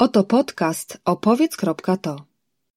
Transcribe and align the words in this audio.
Oto 0.00 0.24
podcast 0.24 0.98
opowiedz.to. 1.04 2.24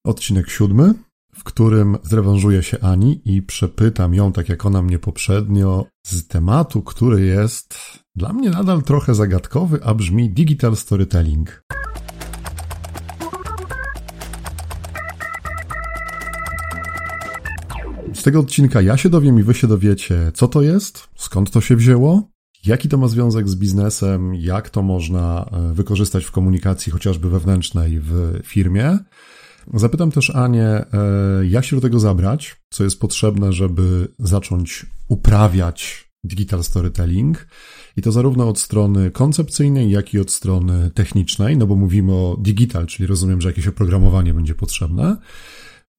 Odcinek 0.03 0.49
siódmy, 0.49 0.93
w 1.33 1.43
którym 1.43 1.97
zrewanżuję 2.03 2.63
się 2.63 2.79
Ani 2.79 3.21
i 3.25 3.41
przepytam 3.41 4.13
ją, 4.13 4.31
tak 4.31 4.49
jak 4.49 4.65
ona 4.65 4.81
mnie 4.81 4.99
poprzednio, 4.99 5.85
z 6.05 6.27
tematu, 6.27 6.81
który 6.81 7.25
jest 7.25 7.75
dla 8.15 8.33
mnie 8.33 8.49
nadal 8.49 8.83
trochę 8.83 9.15
zagadkowy, 9.15 9.79
a 9.83 9.93
brzmi 9.93 10.29
digital 10.29 10.75
storytelling. 10.75 11.63
Z 18.13 18.23
tego 18.23 18.39
odcinka 18.39 18.81
ja 18.81 18.97
się 18.97 19.09
dowiem 19.09 19.39
i 19.39 19.43
wy 19.43 19.53
się 19.53 19.67
dowiecie, 19.67 20.31
co 20.33 20.47
to 20.47 20.61
jest, 20.61 21.07
skąd 21.15 21.51
to 21.51 21.61
się 21.61 21.75
wzięło, 21.75 22.30
Jaki 22.65 22.89
to 22.89 22.97
ma 22.97 23.07
związek 23.07 23.49
z 23.49 23.55
biznesem? 23.55 24.35
Jak 24.35 24.69
to 24.69 24.81
można 24.81 25.49
e, 25.51 25.73
wykorzystać 25.73 26.25
w 26.25 26.31
komunikacji 26.31 26.91
chociażby 26.91 27.29
wewnętrznej 27.29 27.99
w 27.99 28.39
firmie? 28.43 28.99
Zapytam 29.73 30.11
też 30.11 30.29
Anię, 30.29 30.65
e, 30.67 30.85
jak 31.49 31.65
się 31.65 31.75
do 31.75 31.81
tego 31.81 31.99
zabrać, 31.99 32.55
co 32.69 32.83
jest 32.83 32.99
potrzebne, 32.99 33.53
żeby 33.53 34.07
zacząć 34.19 34.85
uprawiać 35.07 36.11
digital 36.23 36.63
storytelling. 36.63 37.47
I 37.97 38.01
to 38.01 38.11
zarówno 38.11 38.49
od 38.49 38.59
strony 38.59 39.11
koncepcyjnej, 39.11 39.91
jak 39.91 40.13
i 40.13 40.19
od 40.19 40.31
strony 40.31 40.91
technicznej, 40.93 41.57
no 41.57 41.67
bo 41.67 41.75
mówimy 41.75 42.11
o 42.11 42.37
digital, 42.39 42.87
czyli 42.87 43.07
rozumiem, 43.07 43.41
że 43.41 43.49
jakieś 43.49 43.67
oprogramowanie 43.67 44.33
będzie 44.33 44.55
potrzebne. 44.55 45.17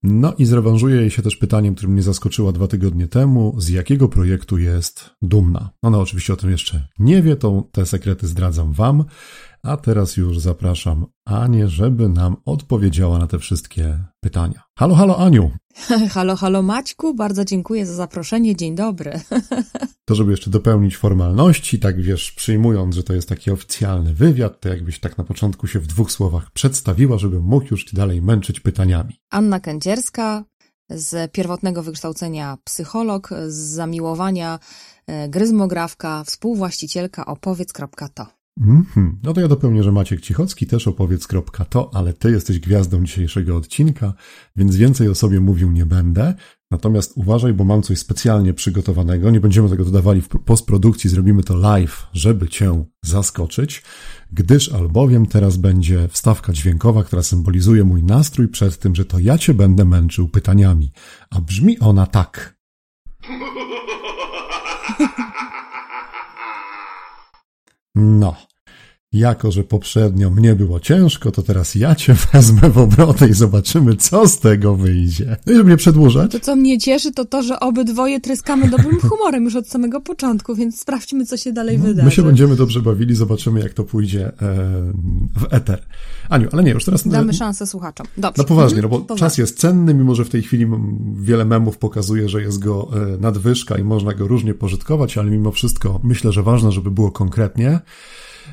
No 0.02 0.34
i 0.38 0.44
zrewanżuję 0.44 0.96
jej 0.96 1.10
się 1.10 1.22
też 1.22 1.36
pytaniem, 1.36 1.74
które 1.74 1.92
mnie 1.92 2.02
zaskoczyła 2.02 2.52
dwa 2.52 2.66
tygodnie 2.66 3.08
temu, 3.08 3.54
z 3.58 3.68
jakiego 3.68 4.08
projektu 4.08 4.58
jest 4.58 5.10
dumna. 5.22 5.70
Ona 5.82 5.98
oczywiście 5.98 6.32
o 6.32 6.36
tym 6.36 6.50
jeszcze 6.50 6.88
nie 6.98 7.22
wie, 7.22 7.36
to 7.36 7.68
te 7.72 7.86
sekrety 7.86 8.26
zdradzam 8.26 8.72
wam, 8.72 9.04
a 9.62 9.76
teraz 9.76 10.16
już 10.16 10.38
zapraszam 10.38 11.06
Anię, 11.24 11.68
żeby 11.68 12.08
nam 12.08 12.36
odpowiedziała 12.44 13.18
na 13.18 13.26
te 13.26 13.38
wszystkie 13.38 14.04
pytania. 14.20 14.62
Halo, 14.78 14.94
halo 14.94 15.18
Aniu! 15.18 15.50
Halo, 16.14 16.36
halo 16.36 16.62
Maćku, 16.62 17.14
bardzo 17.14 17.44
dziękuję 17.44 17.86
za 17.86 17.94
zaproszenie, 17.94 18.56
dzień 18.56 18.74
dobry. 18.74 19.12
To, 20.04 20.14
żeby 20.14 20.30
jeszcze 20.30 20.50
dopełnić 20.50 20.96
formalności, 20.96 21.78
tak 21.78 22.02
wiesz, 22.02 22.32
przyjmując, 22.32 22.94
że 22.94 23.02
to 23.02 23.12
jest 23.12 23.28
taki 23.28 23.50
oficjalny 23.50 24.14
wywiad, 24.14 24.60
to 24.60 24.68
jakbyś 24.68 25.00
tak 25.00 25.18
na 25.18 25.24
początku 25.24 25.66
się 25.66 25.80
w 25.80 25.86
dwóch 25.86 26.12
słowach 26.12 26.50
przedstawiła, 26.50 27.18
żebym 27.18 27.42
mógł 27.42 27.66
już 27.70 27.84
ci 27.84 27.96
dalej 27.96 28.22
męczyć 28.22 28.60
pytaniami. 28.60 29.20
Anna 29.30 29.60
Kędzierska, 29.60 30.44
z 30.90 31.32
pierwotnego 31.32 31.82
wykształcenia 31.82 32.58
psycholog, 32.64 33.30
z 33.48 33.54
zamiłowania 33.54 34.58
e, 35.06 35.28
gryzmografka, 35.28 36.24
współwłaścicielka 36.24 37.26
opowiedz.to. 37.26 38.41
Mm 38.62 38.84
-hmm. 38.94 39.12
No 39.22 39.32
to 39.32 39.40
ja 39.40 39.48
dopełnię, 39.48 39.82
że 39.82 39.92
Maciek 39.92 40.20
Cichocki 40.20 40.66
też 40.66 40.88
opowiedz.to, 40.88 41.90
ale 41.94 42.12
ty 42.12 42.30
jesteś 42.30 42.60
gwiazdą 42.60 43.04
dzisiejszego 43.04 43.56
odcinka, 43.56 44.14
więc 44.56 44.76
więcej 44.76 45.08
o 45.08 45.14
sobie 45.14 45.40
mówił 45.40 45.70
nie 45.70 45.86
będę. 45.86 46.34
Natomiast 46.70 47.12
uważaj, 47.16 47.52
bo 47.52 47.64
mam 47.64 47.82
coś 47.82 47.98
specjalnie 47.98 48.54
przygotowanego. 48.54 49.30
Nie 49.30 49.40
będziemy 49.40 49.68
tego 49.68 49.84
dodawali 49.84 50.20
w 50.20 50.28
postprodukcji, 50.28 51.10
zrobimy 51.10 51.42
to 51.42 51.56
live, 51.56 52.06
żeby 52.12 52.48
cię 52.48 52.84
zaskoczyć, 53.04 53.82
gdyż 54.32 54.72
albowiem 54.72 55.26
teraz 55.26 55.56
będzie 55.56 56.08
wstawka 56.08 56.52
dźwiękowa, 56.52 57.04
która 57.04 57.22
symbolizuje 57.22 57.84
mój 57.84 58.02
nastrój 58.02 58.48
przed 58.48 58.78
tym, 58.78 58.94
że 58.94 59.04
to 59.04 59.18
ja 59.18 59.38
cię 59.38 59.54
będę 59.54 59.84
męczył 59.84 60.28
pytaniami. 60.28 60.92
A 61.30 61.40
brzmi 61.40 61.78
ona 61.78 62.06
tak. 62.06 62.56
No, 67.94 68.36
jako 69.12 69.52
że 69.52 69.64
poprzednio 69.64 70.30
mnie 70.30 70.54
było 70.54 70.80
ciężko, 70.80 71.30
to 71.30 71.42
teraz 71.42 71.74
ja 71.74 71.94
cię 71.94 72.14
wezmę 72.32 72.70
w 72.70 72.78
obrotę 72.78 73.28
i 73.28 73.32
zobaczymy, 73.32 73.96
co 73.96 74.28
z 74.28 74.38
tego 74.38 74.76
wyjdzie. 74.76 75.36
No 75.46 75.52
i 75.52 75.56
żeby 75.56 75.70
nie 75.70 75.76
przedłużać. 75.76 76.32
To, 76.32 76.40
co 76.40 76.56
mnie 76.56 76.78
cieszy, 76.78 77.12
to 77.12 77.24
to, 77.24 77.42
że 77.42 77.60
obydwoje 77.60 78.20
tryskamy 78.20 78.70
dobrym 78.70 79.00
humorem 79.08 79.44
już 79.44 79.56
od 79.56 79.68
samego 79.68 80.00
początku, 80.00 80.54
więc 80.54 80.80
sprawdźmy, 80.80 81.26
co 81.26 81.36
się 81.36 81.52
dalej 81.52 81.78
no, 81.78 81.84
wydarzy. 81.84 82.04
My 82.04 82.10
się 82.10 82.22
będziemy 82.22 82.56
dobrze 82.56 82.80
bawili, 82.80 83.14
zobaczymy, 83.14 83.60
jak 83.60 83.74
to 83.74 83.84
pójdzie 83.84 84.26
e, 84.26 84.32
w 85.36 85.46
eter. 85.50 85.82
Aniu, 86.28 86.48
ale 86.52 86.62
nie, 86.62 86.70
już 86.70 86.84
teraz... 86.84 87.08
Damy 87.08 87.32
szansę 87.32 87.66
słuchaczom. 87.66 88.06
Dobrze. 88.16 88.42
No 88.42 88.48
poważnie, 88.48 88.82
no 88.82 88.88
bo 88.88 88.98
poważnie. 88.98 89.20
czas 89.20 89.38
jest 89.38 89.58
cenny, 89.58 89.94
mimo 89.94 90.14
że 90.14 90.24
w 90.24 90.28
tej 90.28 90.42
chwili 90.42 90.66
wiele 91.20 91.44
memów 91.44 91.78
pokazuje, 91.78 92.28
że 92.28 92.42
jest 92.42 92.58
go 92.58 92.88
e, 93.14 93.20
nadwyżka 93.20 93.78
i 93.78 93.84
można 93.84 94.14
go 94.14 94.28
różnie 94.28 94.54
pożytkować, 94.54 95.18
ale 95.18 95.30
mimo 95.30 95.52
wszystko 95.52 96.00
myślę, 96.02 96.32
że 96.32 96.42
ważne, 96.42 96.72
żeby 96.72 96.90
było 96.90 97.10
konkretnie. 97.10 97.80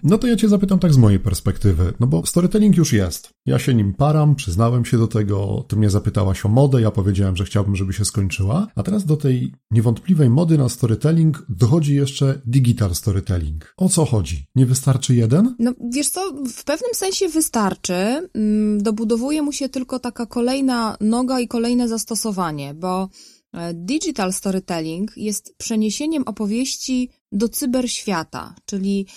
No 0.04 0.18
to 0.18 0.28
ja 0.28 0.36
cię 0.36 0.50
zapytam 0.50 0.80
tak 0.80 0.94
z 0.94 0.98
mojej 0.98 1.20
perspektywy, 1.20 1.94
no 2.00 2.08
bo 2.08 2.26
storytelling 2.26 2.78
już 2.78 2.94
jest. 2.94 3.30
Ja 3.46 3.60
się 3.60 3.74
nim 3.74 3.94
param, 3.94 4.36
przyznałem 4.36 4.86
się 4.86 4.98
do 4.98 5.08
tego, 5.08 5.66
ty 5.68 5.76
mnie 5.76 5.90
zapytałaś 5.90 6.46
o 6.46 6.50
modę, 6.50 6.82
ja 6.82 6.92
powiedziałem, 6.92 7.36
że 7.36 7.46
chciałbym, 7.46 7.76
żeby 7.76 7.94
się 7.94 8.06
skończyła, 8.06 8.68
a 8.76 8.84
teraz 8.84 9.06
do 9.06 9.18
tej 9.18 9.54
niewątpliwej 9.72 10.30
mody 10.30 10.58
na 10.58 10.70
storytelling 10.70 11.46
dochodzi 11.50 11.96
jeszcze 11.96 12.42
digital 12.46 12.96
storytelling. 12.96 13.74
O 13.78 13.90
co 13.90 14.06
chodzi? 14.06 14.46
Nie 14.56 14.66
wystarczy 14.66 15.16
jeden? 15.16 15.56
No 15.60 15.74
wiesz 15.94 16.10
co, 16.10 16.34
w 16.54 16.64
pewnym 16.64 16.94
sensie 16.94 17.30
wystarczy, 17.30 17.94
mm, 17.94 18.84
dobudowuje 18.84 19.42
mu 19.42 19.52
się 19.52 19.70
tylko 19.70 20.00
taka 20.00 20.26
kolejna 20.26 20.98
noga 21.02 21.40
i 21.40 21.48
kolejne 21.48 21.88
zastosowanie, 21.88 22.74
bo 22.74 23.10
e, 23.54 23.74
Digital 23.74 24.34
storytelling 24.34 25.18
jest 25.18 25.56
przeniesieniem 25.58 26.24
opowieści 26.24 27.10
do 27.32 27.50
cyberświata, 27.50 28.56
czyli 28.66 29.08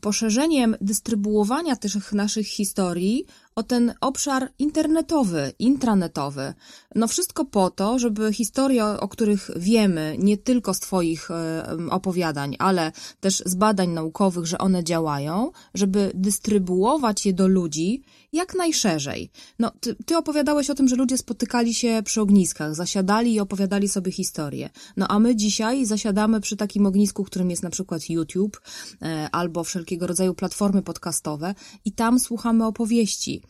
poszerzeniem 0.00 0.76
dystrybuowania 0.80 1.76
tych 1.76 2.12
naszych 2.12 2.46
historii 2.46 3.26
o 3.58 3.62
ten 3.62 3.94
obszar 4.00 4.52
internetowy, 4.58 5.52
intranetowy. 5.58 6.54
No 6.94 7.08
wszystko 7.08 7.44
po 7.44 7.70
to, 7.70 7.98
żeby 7.98 8.32
historie, 8.32 8.84
o 8.84 9.08
których 9.08 9.50
wiemy, 9.56 10.16
nie 10.18 10.36
tylko 10.36 10.74
z 10.74 10.80
Twoich 10.80 11.30
e, 11.30 11.66
opowiadań, 11.90 12.56
ale 12.58 12.92
też 13.20 13.42
z 13.46 13.54
badań 13.54 13.88
naukowych, 13.88 14.46
że 14.46 14.58
one 14.58 14.84
działają, 14.84 15.50
żeby 15.74 16.10
dystrybuować 16.14 17.26
je 17.26 17.32
do 17.32 17.48
ludzi 17.48 18.02
jak 18.32 18.54
najszerzej. 18.54 19.30
No, 19.58 19.70
ty, 19.80 19.94
ty 19.94 20.16
opowiadałeś 20.16 20.70
o 20.70 20.74
tym, 20.74 20.88
że 20.88 20.96
ludzie 20.96 21.18
spotykali 21.18 21.74
się 21.74 22.02
przy 22.04 22.20
ogniskach, 22.20 22.74
zasiadali 22.74 23.34
i 23.34 23.40
opowiadali 23.40 23.88
sobie 23.88 24.12
historie. 24.12 24.70
No 24.96 25.08
a 25.08 25.18
my 25.18 25.36
dzisiaj 25.36 25.86
zasiadamy 25.86 26.40
przy 26.40 26.56
takim 26.56 26.86
ognisku, 26.86 27.24
którym 27.24 27.50
jest 27.50 27.62
na 27.62 27.70
przykład 27.70 28.10
YouTube 28.10 28.60
e, 29.02 29.28
albo 29.32 29.64
wszelkiego 29.64 30.06
rodzaju 30.06 30.34
platformy 30.34 30.82
podcastowe 30.82 31.54
i 31.84 31.92
tam 31.92 32.20
słuchamy 32.20 32.66
opowieści. 32.66 33.42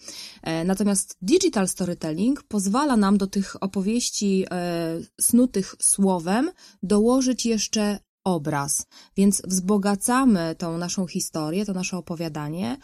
E, 0.43 0.65
natomiast 0.65 1.17
digital 1.23 1.69
storytelling 1.69 2.43
pozwala 2.43 2.97
nam 2.97 3.19
do 3.19 3.27
tych 3.27 3.63
opowieści 3.63 4.45
e, 4.51 5.01
snutych 5.21 5.75
słowem 5.81 6.51
dołożyć 6.83 7.47
jeszcze 7.47 7.99
obraz, 8.25 8.87
więc 9.17 9.43
wzbogacamy 9.47 10.55
tą 10.59 10.79
naszą 10.79 11.07
historię, 11.07 11.67
to 11.67 11.73
nasze 11.73 11.97
opowiadanie 11.97 12.77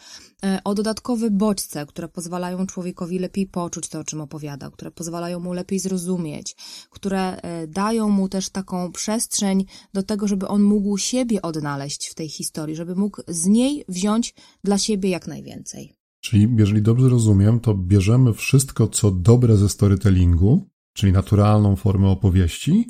e, 0.43 0.59
o 0.63 0.75
dodatkowe 0.75 1.29
bodźce, 1.31 1.85
które 1.85 2.07
pozwalają 2.07 2.67
człowiekowi 2.67 3.19
lepiej 3.19 3.47
poczuć 3.47 3.89
to, 3.89 3.99
o 3.99 4.03
czym 4.03 4.21
opowiada, 4.21 4.69
które 4.69 4.91
pozwalają 4.91 5.39
mu 5.39 5.53
lepiej 5.53 5.79
zrozumieć, 5.79 6.55
które 6.89 7.37
dają 7.67 8.09
mu 8.09 8.29
też 8.29 8.49
taką 8.49 8.91
przestrzeń 8.91 9.65
do 9.93 10.03
tego, 10.03 10.27
żeby 10.27 10.47
on 10.47 10.61
mógł 10.61 10.97
siebie 10.97 11.41
odnaleźć 11.41 12.07
w 12.07 12.15
tej 12.15 12.29
historii, 12.29 12.75
żeby 12.75 12.95
mógł 12.95 13.21
z 13.27 13.45
niej 13.45 13.85
wziąć 13.87 14.33
dla 14.63 14.77
siebie 14.77 15.09
jak 15.09 15.27
najwięcej. 15.27 15.94
Czyli, 16.25 16.47
jeżeli 16.57 16.81
dobrze 16.81 17.09
rozumiem, 17.09 17.59
to 17.59 17.73
bierzemy 17.73 18.33
wszystko, 18.33 18.87
co 18.87 19.11
dobre 19.11 19.57
ze 19.57 19.69
storytellingu, 19.69 20.69
czyli 20.93 21.11
naturalną 21.11 21.75
formę 21.75 22.09
opowieści, 22.09 22.89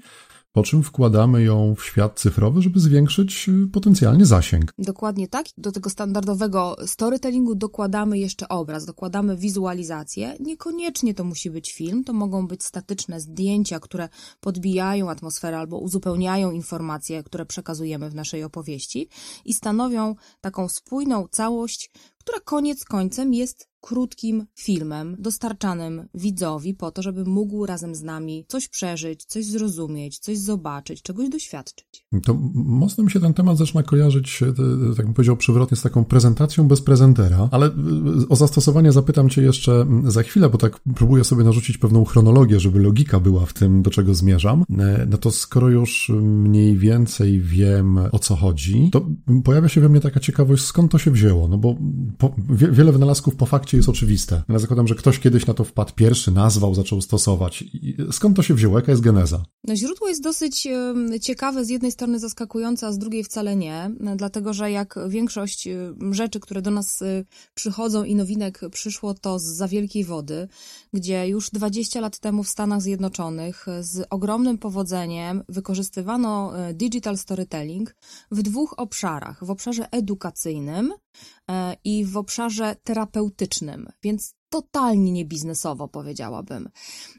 po 0.51 0.63
czym 0.63 0.83
wkładamy 0.83 1.43
ją 1.43 1.75
w 1.75 1.85
świat 1.85 2.19
cyfrowy, 2.19 2.61
żeby 2.61 2.79
zwiększyć 2.79 3.49
y, 3.49 3.67
potencjalnie 3.67 4.25
zasięg. 4.25 4.73
Dokładnie 4.77 5.27
tak. 5.27 5.45
Do 5.57 5.71
tego 5.71 5.89
standardowego 5.89 6.75
storytellingu 6.85 7.55
dokładamy 7.55 8.19
jeszcze 8.19 8.47
obraz, 8.47 8.85
dokładamy 8.85 9.37
wizualizację. 9.37 10.37
Niekoniecznie 10.39 11.13
to 11.13 11.23
musi 11.23 11.51
być 11.51 11.73
film, 11.73 12.03
to 12.03 12.13
mogą 12.13 12.47
być 12.47 12.63
statyczne 12.63 13.19
zdjęcia, 13.19 13.79
które 13.79 14.09
podbijają 14.39 15.09
atmosferę 15.09 15.57
albo 15.57 15.77
uzupełniają 15.77 16.51
informacje, 16.51 17.23
które 17.23 17.45
przekazujemy 17.45 18.09
w 18.09 18.15
naszej 18.15 18.43
opowieści 18.43 19.09
i 19.45 19.53
stanowią 19.53 20.15
taką 20.41 20.69
spójną 20.69 21.27
całość, 21.31 21.91
która 22.25 22.39
koniec 22.39 22.85
końcem 22.85 23.33
jest 23.33 23.69
krótkim 23.85 24.45
filmem 24.55 25.15
dostarczanym 25.19 26.07
widzowi 26.13 26.73
po 26.73 26.91
to, 26.91 27.01
żeby 27.01 27.25
mógł 27.25 27.65
razem 27.65 27.95
z 27.95 28.03
nami 28.03 28.45
coś 28.47 28.67
przeżyć, 28.67 29.25
coś 29.25 29.45
zrozumieć, 29.45 30.19
coś 30.19 30.37
zobaczyć, 30.37 31.01
czegoś 31.01 31.29
doświadczyć. 31.29 32.05
To 32.23 32.37
mocno 32.53 33.03
mi 33.03 33.11
się 33.11 33.19
ten 33.19 33.33
temat 33.33 33.57
zaczyna 33.57 33.83
kojarzyć, 33.83 34.43
e, 34.43 34.95
tak 34.95 35.05
bym 35.05 35.13
powiedział 35.13 35.37
przewrotnie, 35.37 35.77
z 35.77 35.81
taką 35.81 36.05
prezentacją 36.05 36.67
bez 36.67 36.81
prezentera, 36.81 37.49
ale 37.51 37.65
e, 37.65 37.71
o 38.29 38.35
zastosowanie 38.35 38.91
zapytam 38.91 39.29
Cię 39.29 39.41
jeszcze 39.41 39.85
za 40.03 40.23
chwilę, 40.23 40.49
bo 40.49 40.57
tak 40.57 40.79
próbuję 40.95 41.23
sobie 41.23 41.43
narzucić 41.43 41.77
pewną 41.77 42.05
chronologię, 42.05 42.59
żeby 42.59 42.79
logika 42.79 43.19
była 43.19 43.45
w 43.45 43.53
tym, 43.53 43.81
do 43.81 43.91
czego 43.91 44.13
zmierzam. 44.13 44.63
E, 44.79 45.07
no 45.09 45.17
to 45.17 45.31
skoro 45.31 45.69
już 45.69 46.11
mniej 46.21 46.77
więcej 46.77 47.41
wiem, 47.41 47.99
o 48.11 48.19
co 48.19 48.35
chodzi, 48.35 48.89
to 48.91 49.05
pojawia 49.43 49.69
się 49.69 49.81
we 49.81 49.89
mnie 49.89 50.01
taka 50.01 50.19
ciekawość, 50.19 50.63
skąd 50.63 50.91
to 50.91 50.97
się 50.97 51.11
wzięło, 51.11 51.47
no 51.47 51.57
bo 51.57 51.75
po, 52.17 52.35
wiele 52.49 52.91
wynalazków 52.91 53.35
po 53.35 53.45
fakcie 53.45 53.77
jest 53.77 53.89
oczywiste. 53.89 54.43
Ja 54.49 54.59
zakładam, 54.59 54.87
że 54.87 54.95
ktoś 54.95 55.19
kiedyś 55.19 55.45
na 55.45 55.53
to 55.53 55.63
wpadł 55.63 55.93
pierwszy, 55.95 56.31
nazwał, 56.31 56.75
zaczął 56.75 57.01
stosować. 57.01 57.63
Skąd 58.11 58.35
to 58.35 58.43
się 58.43 58.53
wzięło? 58.53 58.79
Jaka 58.79 58.91
jest 58.91 59.03
geneza? 59.03 59.43
No, 59.67 59.75
źródło 59.75 60.07
jest 60.07 60.23
dosyć 60.23 60.67
ciekawe, 61.21 61.65
z 61.65 61.69
jednej 61.69 61.91
strony 61.91 62.19
zaskakujące, 62.19 62.87
a 62.87 62.91
z 62.91 62.97
drugiej 62.97 63.23
wcale 63.23 63.55
nie, 63.55 63.91
dlatego 64.15 64.53
że 64.53 64.71
jak 64.71 64.99
większość 65.07 65.67
rzeczy, 66.11 66.39
które 66.39 66.61
do 66.61 66.71
nas 66.71 67.03
przychodzą 67.53 68.03
i 68.03 68.15
nowinek 68.15 68.59
przyszło 68.71 69.13
to 69.13 69.39
z 69.39 69.43
za 69.43 69.67
wielkiej 69.67 70.03
wody, 70.03 70.47
gdzie 70.93 71.27
już 71.27 71.49
20 71.49 72.01
lat 72.01 72.19
temu 72.19 72.43
w 72.43 72.49
Stanach 72.49 72.81
Zjednoczonych 72.81 73.65
z 73.81 74.07
ogromnym 74.09 74.57
powodzeniem 74.57 75.43
wykorzystywano 75.49 76.53
digital 76.73 77.17
storytelling 77.17 77.95
w 78.31 78.41
dwóch 78.41 78.73
obszarach. 78.77 79.45
W 79.45 79.49
obszarze 79.49 79.91
edukacyjnym 79.91 80.93
e, 80.93 81.44
i 81.83 82.05
w 82.05 82.17
obszarze 82.17 82.75
terapeutycznym, 82.83 83.89
więc 84.03 84.35
totalnie 84.49 85.11
niebiznesowo, 85.11 85.87
powiedziałabym. 85.87 86.69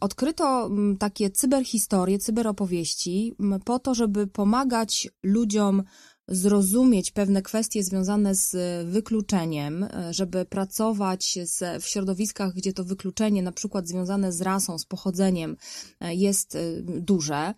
Odkryto 0.01 0.71
takie 0.99 1.31
cyberhistorie, 1.31 2.19
cyberopowieści 2.19 3.37
po 3.65 3.79
to, 3.79 3.95
żeby 3.95 4.27
pomagać 4.27 5.09
ludziom 5.23 5.83
zrozumieć 6.29 7.11
pewne 7.11 7.43
kwestie 7.43 7.83
związane 7.83 8.35
z 8.35 8.57
wykluczeniem, 8.87 9.87
żeby 10.11 10.45
pracować 10.45 11.39
w 11.81 11.85
środowiskach, 11.85 12.55
gdzie 12.55 12.73
to 12.73 12.85
wykluczenie, 12.85 13.43
na 13.43 13.53
przykład 13.53 13.89
związane 13.89 14.33
z 14.33 14.41
rasą, 14.41 14.79
z 14.79 14.85
pochodzeniem, 14.87 15.57
jest 16.01 16.59
duże, 16.87 17.55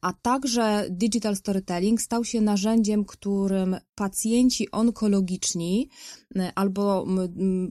a 0.00 0.12
także 0.22 0.86
digital 0.90 1.36
storytelling 1.36 2.02
stał 2.02 2.24
się 2.24 2.40
narzędziem, 2.40 3.04
którym 3.04 3.76
pacjenci 3.94 4.70
onkologiczni 4.70 5.88
albo 6.54 7.06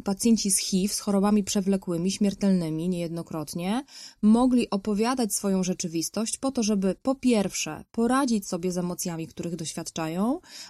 pacjenci 0.04 0.52
z 0.52 0.58
HIV, 0.58 0.94
z 0.94 1.00
chorobami 1.00 1.44
przewlekłymi, 1.44 2.12
śmiertelnymi 2.12 2.90
niejednokrotnie, 2.90 3.84
mogli 4.22 4.70
opowiadać 4.70 5.36
swoją 5.36 5.64
rzeczywistość 5.64 6.38
po 6.38 6.52
to, 6.52 6.64
żeby 6.64 6.96
po 7.02 7.16
pierwsze 7.16 7.84
poradzić 7.92 8.48
sobie 8.48 8.72
z 8.72 8.78
emocjami, 8.78 9.28
których 9.28 9.56
doświadczają, 9.56 10.21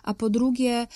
a 0.03 0.13
po 0.13 0.29
drugie, 0.29 0.87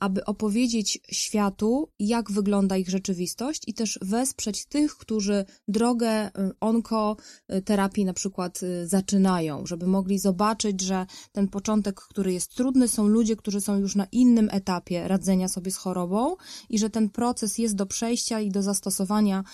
aby 0.00 0.24
opowiedzieć 0.24 0.98
światu, 1.10 1.88
jak 1.98 2.32
wygląda 2.32 2.76
ich 2.76 2.88
rzeczywistość 2.88 3.62
i 3.66 3.74
też 3.74 3.98
wesprzeć 4.02 4.66
tych, 4.66 4.96
którzy 4.96 5.44
drogę 5.68 6.30
onkoterapii 6.60 8.04
na 8.04 8.12
przykład 8.12 8.60
zaczynają, 8.84 9.66
żeby 9.66 9.86
mogli 9.86 10.18
zobaczyć, 10.18 10.80
że 10.80 11.06
ten 11.32 11.48
początek, 11.48 12.00
który 12.00 12.32
jest 12.32 12.54
trudny, 12.54 12.88
są 12.88 13.06
ludzie, 13.06 13.36
którzy 13.36 13.60
są 13.60 13.78
już 13.78 13.96
na 13.96 14.06
innym 14.12 14.48
etapie 14.52 15.08
radzenia 15.08 15.48
sobie 15.48 15.70
z 15.70 15.76
chorobą 15.76 16.36
i 16.68 16.78
że 16.78 16.90
ten 16.90 17.10
proces 17.10 17.58
jest 17.58 17.74
do 17.74 17.86
przejścia 17.86 18.40
i 18.40 18.50
do 18.50 18.62
zastosowania 18.62 19.44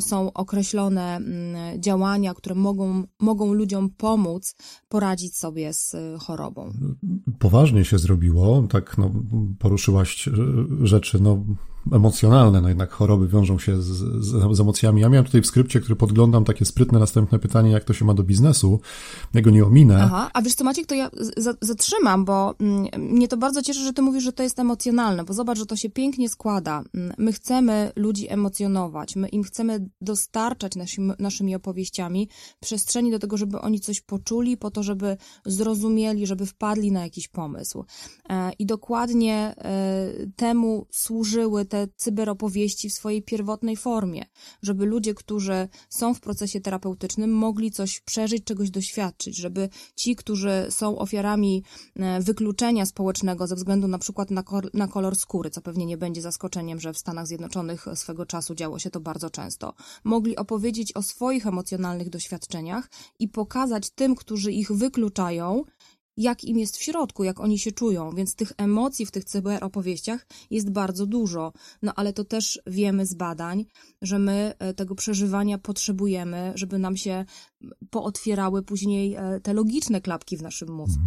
są 0.00 0.32
określone 0.32 1.20
działania, 1.78 2.34
które 2.34 2.54
mogą, 2.54 3.04
mogą 3.20 3.52
ludziom 3.52 3.90
pomóc 3.90 4.54
poradzić 4.88 5.36
sobie 5.36 5.72
z 5.72 5.94
y, 5.94 6.18
chorobą. 6.18 6.72
Poważnie 7.38 7.84
się 7.86 7.98
zrobiło, 7.98 8.66
tak 8.70 8.98
no, 8.98 9.10
poruszyłaś 9.58 10.28
y, 10.28 10.32
rzeczy, 10.82 11.22
no 11.22 11.44
emocjonalne, 11.92 12.60
no 12.60 12.68
jednak 12.68 12.90
choroby 12.90 13.28
wiążą 13.28 13.58
się 13.58 13.82
z, 13.82 13.86
z, 13.86 14.56
z, 14.56 14.60
emocjami. 14.60 15.00
Ja 15.00 15.08
miałem 15.08 15.24
tutaj 15.24 15.42
w 15.42 15.46
skrypcie, 15.46 15.80
który 15.80 15.96
podglądam, 15.96 16.44
takie 16.44 16.64
sprytne 16.64 16.98
następne 16.98 17.38
pytanie, 17.38 17.70
jak 17.70 17.84
to 17.84 17.92
się 17.92 18.04
ma 18.04 18.14
do 18.14 18.22
biznesu. 18.22 18.80
Ja 19.34 19.42
go 19.42 19.50
nie 19.50 19.64
ominę. 19.64 20.02
Aha, 20.02 20.30
a 20.34 20.42
wiesz 20.42 20.54
co 20.54 20.64
Maciek, 20.64 20.86
to 20.86 20.94
ja 20.94 21.10
zatrzymam, 21.60 22.24
bo 22.24 22.54
mm, 22.60 22.86
mnie 22.98 23.28
to 23.28 23.36
bardzo 23.36 23.62
cieszy, 23.62 23.80
że 23.80 23.92
ty 23.92 24.02
mówisz, 24.02 24.24
że 24.24 24.32
to 24.32 24.42
jest 24.42 24.58
emocjonalne, 24.58 25.24
bo 25.24 25.32
zobacz, 25.32 25.58
że 25.58 25.66
to 25.66 25.76
się 25.76 25.90
pięknie 25.90 26.28
składa. 26.28 26.82
Mm, 26.94 27.14
my 27.18 27.32
chcemy 27.32 27.92
ludzi 27.96 28.32
emocjonować, 28.32 29.16
my 29.16 29.28
im 29.28 29.42
chcemy 29.42 29.88
dostarczać 30.00 30.76
naszymi, 30.76 31.12
naszymi 31.18 31.54
opowieściami 31.54 32.28
przestrzeni 32.60 33.10
do 33.10 33.18
tego, 33.18 33.36
żeby 33.36 33.60
oni 33.60 33.80
coś 33.80 34.00
poczuli, 34.00 34.56
po 34.56 34.70
to, 34.70 34.82
żeby 34.82 35.16
zrozumieli, 35.46 36.26
żeby 36.26 36.46
wpadli 36.46 36.92
na 36.92 37.02
jakiś 37.02 37.28
pomysł. 37.28 37.84
E, 38.28 38.52
I 38.58 38.66
dokładnie 38.66 39.54
e, 39.58 40.12
temu 40.36 40.86
służyły 40.90 41.64
te 41.64 41.75
te 41.76 41.88
cyberopowieści 41.96 42.90
w 42.90 42.92
swojej 42.92 43.22
pierwotnej 43.22 43.76
formie, 43.76 44.24
żeby 44.62 44.86
ludzie, 44.86 45.14
którzy 45.14 45.68
są 45.88 46.14
w 46.14 46.20
procesie 46.20 46.60
terapeutycznym, 46.60 47.32
mogli 47.32 47.70
coś 47.70 48.00
przeżyć, 48.00 48.44
czegoś 48.44 48.70
doświadczyć, 48.70 49.36
żeby 49.36 49.68
ci, 49.96 50.16
którzy 50.16 50.66
są 50.70 50.98
ofiarami 50.98 51.62
e, 51.96 52.20
wykluczenia 52.20 52.86
społecznego 52.86 53.46
ze 53.46 53.54
względu 53.54 53.88
na 53.88 53.98
przykład 53.98 54.30
na, 54.30 54.44
na 54.74 54.88
kolor 54.88 55.16
skóry, 55.16 55.50
co 55.50 55.60
pewnie 55.60 55.86
nie 55.86 55.96
będzie 55.96 56.22
zaskoczeniem, 56.22 56.80
że 56.80 56.92
w 56.92 56.98
Stanach 56.98 57.26
Zjednoczonych 57.26 57.86
swego 57.94 58.26
czasu 58.26 58.54
działo 58.54 58.78
się 58.78 58.90
to 58.90 59.00
bardzo 59.00 59.30
często, 59.30 59.74
mogli 60.04 60.36
opowiedzieć 60.36 60.92
o 60.92 61.02
swoich 61.02 61.46
emocjonalnych 61.46 62.10
doświadczeniach 62.10 62.90
i 63.18 63.28
pokazać 63.28 63.90
tym, 63.90 64.14
którzy 64.14 64.52
ich 64.52 64.72
wykluczają, 64.72 65.64
jak 66.16 66.44
im 66.44 66.58
jest 66.58 66.76
w 66.76 66.82
środku, 66.82 67.24
jak 67.24 67.40
oni 67.40 67.58
się 67.58 67.72
czują, 67.72 68.10
więc 68.10 68.34
tych 68.34 68.52
emocji 68.56 69.06
w 69.06 69.10
tych 69.10 69.24
cyberopowieściach 69.24 70.26
jest 70.50 70.70
bardzo 70.70 71.06
dużo. 71.06 71.52
No 71.82 71.92
ale 71.96 72.12
to 72.12 72.24
też 72.24 72.60
wiemy 72.66 73.06
z 73.06 73.14
badań, 73.14 73.64
że 74.02 74.18
my 74.18 74.54
e, 74.58 74.74
tego 74.74 74.94
przeżywania 74.94 75.58
potrzebujemy, 75.58 76.52
żeby 76.54 76.78
nam 76.78 76.96
się 76.96 77.24
pootwierały 77.90 78.62
później 78.62 79.14
e, 79.14 79.40
te 79.42 79.54
logiczne 79.54 80.00
klapki 80.00 80.36
w 80.36 80.42
naszym 80.42 80.68
mózgu. 80.72 81.02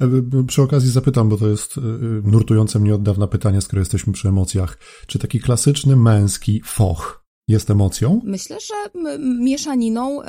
Mhm. 0.00 0.40
E, 0.40 0.44
przy 0.44 0.62
okazji 0.62 0.90
zapytam, 0.90 1.28
bo 1.28 1.36
to 1.36 1.48
jest 1.48 1.80
nurtujące 2.22 2.78
mnie 2.78 2.94
od 2.94 3.02
dawna 3.02 3.26
pytanie, 3.26 3.60
skoro 3.60 3.80
jesteśmy 3.80 4.12
przy 4.12 4.28
emocjach. 4.28 4.78
Czy 5.06 5.18
taki 5.18 5.40
klasyczny 5.40 5.96
męski 5.96 6.62
foch 6.64 7.25
jest 7.48 7.70
emocją? 7.70 8.20
Myślę, 8.24 8.56
że 8.60 9.00
mieszaniną 9.18 10.20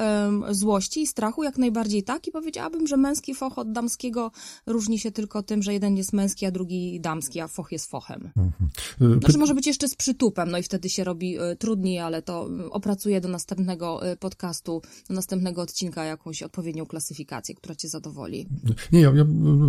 złości 0.50 1.02
i 1.02 1.08
strachu 1.08 1.44
jak 1.44 1.58
najbardziej 1.58 2.04
tak 2.04 2.28
i 2.28 2.32
powiedziałabym, 2.32 2.88
że 2.88 2.98
męski 2.98 3.36
foch 3.36 3.58
od 3.58 3.72
damskiego 3.72 4.32
różni 4.66 5.00
się 5.00 5.12
tylko 5.12 5.44
tym, 5.44 5.64
że 5.64 5.74
jeden 5.74 5.98
jest 5.98 6.14
męski, 6.14 6.46
a 6.46 6.52
drugi 6.52 7.00
damski, 7.00 7.40
a 7.40 7.48
foch 7.48 7.72
jest 7.72 7.90
fochem. 7.90 8.30
Mhm. 8.38 8.70
Y, 9.16 9.20
znaczy 9.20 9.38
może 9.38 9.56
być 9.56 9.68
jeszcze 9.68 9.88
z 9.88 9.96
przytupem, 9.96 10.52
no 10.52 10.58
i 10.58 10.64
wtedy 10.64 10.90
się 10.90 11.04
robi 11.04 11.40
y, 11.40 11.56
trudniej, 11.56 12.00
ale 12.00 12.22
to 12.22 12.50
y, 12.66 12.70
opracuję 12.72 13.22
do 13.22 13.30
następnego 13.30 14.02
podcastu, 14.20 14.82
do 15.10 15.16
następnego 15.16 15.62
odcinka 15.62 16.04
jakąś 16.04 16.44
odpowiednią 16.44 16.86
klasyfikację, 16.86 17.56
która 17.56 17.76
cię 17.76 17.90
zadowoli. 17.90 18.48
Nie, 18.92 19.02
ja, 19.02 19.12
ja, 19.16 19.26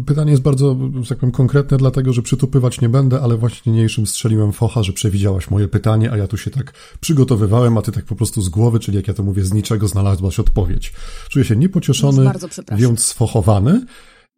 pytanie 0.06 0.30
jest 0.30 0.42
bardzo, 0.42 0.76
że 1.02 1.08
tak 1.08 1.18
powiem, 1.18 1.32
konkretne, 1.32 1.76
dlatego, 1.76 2.12
że 2.12 2.22
przytupywać 2.22 2.80
nie 2.80 2.88
będę, 2.88 3.20
ale 3.20 3.36
właśnie 3.36 3.72
niniejszym 3.72 4.06
strzeliłem 4.06 4.52
focha, 4.52 4.82
że 4.82 4.92
przewidziałaś 4.92 5.50
moje 5.50 5.68
pytanie, 5.68 6.12
a 6.12 6.16
ja 6.16 6.26
tu 6.26 6.36
się 6.36 6.50
tak 6.50 6.72
przygotowałem 7.00 7.37
przygotowywałem, 7.38 7.78
a 7.78 7.82
ty 7.82 7.92
tak 7.92 8.04
po 8.04 8.16
prostu 8.16 8.42
z 8.42 8.48
głowy, 8.48 8.80
czyli 8.80 8.96
jak 8.96 9.08
ja 9.08 9.14
to 9.14 9.22
mówię, 9.22 9.44
z 9.44 9.52
niczego 9.52 9.88
znalazłaś 9.88 10.38
odpowiedź. 10.38 10.92
Czuję 11.28 11.44
się 11.44 11.56
niepocieszony, 11.56 12.30
więc 12.76 13.04
sfochowany. 13.04 13.86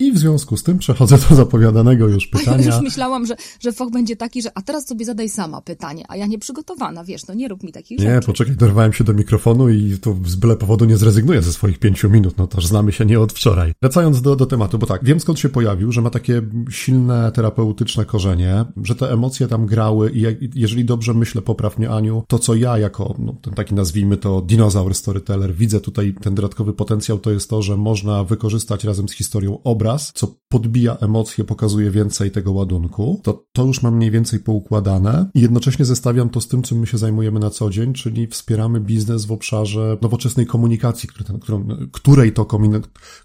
I 0.00 0.12
w 0.12 0.18
związku 0.18 0.56
z 0.56 0.62
tym 0.62 0.78
przechodzę 0.78 1.18
do 1.28 1.36
zapowiadanego 1.36 2.08
już 2.08 2.26
pytania. 2.26 2.64
Ja 2.64 2.74
już 2.74 2.82
myślałam, 2.82 3.26
że, 3.26 3.36
że 3.60 3.72
foch 3.72 3.90
będzie 3.90 4.16
taki, 4.16 4.42
że 4.42 4.50
a 4.54 4.62
teraz 4.62 4.86
sobie 4.86 5.04
zadaj 5.04 5.28
sama 5.28 5.60
pytanie, 5.60 6.04
a 6.08 6.16
ja 6.16 6.26
nie 6.26 6.38
przygotowana, 6.38 7.04
wiesz, 7.04 7.26
no 7.26 7.34
nie 7.34 7.48
rób 7.48 7.62
mi 7.62 7.72
takich 7.72 7.98
nie, 7.98 8.04
rzeczy. 8.04 8.14
Nie, 8.14 8.26
poczekaj, 8.26 8.56
dorwałem 8.56 8.92
się 8.92 9.04
do 9.04 9.14
mikrofonu 9.14 9.68
i 9.68 9.98
tu 9.98 10.20
z 10.26 10.36
byle 10.36 10.56
powodu 10.56 10.84
nie 10.84 10.96
zrezygnuję 10.96 11.42
ze 11.42 11.52
swoich 11.52 11.78
pięciu 11.78 12.10
minut, 12.10 12.38
no 12.38 12.46
toż 12.46 12.66
znamy 12.66 12.92
się 12.92 13.06
nie 13.06 13.20
od 13.20 13.32
wczoraj. 13.32 13.72
Wracając 13.82 14.22
do, 14.22 14.36
do 14.36 14.46
tematu, 14.46 14.78
bo 14.78 14.86
tak, 14.86 15.04
wiem 15.04 15.20
skąd 15.20 15.38
się 15.38 15.48
pojawił, 15.48 15.92
że 15.92 16.02
ma 16.02 16.10
takie 16.10 16.42
silne 16.70 17.32
terapeutyczne 17.32 18.04
korzenie, 18.04 18.64
że 18.82 18.94
te 18.94 19.12
emocje 19.12 19.48
tam 19.48 19.66
grały 19.66 20.10
i 20.14 20.50
jeżeli 20.54 20.84
dobrze 20.84 21.14
myślę, 21.14 21.42
poprawnie 21.42 21.90
Aniu, 21.90 22.24
to 22.28 22.38
co 22.38 22.54
ja 22.54 22.78
jako, 22.78 23.14
no, 23.18 23.32
ten 23.42 23.54
taki 23.54 23.74
nazwijmy 23.74 24.16
to 24.16 24.40
dinozaur 24.40 24.94
storyteller, 24.94 25.54
widzę 25.54 25.80
tutaj 25.80 26.14
ten 26.22 26.34
dodatkowy 26.34 26.72
potencjał, 26.72 27.18
to 27.18 27.30
jest 27.30 27.50
to, 27.50 27.62
że 27.62 27.76
można 27.76 28.24
wykorzystać 28.24 28.84
razem 28.84 29.08
z 29.08 29.12
historią 29.12 29.58
obraz 29.64 29.89
obraz, 29.90 30.12
co 30.14 30.34
podbija 30.48 30.96
emocje, 30.96 31.44
pokazuje 31.44 31.90
więcej 31.90 32.30
tego 32.30 32.52
ładunku, 32.52 33.20
to 33.22 33.46
to 33.52 33.64
już 33.64 33.82
mam 33.82 33.96
mniej 33.96 34.10
więcej 34.10 34.40
poukładane 34.40 35.30
i 35.34 35.40
jednocześnie 35.40 35.84
zestawiam 35.84 36.30
to 36.30 36.40
z 36.40 36.48
tym, 36.48 36.62
czym 36.62 36.78
my 36.78 36.86
się 36.86 36.98
zajmujemy 36.98 37.40
na 37.40 37.50
co 37.50 37.70
dzień, 37.70 37.92
czyli 37.92 38.26
wspieramy 38.26 38.80
biznes 38.80 39.24
w 39.24 39.32
obszarze 39.32 39.98
nowoczesnej 40.02 40.46
komunikacji, 40.46 41.08
którą, 41.42 41.68
której 41.92 42.32
to, 42.32 42.46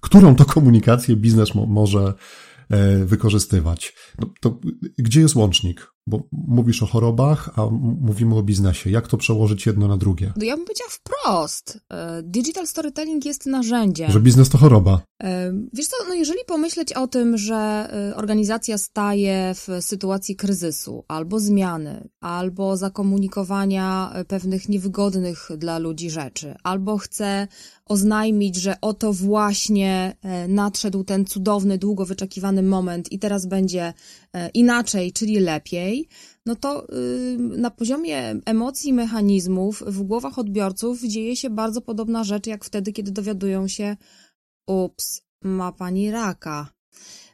którą 0.01 0.36
to 0.36 0.45
komunikację 0.45 1.15
biznes 1.15 1.55
mo 1.55 1.65
może 1.65 2.13
e, 2.69 3.05
wykorzystywać. 3.05 3.93
No, 4.19 4.29
to 4.41 4.60
gdzie 4.98 5.22
jest 5.22 5.36
łącznik? 5.36 5.94
Bo 6.07 6.24
mówisz 6.31 6.83
o 6.83 6.85
chorobach, 6.85 7.50
a 7.55 7.65
mówimy 8.01 8.35
o 8.35 8.43
biznesie. 8.43 8.89
Jak 8.89 9.07
to 9.07 9.17
przełożyć 9.17 9.65
jedno 9.65 9.88
na 9.88 9.97
drugie? 9.97 10.33
No 10.35 10.45
ja 10.45 10.55
bym 10.57 10.65
powiedziała 10.65 10.89
wprost. 10.89 11.79
E, 11.89 12.24
digital 12.24 12.67
storytelling 12.67 13.25
jest 13.25 13.45
narzędziem. 13.45 14.12
Że 14.12 14.19
biznes 14.19 14.50
to 14.50 14.57
choroba. 14.57 15.01
E, 15.24 15.53
wiesz 15.74 15.88
co, 15.88 15.95
no 16.07 16.13
jeżeli 16.13 16.39
pomyśleć 16.47 16.93
o 16.93 17.07
tym, 17.07 17.38
że 17.38 17.55
e, 18.12 18.15
organizacja 18.15 18.77
staje 18.77 19.53
w 19.55 19.67
sytuacji 19.79 20.35
kryzysu, 20.35 21.03
albo 21.07 21.39
zmiany, 21.39 22.09
albo 22.21 22.77
zakomunikowania 22.77 24.13
pewnych 24.27 24.69
niewygodnych 24.69 25.50
dla 25.57 25.79
ludzi 25.79 26.09
rzeczy, 26.09 26.55
albo 26.63 26.97
chce 26.97 27.47
oznajmić, 27.85 28.55
że 28.55 28.81
oto 28.81 29.13
właśnie 29.13 30.15
nadszedł 30.47 31.03
ten 31.03 31.25
cudowny, 31.25 31.77
długo 31.77 32.05
wyczekiwany 32.05 32.63
moment 32.63 33.12
i 33.12 33.19
teraz 33.19 33.45
będzie 33.45 33.93
inaczej, 34.54 35.12
czyli 35.12 35.39
lepiej, 35.39 36.08
no 36.46 36.56
to 36.56 36.88
na 37.38 37.72
poziomie 37.72 38.36
emocji, 38.46 38.94
mechanizmów 38.94 39.84
w 39.88 40.01
głowach 40.01 40.39
odbiorców 40.39 41.01
dzieje 41.01 41.36
się 41.36 41.50
bardzo 41.50 41.82
podobna 41.82 42.24
rzecz, 42.24 42.48
jak 42.48 42.65
wtedy, 42.65 42.94
kiedy 42.94 43.12
dowiadują 43.12 43.68
się, 43.68 43.98
ups, 44.68 45.22
ma 45.42 45.72
pani 45.72 46.12
raka, 46.12 46.68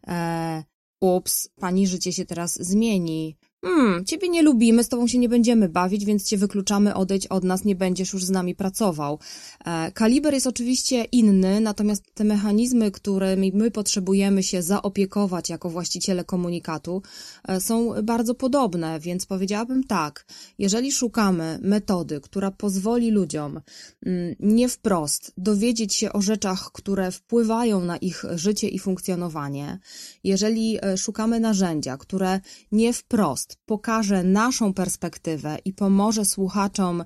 e, 0.08 0.63
ups, 1.01 1.50
pani 1.60 1.88
życie 1.88 2.13
się 2.13 2.25
teraz 2.25 2.55
zmieni, 2.55 3.38
Hmm, 3.65 4.05
ciebie 4.05 4.29
nie 4.29 4.41
lubimy, 4.41 4.83
z 4.83 4.89
tobą 4.89 5.07
się 5.07 5.17
nie 5.17 5.29
będziemy 5.29 5.69
bawić, 5.69 6.05
więc 6.05 6.25
cię 6.25 6.37
wykluczamy, 6.37 6.95
odejdź 6.95 7.27
od 7.27 7.43
nas, 7.43 7.65
nie 7.65 7.75
będziesz 7.75 8.13
już 8.13 8.25
z 8.25 8.29
nami 8.29 8.55
pracował. 8.55 9.19
E, 9.65 9.91
kaliber 9.91 10.33
jest 10.33 10.47
oczywiście 10.47 11.03
inny, 11.03 11.59
natomiast 11.59 12.13
te 12.13 12.23
mechanizmy, 12.23 12.91
którymi 12.91 13.51
my 13.55 13.71
potrzebujemy 13.71 14.43
się 14.43 14.61
zaopiekować 14.61 15.49
jako 15.49 15.69
właściciele 15.69 16.23
komunikatu, 16.23 17.01
e, 17.47 17.59
są 17.59 17.93
bardzo 18.03 18.35
podobne, 18.35 18.99
więc 18.99 19.25
powiedziałabym 19.25 19.83
tak, 19.83 20.25
jeżeli 20.59 20.91
szukamy 20.91 21.59
metody, 21.61 22.21
która 22.21 22.51
pozwoli 22.51 23.11
ludziom 23.11 23.61
mm, 24.05 24.35
nie 24.39 24.69
wprost 24.69 25.33
dowiedzieć 25.37 25.95
się 25.95 26.13
o 26.13 26.21
rzeczach, 26.21 26.71
które 26.73 27.11
wpływają 27.11 27.81
na 27.81 27.97
ich 27.97 28.23
życie 28.35 28.67
i 28.67 28.79
funkcjonowanie, 28.79 29.79
jeżeli 30.23 30.77
e, 30.81 30.97
szukamy 30.97 31.39
narzędzia, 31.39 31.97
które 31.97 32.39
nie 32.71 32.93
wprost 32.93 33.50
pokaże 33.65 34.24
naszą 34.24 34.74
perspektywę 34.74 35.58
i 35.65 35.74
pomoże 35.74 36.25
słuchaczom 36.25 37.03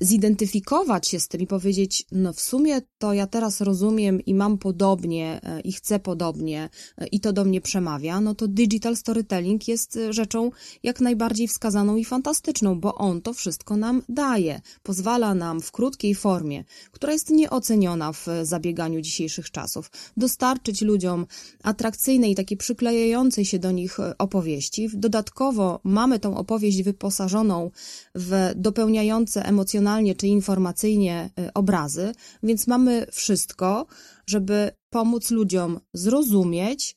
zidentyfikować 0.00 1.08
się 1.08 1.20
z 1.20 1.28
tym 1.28 1.40
i 1.40 1.46
powiedzieć, 1.46 2.06
no 2.12 2.32
w 2.32 2.40
sumie 2.40 2.80
to 2.98 3.12
ja 3.12 3.26
teraz 3.26 3.60
rozumiem 3.60 4.20
i 4.20 4.34
mam 4.34 4.58
podobnie 4.58 5.40
e, 5.42 5.60
i 5.60 5.72
chcę 5.72 5.98
podobnie 5.98 6.68
e, 6.98 7.06
i 7.06 7.20
to 7.20 7.32
do 7.32 7.44
mnie 7.44 7.60
przemawia, 7.60 8.20
no 8.20 8.34
to 8.34 8.48
digital 8.48 8.96
storytelling 8.96 9.68
jest 9.68 9.98
rzeczą 10.10 10.50
jak 10.82 11.00
najbardziej 11.00 11.48
wskazaną 11.48 11.96
i 11.96 12.04
fantastyczną, 12.04 12.80
bo 12.80 12.94
on 12.94 13.22
to 13.22 13.32
wszystko 13.32 13.76
nam 13.76 14.02
daje. 14.08 14.60
Pozwala 14.82 15.34
nam 15.34 15.60
w 15.60 15.72
krótkiej 15.72 16.14
formie, 16.14 16.64
która 16.92 17.12
jest 17.12 17.30
nieoceniona 17.30 18.12
w 18.12 18.26
zabieganiu 18.42 19.00
dzisiejszych 19.00 19.50
czasów, 19.50 19.90
dostarczyć 20.16 20.82
ludziom 20.82 21.26
atrakcyjnej, 21.62 22.34
takiej 22.34 22.56
przyklejającej 22.56 23.44
się 23.44 23.58
do 23.58 23.70
nich 23.70 23.98
opowieści. 24.18 24.88
Dodatkowo 24.94 25.71
mamy 25.84 26.18
tą 26.18 26.36
opowieść 26.36 26.82
wyposażoną 26.82 27.70
w 28.14 28.52
dopełniające 28.56 29.44
emocjonalnie 29.44 30.14
czy 30.14 30.26
informacyjnie 30.26 31.30
y, 31.40 31.52
obrazy, 31.52 32.12
więc 32.42 32.66
mamy 32.66 33.06
wszystko, 33.12 33.86
żeby 34.26 34.70
pomóc 34.90 35.30
ludziom 35.30 35.80
zrozumieć, 35.92 36.96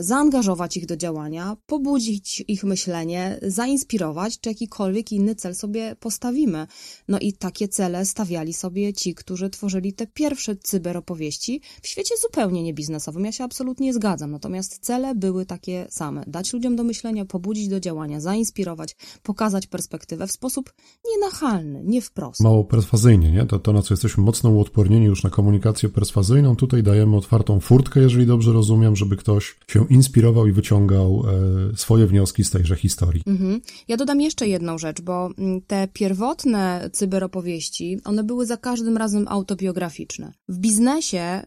zaangażować 0.00 0.76
ich 0.76 0.86
do 0.86 0.96
działania, 0.96 1.56
pobudzić 1.66 2.44
ich 2.48 2.64
myślenie, 2.64 3.38
zainspirować, 3.42 4.40
czy 4.40 4.48
jakikolwiek 4.48 5.12
inny 5.12 5.34
cel 5.34 5.54
sobie 5.54 5.96
postawimy. 6.00 6.66
No 7.08 7.18
i 7.18 7.32
takie 7.32 7.68
cele 7.68 8.04
stawiali 8.04 8.52
sobie 8.52 8.92
ci, 8.92 9.14
którzy 9.14 9.50
tworzyli 9.50 9.92
te 9.92 10.06
pierwsze 10.06 10.56
cyberopowieści 10.56 11.60
w 11.82 11.88
świecie 11.88 12.14
zupełnie 12.22 12.62
niebiznesowym. 12.62 13.24
Ja 13.24 13.32
się 13.32 13.44
absolutnie 13.44 13.94
zgadzam, 13.94 14.30
natomiast 14.30 14.78
cele 14.78 15.14
były 15.14 15.46
takie 15.46 15.86
same. 15.90 16.24
Dać 16.26 16.52
ludziom 16.52 16.76
do 16.76 16.84
myślenia, 16.84 17.24
pobudzić 17.24 17.68
do 17.68 17.80
działania, 17.80 18.20
zainspirować, 18.20 18.96
pokazać 19.22 19.66
perspektywę 19.66 20.26
w 20.26 20.32
sposób 20.32 20.72
nienachalny, 21.10 21.82
nie 21.84 22.02
wprost. 22.02 22.40
Mało 22.40 22.64
perswazyjnie, 22.64 23.32
nie? 23.32 23.46
To, 23.46 23.58
to 23.58 23.72
na 23.72 23.82
co 23.82 23.94
jesteśmy 23.94 24.24
mocno 24.24 24.50
uodpornieni 24.50 25.06
już 25.06 25.22
na 25.22 25.30
komunikację 25.30 25.88
perswazyjną, 25.88 26.56
tutaj 26.56 26.82
dajemy 26.82 27.16
otwartą 27.16 27.60
furtkę, 27.60 28.00
jeżeli 28.00 28.26
dobrze 28.26 28.52
rozumiem, 28.52 28.96
żeby 28.96 29.16
ktoś 29.16 29.56
się 29.68 29.86
inspirował 29.90 30.46
i 30.46 30.52
wyciągał 30.52 31.24
e, 31.72 31.76
swoje 31.76 32.06
wnioski 32.06 32.44
z 32.44 32.50
tejże 32.50 32.76
historii. 32.76 33.22
Mhm. 33.26 33.60
Ja 33.88 33.96
dodam 33.96 34.20
jeszcze 34.20 34.48
jedną 34.48 34.78
rzecz, 34.78 35.00
bo 35.00 35.30
mm, 35.38 35.60
te 35.60 35.88
pierwotne 35.92 36.90
cyberopowieści, 36.92 37.98
one 38.04 38.24
były 38.24 38.46
za 38.46 38.56
każdym 38.56 38.96
razem 38.96 39.26
autobiograficzne. 39.28 40.32
W 40.48 40.58
biznesie 40.58 41.42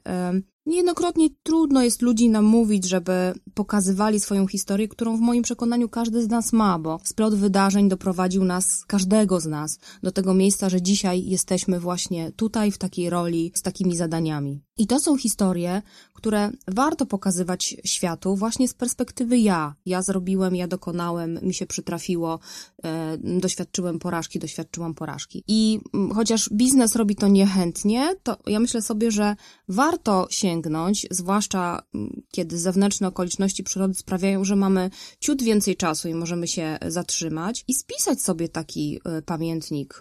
Niejednokrotnie 0.65 1.29
trudno 1.43 1.83
jest 1.83 2.01
ludzi 2.01 2.29
namówić, 2.29 2.85
żeby 2.85 3.33
pokazywali 3.53 4.19
swoją 4.19 4.47
historię, 4.47 4.87
którą 4.87 5.17
w 5.17 5.19
moim 5.19 5.43
przekonaniu 5.43 5.89
każdy 5.89 6.23
z 6.23 6.29
nas 6.29 6.53
ma, 6.53 6.79
bo 6.79 6.99
splot 7.03 7.35
wydarzeń 7.35 7.89
doprowadził 7.89 8.43
nas, 8.43 8.85
każdego 8.87 9.39
z 9.39 9.45
nas, 9.45 9.79
do 10.03 10.11
tego 10.11 10.33
miejsca, 10.33 10.69
że 10.69 10.81
dzisiaj 10.81 11.25
jesteśmy 11.25 11.79
właśnie 11.79 12.31
tutaj, 12.31 12.71
w 12.71 12.77
takiej 12.77 13.09
roli, 13.09 13.51
z 13.55 13.61
takimi 13.61 13.95
zadaniami. 13.95 14.61
I 14.77 14.87
to 14.87 14.99
są 14.99 15.17
historie, 15.17 15.81
które 16.25 16.51
warto 16.67 17.05
pokazywać 17.05 17.75
światu 17.85 18.35
właśnie 18.35 18.67
z 18.67 18.73
perspektywy 18.73 19.37
ja. 19.37 19.75
Ja 19.85 20.01
zrobiłem, 20.01 20.55
ja 20.55 20.67
dokonałem, 20.67 21.39
mi 21.41 21.53
się 21.53 21.65
przytrafiło, 21.65 22.39
e, 22.83 23.17
doświadczyłem 23.17 23.99
porażki, 23.99 24.39
doświadczyłam 24.39 24.93
porażki. 24.93 25.43
I 25.47 25.79
m, 25.93 26.11
chociaż 26.15 26.49
biznes 26.53 26.95
robi 26.95 27.15
to 27.15 27.27
niechętnie, 27.27 28.15
to 28.23 28.37
ja 28.47 28.59
myślę 28.59 28.81
sobie, 28.81 29.11
że 29.11 29.35
warto 29.67 30.27
sięgnąć, 30.29 31.07
zwłaszcza 31.11 31.81
m, 31.95 32.21
kiedy 32.31 32.59
zewnętrzne 32.59 33.07
okoliczności 33.07 33.63
przyrody 33.63 33.93
sprawiają, 33.93 34.43
że 34.43 34.55
mamy 34.55 34.89
ciut 35.19 35.43
więcej 35.43 35.75
czasu 35.75 36.07
i 36.07 36.13
możemy 36.13 36.47
się 36.47 36.77
zatrzymać 36.87 37.63
i 37.67 37.73
spisać 37.73 38.21
sobie 38.21 38.49
taki 38.49 38.99
e, 39.05 39.21
pamiętnik 39.21 39.99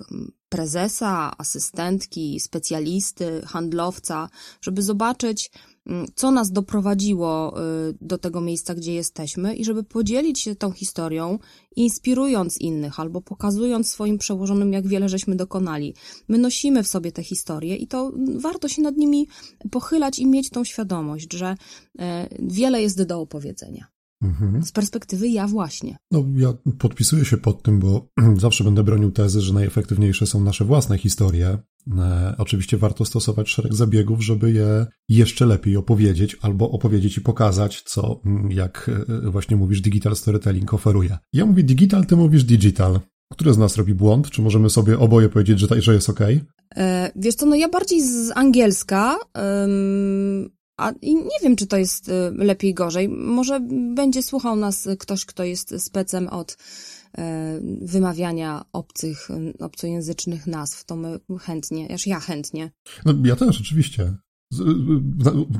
prezesa, 0.55 1.35
asystentki, 1.39 2.41
specjalisty, 2.41 3.43
handlowca, 3.47 4.29
żeby 4.61 4.83
zobaczyć, 4.83 5.51
mm, 5.55 5.74
co 6.15 6.31
nas 6.31 6.53
doprowadziło 6.53 7.61
y, 7.91 7.95
do 8.01 8.19
tego 8.19 8.41
miejsca, 8.41 8.75
gdzie 8.75 8.95
jesteśmy 8.95 9.57
i 9.57 9.65
żeby 9.65 9.85
podzielić 9.85 10.41
się 10.41 10.57
tą 10.57 10.73
historią, 10.73 11.39
inspirując 11.77 12.61
innych 12.61 13.01
albo 13.01 13.21
pokazując 13.21 13.89
swoim 13.89 14.19
przełożonym, 14.19 14.73
jak 14.73 14.87
wiele 14.87 15.09
żeśmy 15.09 15.37
dokonali. 15.37 15.95
My 16.29 16.39
nosimy 16.39 16.83
w 16.83 16.89
sobie 16.89 17.13
te 17.13 17.23
historie 17.23 17.77
i 17.77 17.87
to 17.87 18.13
warto 18.37 18.69
się 18.69 18.83
nad 18.83 18.97
nimi 18.97 19.29
pochylać 19.71 20.19
i 20.19 20.27
mieć 20.27 20.51
tą 20.51 20.65
świadomość, 20.65 21.33
że 21.33 21.57
e, 21.99 22.29
wiele 22.39 22.83
jest 22.83 23.03
do 23.03 23.21
opowiedzenia. 23.21 23.94
Mhm. 24.25 24.63
Z 24.63 24.73
perspektywy 24.73 25.29
ja 25.29 25.47
właśnie. 25.47 25.97
No, 26.11 26.25
ja 26.37 26.55
podpisuję 26.79 27.25
się 27.25 27.37
pod 27.37 27.63
tym, 27.63 27.79
bo 27.79 28.09
zawsze 28.37 28.65
będę 28.65 28.85
bronił 28.85 29.11
tezy, 29.11 29.41
że 29.41 29.55
najefektywniejsze 29.55 30.27
są 30.27 30.41
nasze 30.41 30.65
własne 30.65 30.99
historie. 30.99 31.59
E, 31.99 32.35
oczywiście 32.39 32.77
warto 32.77 33.05
stosować 33.05 33.49
szereg 33.49 33.75
zabiegów, 33.75 34.25
żeby 34.25 34.53
je 34.53 34.87
jeszcze 35.09 35.47
lepiej 35.47 35.77
opowiedzieć, 35.77 36.37
albo 36.43 36.71
opowiedzieć 36.71 37.17
i 37.17 37.21
pokazać, 37.21 37.83
co, 37.83 38.21
mm, 38.27 38.53
jak 38.53 38.91
e, 39.27 39.31
właśnie 39.31 39.57
mówisz, 39.57 39.81
digital 39.81 40.17
storytelling 40.17 40.75
oferuje. 40.75 41.19
Ja 41.33 41.47
mówię 41.47 41.63
digital, 41.63 42.07
ty 42.07 42.17
mówisz 42.17 42.45
digital. 42.45 43.01
Który 43.33 43.55
z 43.55 43.59
nas 43.59 43.77
robi 43.77 43.95
błąd? 43.95 44.31
Czy 44.31 44.43
możemy 44.43 44.71
sobie 44.71 44.99
oboje 44.99 45.29
powiedzieć, 45.29 45.61
że, 45.61 45.83
że 45.83 45.95
jest 45.95 46.11
ok? 46.11 46.21
E, 46.77 47.13
wiesz 47.17 47.35
co, 47.35 47.47
no 47.47 47.57
ja 47.57 47.69
bardziej 47.69 48.03
z 48.03 48.33
angielska, 48.35 49.17
a 50.77 50.91
nie 51.03 51.39
wiem, 51.43 51.57
czy 51.57 51.67
to 51.67 51.77
jest 51.77 52.09
y, 52.09 52.13
lepiej, 52.35 52.75
gorzej. 52.75 53.09
Może 53.09 53.61
będzie 53.95 54.23
słuchał 54.23 54.57
nas 54.57 54.89
ktoś, 54.99 55.25
kto 55.25 55.45
jest 55.45 55.75
specem 55.79 56.29
od 56.29 56.53
y, 56.53 56.57
wymawiania 57.83 58.65
obcych, 58.73 59.29
obcojęzycznych 59.61 60.47
nazw. 60.47 60.85
To 60.85 60.97
my 60.97 61.21
chętnie, 61.41 61.95
aż 61.95 62.07
ja 62.07 62.21
chętnie. 62.21 62.71
No, 63.05 63.15
ja 63.25 63.37
też, 63.37 63.61
oczywiście. 63.61 64.15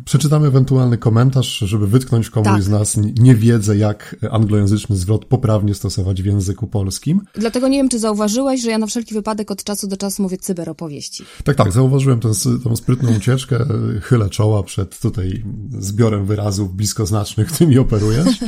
Przeczytamy 0.05 0.47
ewentualny 0.47 0.99
komentarz, 0.99 1.59
żeby 1.59 1.87
wytknąć 1.87 2.31
komuś 2.31 2.49
tak. 2.49 2.63
z 2.63 2.69
nas 2.69 2.97
niewiedzę, 3.21 3.77
jak 3.77 4.17
anglojęzyczny 4.31 4.97
zwrot 4.97 5.25
poprawnie 5.25 5.75
stosować 5.75 6.23
w 6.23 6.27
języku 6.27 6.67
polskim. 6.67 7.21
Dlatego 7.35 7.69
nie 7.69 7.79
wiem, 7.79 7.89
czy 7.89 7.99
zauważyłeś, 7.99 8.63
że 8.63 8.71
ja 8.71 8.79
na 8.79 8.87
wszelki 8.87 9.15
wypadek 9.15 9.51
od 9.51 9.65
czasu 9.65 9.87
do 9.87 9.97
czasu 9.97 10.23
mówię 10.23 10.39
cyberopowieści. 10.39 11.25
Tak, 11.45 11.57
tak, 11.57 11.73
zauważyłem 11.73 12.21
tę, 12.21 12.31
tą 12.65 12.77
sprytną 12.77 13.17
ucieczkę, 13.17 13.67
chylę 14.03 14.31
czoła 14.31 14.63
przed 14.63 15.01
tutaj 15.01 15.45
zbiorem 15.79 16.27
wyrazów 16.27 16.77
bliskoznacznych, 16.77 17.49
którymi 17.53 17.79
operujesz. 17.79 18.39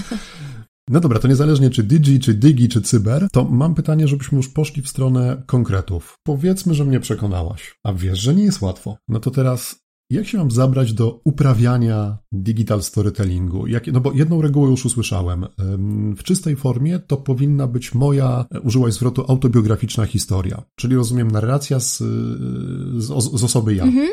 No 0.91 1.00
dobra, 1.00 1.19
to 1.19 1.29
niezależnie 1.29 1.71
czy 1.71 1.83
digi, 1.83 2.21
czy 2.21 2.35
digi, 2.35 2.69
czy 2.69 2.83
cyber, 2.83 3.29
to 3.33 3.45
mam 3.45 3.75
pytanie, 3.75 4.09
żebyśmy 4.09 4.37
już 4.37 4.49
poszli 4.49 4.83
w 4.83 4.88
stronę 4.88 5.43
konkretów. 5.47 6.19
Powiedzmy, 6.23 6.75
że 6.75 6.85
mnie 6.85 7.00
przekonałaś, 7.00 7.75
a 7.85 7.93
wiesz, 7.93 8.19
że 8.19 8.35
nie 8.35 8.45
jest 8.45 8.61
łatwo. 8.61 8.97
No 9.09 9.21
to 9.21 9.31
teraz 9.31 9.86
jak 10.11 10.27
się 10.27 10.39
mam 10.39 10.51
zabrać 10.51 10.93
do 10.93 11.21
uprawiania 11.25 12.19
digital 12.33 12.83
storytellingu? 12.83 13.67
Jak, 13.67 13.87
no 13.87 14.01
bo 14.01 14.13
jedną 14.13 14.43
regułę 14.43 14.71
już 14.71 14.85
usłyszałem. 14.85 15.47
W 16.17 16.23
czystej 16.23 16.57
formie 16.57 16.99
to 16.99 17.17
powinna 17.17 17.67
być 17.67 17.95
moja, 17.95 18.45
użyłaś 18.63 18.95
zwrotu, 18.95 19.25
autobiograficzna 19.29 20.07
historia. 20.07 20.63
Czyli 20.77 20.97
rozumiem 20.97 21.31
narracja 21.31 21.81
z, 21.81 21.99
z, 22.97 23.07
z 23.35 23.45
osoby 23.45 23.75
ja. 23.75 23.85
Mhm. 23.85 24.09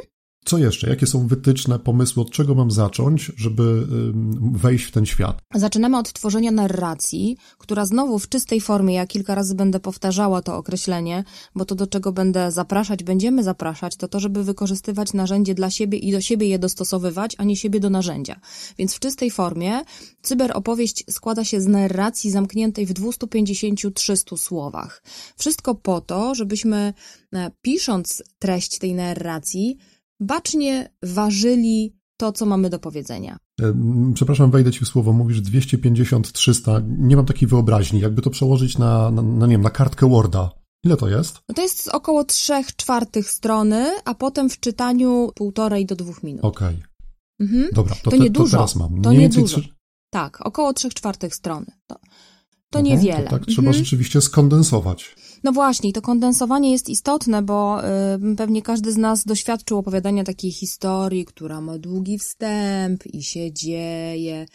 Co 0.46 0.58
jeszcze? 0.58 0.90
Jakie 0.90 1.08
są 1.08 1.28
wytyczne, 1.28 1.80
pomysły, 1.80 2.22
od 2.22 2.32
czego 2.32 2.56
mam 2.56 2.72
zacząć, 2.72 3.32
żeby 3.38 3.88
wejść 4.54 4.86
w 4.86 4.92
ten 4.92 5.06
świat? 5.06 5.42
Zaczynamy 5.56 5.98
od 5.98 6.14
tworzenia 6.14 6.52
narracji, 6.52 7.38
która 7.58 7.86
znowu 7.86 8.20
w 8.20 8.30
czystej 8.30 8.62
formie, 8.62 8.94
ja 8.94 9.08
kilka 9.08 9.36
razy 9.36 9.56
będę 9.56 9.80
powtarzała 9.80 10.42
to 10.42 10.58
określenie, 10.58 11.24
bo 11.56 11.66
to 11.66 11.76
do 11.76 11.88
czego 11.88 12.12
będę 12.12 12.52
zapraszać, 12.52 13.04
będziemy 13.04 13.44
zapraszać, 13.44 13.96
to 13.96 14.08
to, 14.08 14.20
żeby 14.20 14.44
wykorzystywać 14.44 15.14
narzędzie 15.14 15.56
dla 15.56 15.70
siebie 15.70 15.98
i 15.98 16.12
do 16.12 16.22
siebie 16.22 16.48
je 16.48 16.60
dostosowywać, 16.60 17.36
a 17.38 17.44
nie 17.44 17.56
siebie 17.56 17.80
do 17.80 17.90
narzędzia. 17.90 18.40
Więc 18.78 18.94
w 18.94 19.00
czystej 19.00 19.32
formie 19.32 19.82
cyberopowieść 20.22 21.04
składa 21.10 21.46
się 21.46 21.62
z 21.62 21.68
narracji 21.68 22.32
zamkniętej 22.32 22.86
w 22.86 22.94
250-300 22.94 24.38
słowach. 24.38 25.04
Wszystko 25.38 25.76
po 25.76 26.02
to, 26.02 26.36
żebyśmy 26.36 26.94
e, 27.34 27.52
pisząc 27.62 28.24
treść 28.40 28.80
tej 28.80 28.94
narracji, 28.94 29.78
bacznie 30.20 30.90
ważyli 31.04 31.96
to, 32.18 32.32
co 32.32 32.46
mamy 32.46 32.70
do 32.70 32.80
powiedzenia. 32.80 33.38
E, 33.62 33.74
przepraszam, 34.14 34.52
wejdę 34.52 34.72
ci 34.72 34.86
w 34.86 34.88
słowo, 34.88 35.14
mówisz 35.14 35.42
250-300, 35.42 36.82
nie 37.00 37.16
mam 37.16 37.26
takiej 37.26 37.48
wyobraźni, 37.48 38.00
jakby 38.00 38.22
to 38.22 38.30
przełożyć 38.30 38.78
na, 38.78 39.12
na, 39.12 39.22
na, 39.22 39.48
nie 39.48 39.52
wiem, 39.52 39.62
na 39.62 39.70
kartkę 39.70 40.10
Worda. 40.10 40.52
Ile 40.84 40.98
to 40.98 41.10
jest? 41.10 41.40
No 41.50 41.56
to 41.56 41.62
jest 41.62 41.88
około 41.88 42.24
3 42.24 42.54
czwartych 42.78 43.30
strony, 43.30 43.92
a 44.06 44.14
potem 44.16 44.50
w 44.50 44.60
czytaniu 44.60 45.32
półtorej 45.36 45.86
do 45.86 45.96
dwóch 45.96 46.24
minut. 46.24 46.46
Okej. 46.46 46.76
Okay. 46.76 46.88
Mhm. 47.40 47.70
Dobra, 47.74 47.96
to, 48.04 48.12
to, 48.12 48.18
nie 48.18 48.24
te, 48.24 48.30
dużo. 48.30 48.52
to 48.52 48.58
teraz 48.58 48.76
mam. 48.76 49.02
To. 49.02 49.12
Tak, 50.10 50.42
około 50.42 50.74
3 50.74 50.90
czwartych 50.90 51.36
strony. 51.36 51.66
To, 51.88 51.96
to 52.70 52.80
mhm, 52.80 52.86
niewiele. 52.86 53.24
To 53.24 53.30
tak, 53.30 53.46
trzeba 53.46 53.68
mhm. 53.68 53.84
rzeczywiście 53.84 54.22
skondensować. 54.22 55.16
No 55.44 55.52
właśnie, 55.52 55.94
to 55.94 56.02
kondensowanie 56.02 56.72
jest 56.72 56.90
istotne, 56.90 57.42
bo 57.42 57.82
y, 57.86 58.36
pewnie 58.36 58.62
każdy 58.62 58.92
z 58.92 58.98
nas 58.98 59.26
doświadczył 59.26 59.78
opowiadania 59.78 60.24
takiej 60.24 60.52
historii, 60.52 61.26
która 61.26 61.62
ma 61.62 61.78
długi 61.78 62.20
wstęp 62.20 63.06
i 63.06 63.24
się 63.24 63.54
dzieje, 63.54 64.46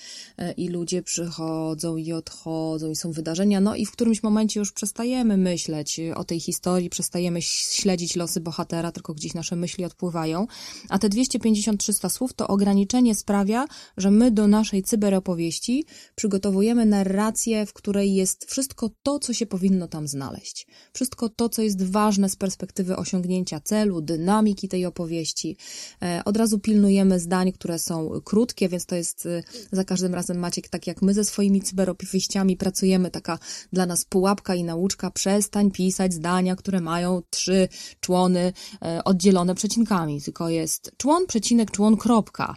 y, 0.40 0.52
i 0.52 0.68
ludzie 0.68 1.02
przychodzą 1.02 1.96
i 1.96 2.12
odchodzą, 2.12 2.90
i 2.90 2.96
są 2.96 3.12
wydarzenia, 3.12 3.60
no 3.60 3.74
i 3.74 3.86
w 3.86 3.90
którymś 3.90 4.22
momencie 4.22 4.60
już 4.60 4.72
przestajemy 4.72 5.36
myśleć 5.36 6.00
o 6.14 6.24
tej 6.24 6.40
historii, 6.40 6.90
przestajemy 6.90 7.42
śledzić 7.42 8.16
losy 8.16 8.40
bohatera, 8.40 8.92
tylko 8.92 9.14
gdzieś 9.14 9.34
nasze 9.34 9.56
myśli 9.56 9.84
odpływają. 9.84 10.46
A 10.88 10.98
te 10.98 11.08
250-300 11.08 12.10
słów 12.10 12.32
to 12.32 12.48
ograniczenie 12.48 13.14
sprawia, 13.14 13.66
że 13.96 14.10
my 14.10 14.30
do 14.30 14.48
naszej 14.48 14.82
cyberopowieści 14.82 15.84
przygotowujemy 16.14 16.86
narrację, 16.86 17.66
w 17.66 17.72
której 17.72 18.14
jest 18.14 18.44
wszystko 18.50 18.90
to, 19.02 19.18
co 19.18 19.32
się 19.32 19.46
powinno 19.46 19.88
tam 19.88 20.08
znaleźć 20.08 20.66
wszystko 20.92 21.28
to, 21.28 21.48
co 21.48 21.62
jest 21.62 21.82
ważne 21.82 22.28
z 22.28 22.36
perspektywy 22.36 22.96
osiągnięcia 22.96 23.60
celu, 23.60 24.00
dynamiki 24.00 24.68
tej 24.68 24.86
opowieści. 24.86 25.56
E, 26.02 26.22
od 26.24 26.36
razu 26.36 26.58
pilnujemy 26.58 27.20
zdań, 27.20 27.52
które 27.52 27.78
są 27.78 28.10
krótkie, 28.24 28.68
więc 28.68 28.86
to 28.86 28.94
jest 28.96 29.26
e, 29.26 29.42
za 29.72 29.84
każdym 29.84 30.14
razem 30.14 30.38
Maciek, 30.38 30.68
tak 30.68 30.86
jak 30.86 31.02
my 31.02 31.14
ze 31.14 31.24
swoimi 31.24 31.62
cyberopowieściami 31.62 32.56
pracujemy, 32.56 33.10
taka 33.10 33.38
dla 33.72 33.86
nas 33.86 34.04
pułapka 34.04 34.54
i 34.54 34.64
nauczka, 34.64 35.10
przestań 35.10 35.70
pisać 35.70 36.14
zdania, 36.14 36.56
które 36.56 36.80
mają 36.80 37.22
trzy 37.30 37.68
człony 38.00 38.52
e, 38.82 39.04
oddzielone 39.04 39.54
przecinkami, 39.54 40.22
tylko 40.22 40.48
jest 40.48 40.92
człon, 40.96 41.26
przecinek, 41.26 41.70
człon, 41.70 41.96
kropka. 41.96 42.56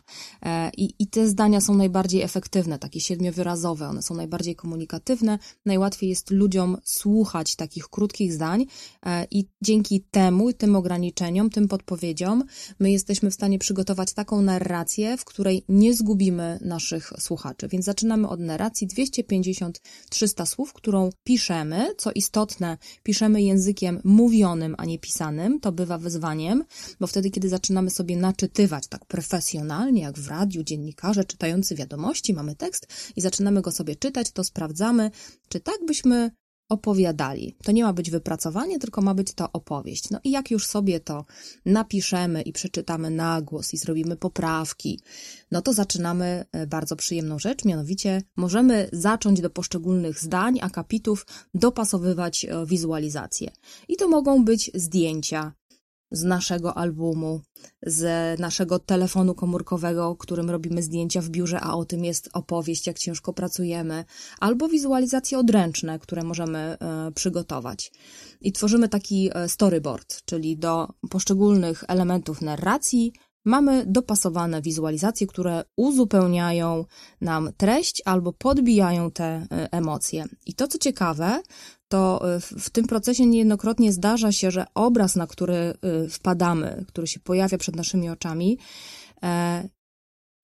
I, 0.77 0.93
I 0.99 1.07
te 1.07 1.27
zdania 1.27 1.61
są 1.61 1.75
najbardziej 1.75 2.21
efektywne, 2.21 2.79
takie 2.79 2.99
siedmiowyrazowe, 2.99 3.87
one 3.87 4.01
są 4.01 4.15
najbardziej 4.15 4.55
komunikatywne, 4.55 5.39
najłatwiej 5.65 6.09
jest 6.09 6.31
ludziom 6.31 6.77
słuchać 6.83 7.55
takich 7.55 7.87
krótkich 7.87 8.10
krótkich 8.11 8.33
zdań 8.33 8.65
e, 9.05 9.27
i 9.31 9.45
dzięki 9.61 10.01
temu, 10.11 10.53
tym 10.53 10.75
ograniczeniom, 10.75 11.49
tym 11.49 11.67
podpowiedziom, 11.67 12.43
my 12.79 12.91
jesteśmy 12.91 13.31
w 13.31 13.33
stanie 13.33 13.59
przygotować 13.59 14.13
taką 14.13 14.41
narrację, 14.41 15.17
w 15.17 15.25
której 15.25 15.63
nie 15.69 15.93
zgubimy 15.93 16.59
naszych 16.61 17.13
słuchaczy. 17.19 17.67
Więc 17.67 17.85
zaczynamy 17.85 18.27
od 18.27 18.39
narracji 18.39 18.87
250-300 18.87 20.45
słów, 20.45 20.73
którą 20.73 21.09
piszemy. 21.23 21.95
Co 21.97 22.11
istotne, 22.11 22.77
piszemy 23.03 23.41
językiem 23.41 24.01
mówionym, 24.03 24.75
a 24.77 24.85
nie 24.85 24.99
pisanym. 24.99 25.59
To 25.59 25.71
bywa 25.71 25.97
wyzwaniem, 25.97 26.63
bo 26.99 27.07
wtedy, 27.07 27.31
kiedy 27.31 27.49
zaczynamy 27.49 27.89
sobie 27.89 28.17
naczytywać 28.17 28.87
tak 28.87 29.05
profesjonalnie, 29.05 30.01
jak 30.01 30.19
w 30.19 30.27
radiu, 30.27 30.63
dziennikarze 30.63 31.23
czytający 31.23 31.75
wiadomości, 31.75 32.33
mamy 32.33 32.55
tekst 32.55 32.87
i 33.15 33.21
zaczynamy 33.21 33.61
go 33.61 33.71
sobie 33.71 33.95
czytać, 33.95 34.31
to 34.31 34.43
sprawdzamy, 34.43 35.11
czy 35.49 35.59
tak 35.59 35.77
byśmy 35.87 36.31
opowiadali. 36.71 37.55
To 37.63 37.71
nie 37.71 37.83
ma 37.83 37.93
być 37.93 38.11
wypracowanie, 38.11 38.79
tylko 38.79 39.01
ma 39.01 39.13
być 39.13 39.33
to 39.33 39.51
opowieść. 39.53 40.09
No 40.09 40.19
i 40.23 40.31
jak 40.31 40.51
już 40.51 40.67
sobie 40.67 40.99
to 40.99 41.25
napiszemy 41.65 42.41
i 42.41 42.53
przeczytamy 42.53 43.09
na 43.09 43.41
głos 43.41 43.73
i 43.73 43.77
zrobimy 43.77 44.15
poprawki, 44.15 44.99
no 45.51 45.61
to 45.61 45.73
zaczynamy 45.73 46.45
e, 46.51 46.67
bardzo 46.67 46.95
przyjemną 46.95 47.39
rzecz, 47.39 47.65
mianowicie 47.65 48.21
możemy 48.35 48.89
zacząć 48.93 49.41
do 49.41 49.49
poszczególnych 49.49 50.19
zdań, 50.19 50.59
akapitów 50.61 51.25
dopasowywać 51.53 52.45
e, 52.45 52.65
wizualizację. 52.65 53.51
I 53.87 53.95
to 53.95 54.07
mogą 54.07 54.45
być 54.45 54.71
zdjęcia, 54.73 55.53
z 56.11 56.23
naszego 56.23 56.77
albumu, 56.77 57.41
z 57.83 58.39
naszego 58.39 58.79
telefonu 58.79 59.35
komórkowego, 59.35 60.15
którym 60.15 60.49
robimy 60.49 60.83
zdjęcia 60.83 61.21
w 61.21 61.29
biurze, 61.29 61.59
a 61.61 61.73
o 61.73 61.85
tym 61.85 62.05
jest 62.05 62.29
opowieść, 62.33 62.87
jak 62.87 62.99
ciężko 62.99 63.33
pracujemy, 63.33 64.05
albo 64.39 64.67
wizualizacje 64.67 65.39
odręczne, 65.39 65.99
które 65.99 66.23
możemy 66.23 66.59
e, 66.59 66.77
przygotować. 67.15 67.91
I 68.41 68.51
tworzymy 68.51 68.89
taki 68.89 69.29
e, 69.33 69.49
storyboard, 69.49 70.21
czyli 70.25 70.57
do 70.57 70.87
poszczególnych 71.09 71.83
elementów 71.87 72.41
narracji 72.41 73.13
mamy 73.45 73.85
dopasowane 73.87 74.61
wizualizacje, 74.61 75.27
które 75.27 75.63
uzupełniają 75.75 76.85
nam 77.21 77.49
treść 77.57 78.01
albo 78.05 78.33
podbijają 78.33 79.11
te 79.11 79.25
e, 79.25 79.47
emocje. 79.71 80.25
I 80.45 80.53
to, 80.53 80.67
co 80.67 80.77
ciekawe, 80.77 81.41
to 81.91 82.35
e, 82.35 82.39
w 82.39 82.69
tym 82.69 82.87
procesie 82.87 83.25
niejednokrotnie 83.25 83.91
zdarza 83.91 84.31
się, 84.31 84.51
że 84.51 84.65
obraz, 84.75 85.15
na 85.15 85.27
który 85.27 85.55
e, 85.55 85.73
wpadamy, 86.09 86.85
który 86.87 87.07
się 87.07 87.19
pojawia 87.19 87.57
przed 87.57 87.75
naszymi 87.75 88.09
oczami, 88.09 88.57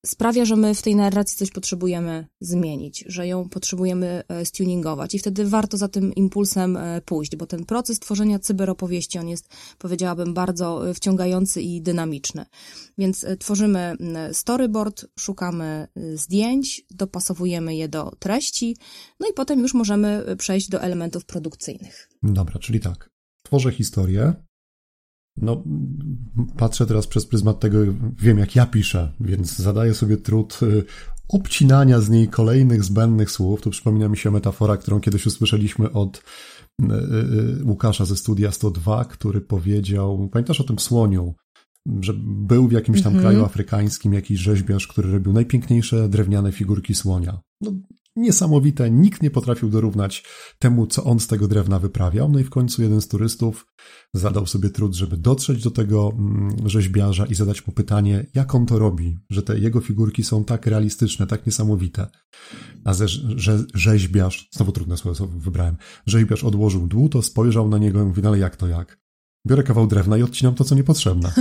sprawia, 0.06 0.46
że 0.46 0.56
my 0.56 0.76
w 0.76 0.82
tej 0.82 0.96
narracji 0.96 1.38
coś 1.38 1.52
potrzebujemy 1.52 2.28
zmienić, 2.40 3.04
że 3.08 3.28
ją 3.28 3.50
potrzebujemy 3.50 4.24
e, 4.28 4.46
stuningować 4.46 5.16
i 5.16 5.20
wtedy 5.20 5.46
warto 5.46 5.78
za 5.78 5.88
tym 5.88 6.14
impulsem 6.14 6.78
e, 6.78 7.02
pójść, 7.02 7.36
bo 7.36 7.46
ten 7.46 7.66
proces 7.66 8.00
tworzenia 8.00 8.40
cyberopowieści, 8.40 9.20
on 9.20 9.28
jest, 9.28 9.50
powiedziałabym, 9.78 10.34
bardzo 10.34 10.90
e, 10.90 10.94
wciągający 10.94 11.62
i 11.62 11.82
dynamiczny. 11.82 12.46
Więc 12.98 13.26
tworzymy 13.40 13.96
storyboard, 14.32 15.06
szukamy 15.20 15.88
zdjęć, 16.14 16.86
dopasowujemy 16.92 17.76
je 17.76 17.90
do 17.90 18.12
treści, 18.20 18.78
no 19.20 19.28
i 19.28 19.34
potem 19.34 19.60
już 19.60 19.74
możemy 19.74 20.36
przejść 20.38 20.70
do 20.70 20.82
elementów 20.82 21.26
produkcyjnych. 21.26 22.10
Dobra, 22.24 22.60
czyli 22.60 22.80
tak. 22.80 23.10
Tworzę 23.44 23.72
historię, 23.72 24.34
no, 25.38 25.64
patrzę 26.58 26.86
teraz 26.86 27.08
przez 27.08 27.26
pryzmat 27.26 27.60
tego, 27.60 27.78
wiem 28.20 28.38
jak 28.38 28.56
ja 28.56 28.66
piszę, 28.66 29.14
więc 29.20 29.58
zadaję 29.58 29.94
sobie 29.94 30.18
trud 30.18 30.60
y, 30.64 30.84
obcinania 31.28 32.02
z 32.02 32.10
niej 32.10 32.28
kolejnych 32.28 32.84
zbędnych 32.84 33.32
słów. 33.32 33.62
Tu 33.62 33.70
przypomina 33.70 34.08
mi 34.08 34.18
się 34.18 34.32
metafora, 34.32 34.78
którą 34.78 35.00
kiedyś 35.00 35.26
usłyszeliśmy 35.26 35.92
od 35.92 36.18
y, 36.18 36.86
y, 36.86 37.64
Łukasza 37.64 38.06
ze 38.06 38.18
Studia 38.18 38.52
102, 38.52 39.06
który 39.06 39.42
powiedział, 39.42 40.30
pamiętasz 40.32 40.62
o 40.62 40.64
tym 40.64 40.80
słoniu, 40.80 41.36
że 42.02 42.14
był 42.24 42.68
w 42.68 42.72
jakimś 42.72 43.02
tam 43.02 43.14
mm 43.14 43.20
-hmm. 43.20 43.28
kraju 43.28 43.46
afrykańskim 43.46 44.14
jakiś 44.14 44.40
rzeźbiarz, 44.40 44.88
który 44.88 45.12
robił 45.12 45.34
najpiękniejsze 45.34 46.10
drewniane 46.10 46.52
figurki 46.52 46.96
słonia. 46.96 47.40
No, 47.62 47.72
niesamowite, 48.18 48.92
nikt 48.92 49.24
nie 49.24 49.32
potrafił 49.32 49.70
dorównać 49.70 50.24
temu, 50.60 50.88
co 50.88 51.04
on 51.04 51.20
z 51.20 51.28
tego 51.28 51.48
drewna 51.48 51.80
wyprawiał. 51.80 52.30
No 52.32 52.40
i 52.40 52.44
w 52.44 52.50
końcu 52.50 52.82
jeden 52.82 53.02
z 53.02 53.08
turystów 53.08 53.68
zadał 54.14 54.46
sobie 54.46 54.70
trud, 54.70 54.96
żeby 54.96 55.18
dotrzeć 55.18 55.64
do 55.64 55.72
tego 55.72 56.12
mm, 56.18 56.70
rzeźbiarza 56.70 57.26
i 57.26 57.36
zadać 57.36 57.68
mu 57.68 57.74
pytanie, 57.74 58.26
jak 58.36 58.56
on 58.56 58.66
to 58.66 58.80
robi, 58.80 59.18
że 59.30 59.44
te 59.44 59.60
jego 59.60 59.82
figurki 59.82 60.24
są 60.24 60.44
tak 60.44 60.66
realistyczne, 60.66 61.28
tak 61.28 61.46
niesamowite. 61.46 62.08
A 62.86 62.94
ze, 62.94 63.08
że, 63.08 63.66
rzeźbiarz, 63.74 64.50
znowu 64.52 64.72
trudne 64.72 64.98
słowo 64.98 65.28
wybrałem, 65.28 65.78
rzeźbiarz 66.06 66.44
odłożył 66.44 66.88
dłuto, 66.88 67.22
spojrzał 67.22 67.70
na 67.70 67.78
niego 67.78 68.02
i 68.02 68.06
mówi, 68.06 68.22
no 68.22 68.30
ale 68.30 68.40
jak 68.40 68.56
to 68.56 68.68
jak? 68.68 69.07
Biorę 69.48 69.64
kawał 69.64 69.88
drewna 69.88 70.18
i 70.18 70.24
odcinam 70.24 70.56
to, 70.56 70.64
co 70.64 70.76
niepotrzebne. 70.76 71.32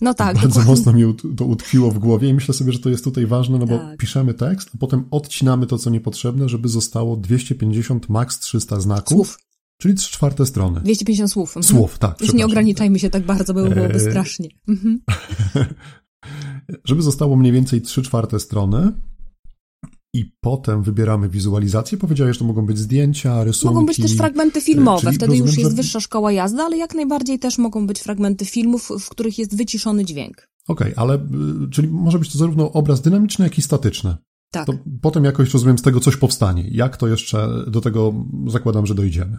No 0.00 0.14
tak. 0.14 0.34
Bardzo 0.34 0.48
dokładnie. 0.48 0.70
mocno 0.70 0.92
mi 0.92 1.14
to 1.36 1.44
utkwiło 1.44 1.90
w 1.90 1.98
głowie 1.98 2.28
i 2.28 2.34
myślę 2.34 2.54
sobie, 2.54 2.72
że 2.72 2.78
to 2.78 2.90
jest 2.90 3.04
tutaj 3.04 3.26
ważne, 3.26 3.58
no 3.58 3.66
bo 3.66 3.78
tak. 3.78 3.98
piszemy 3.98 4.34
tekst, 4.34 4.70
a 4.74 4.78
potem 4.78 5.04
odcinamy 5.10 5.66
to, 5.66 5.78
co 5.78 5.90
niepotrzebne, 5.90 6.48
żeby 6.48 6.68
zostało 6.68 7.16
250, 7.16 8.08
max 8.08 8.38
300 8.38 8.80
znaków. 8.80 9.26
Słów. 9.26 9.38
Czyli 9.78 9.94
3 9.94 10.12
czwarte 10.12 10.46
strony. 10.46 10.80
250 10.80 11.32
słów. 11.32 11.56
Mhm. 11.56 11.64
Słów, 11.64 11.98
tak. 11.98 12.20
Już 12.20 12.32
nie 12.32 12.44
ograniczajmy 12.44 12.98
się 12.98 13.10
tak 13.10 13.26
bardzo, 13.26 13.54
bo 13.54 13.62
byłoby 13.62 13.94
eee... 13.94 14.00
strasznie. 14.00 14.48
Mhm. 14.68 15.00
żeby 16.84 17.02
zostało 17.02 17.36
mniej 17.36 17.52
więcej 17.52 17.82
3 17.82 18.02
czwarte 18.02 18.40
strony, 18.40 18.92
i 20.14 20.24
potem 20.40 20.82
wybieramy 20.82 21.28
wizualizację. 21.28 21.98
Powiedziałeś, 21.98 22.36
że 22.36 22.38
to 22.38 22.44
mogą 22.44 22.66
być 22.66 22.78
zdjęcia, 22.78 23.44
rysunki. 23.44 23.74
Mogą 23.74 23.86
być 23.86 23.96
też 23.96 24.16
fragmenty 24.16 24.60
filmowe, 24.60 25.12
wtedy 25.12 25.26
rozumiem, 25.26 25.46
już 25.46 25.58
jest 25.58 25.70
że... 25.70 25.76
wyższa 25.76 26.00
szkoła 26.00 26.32
jazdy, 26.32 26.62
ale 26.62 26.76
jak 26.76 26.94
najbardziej 26.94 27.38
też 27.38 27.58
mogą 27.58 27.86
być 27.86 28.00
fragmenty 28.00 28.44
filmów, 28.44 28.88
w 29.00 29.08
których 29.08 29.38
jest 29.38 29.56
wyciszony 29.56 30.04
dźwięk. 30.04 30.48
Okej, 30.68 30.92
okay, 30.92 31.02
ale 31.02 31.14
y, 31.14 31.70
czyli 31.70 31.88
może 31.88 32.18
być 32.18 32.32
to 32.32 32.38
zarówno 32.38 32.72
obraz 32.72 33.00
dynamiczny, 33.00 33.44
jak 33.44 33.58
i 33.58 33.62
statyczny. 33.62 34.16
Tak. 34.50 34.66
To 34.66 34.72
potem 35.00 35.24
jakoś, 35.24 35.52
rozumiem, 35.52 35.78
z 35.78 35.82
tego 35.82 36.00
coś 36.00 36.16
powstanie. 36.16 36.68
Jak 36.70 36.96
to 36.96 37.08
jeszcze, 37.08 37.64
do 37.66 37.80
tego 37.80 38.12
zakładam, 38.46 38.86
że 38.86 38.94
dojdziemy. 38.94 39.38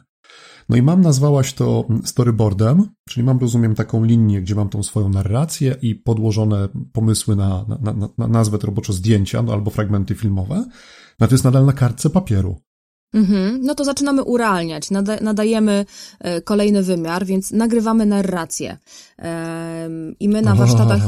No 0.69 0.75
i 0.75 0.82
mam, 0.82 1.01
nazwałaś 1.01 1.54
to 1.54 1.88
storyboardem, 2.04 2.88
czyli 3.10 3.23
mam, 3.23 3.39
rozumiem, 3.39 3.75
taką 3.75 4.04
linię, 4.04 4.41
gdzie 4.41 4.56
mam 4.56 4.69
tą 4.69 4.84
swoją 4.84 5.10
narrację 5.10 5.75
i 5.82 5.95
podłożone 5.95 6.69
pomysły 6.93 7.36
na, 7.36 7.65
na, 7.67 7.93
na, 7.93 8.10
na 8.17 8.28
nazwę 8.28 8.58
to 8.58 8.67
roboczo 8.67 8.93
zdjęcia 8.93 9.41
no, 9.41 9.54
albo 9.54 9.71
fragmenty 9.71 10.15
filmowe. 10.15 10.65
No 11.19 11.28
to 11.28 11.34
jest 11.34 11.43
nadal 11.43 11.65
na 11.65 11.73
kartce 11.73 12.10
papieru. 12.10 12.58
Mhm. 13.13 13.60
No 13.63 13.75
to 13.75 13.84
zaczynamy 13.84 14.23
urealniać, 14.23 14.91
nada 14.91 15.17
nadajemy 15.21 15.86
e, 16.19 16.41
kolejny 16.41 16.84
wymiar, 16.84 17.25
więc 17.25 17.51
nagrywamy 17.51 18.06
narrację. 18.06 18.78
I 20.19 20.30
my 20.30 20.41
na 20.41 20.56
warsztatach... 20.56 21.01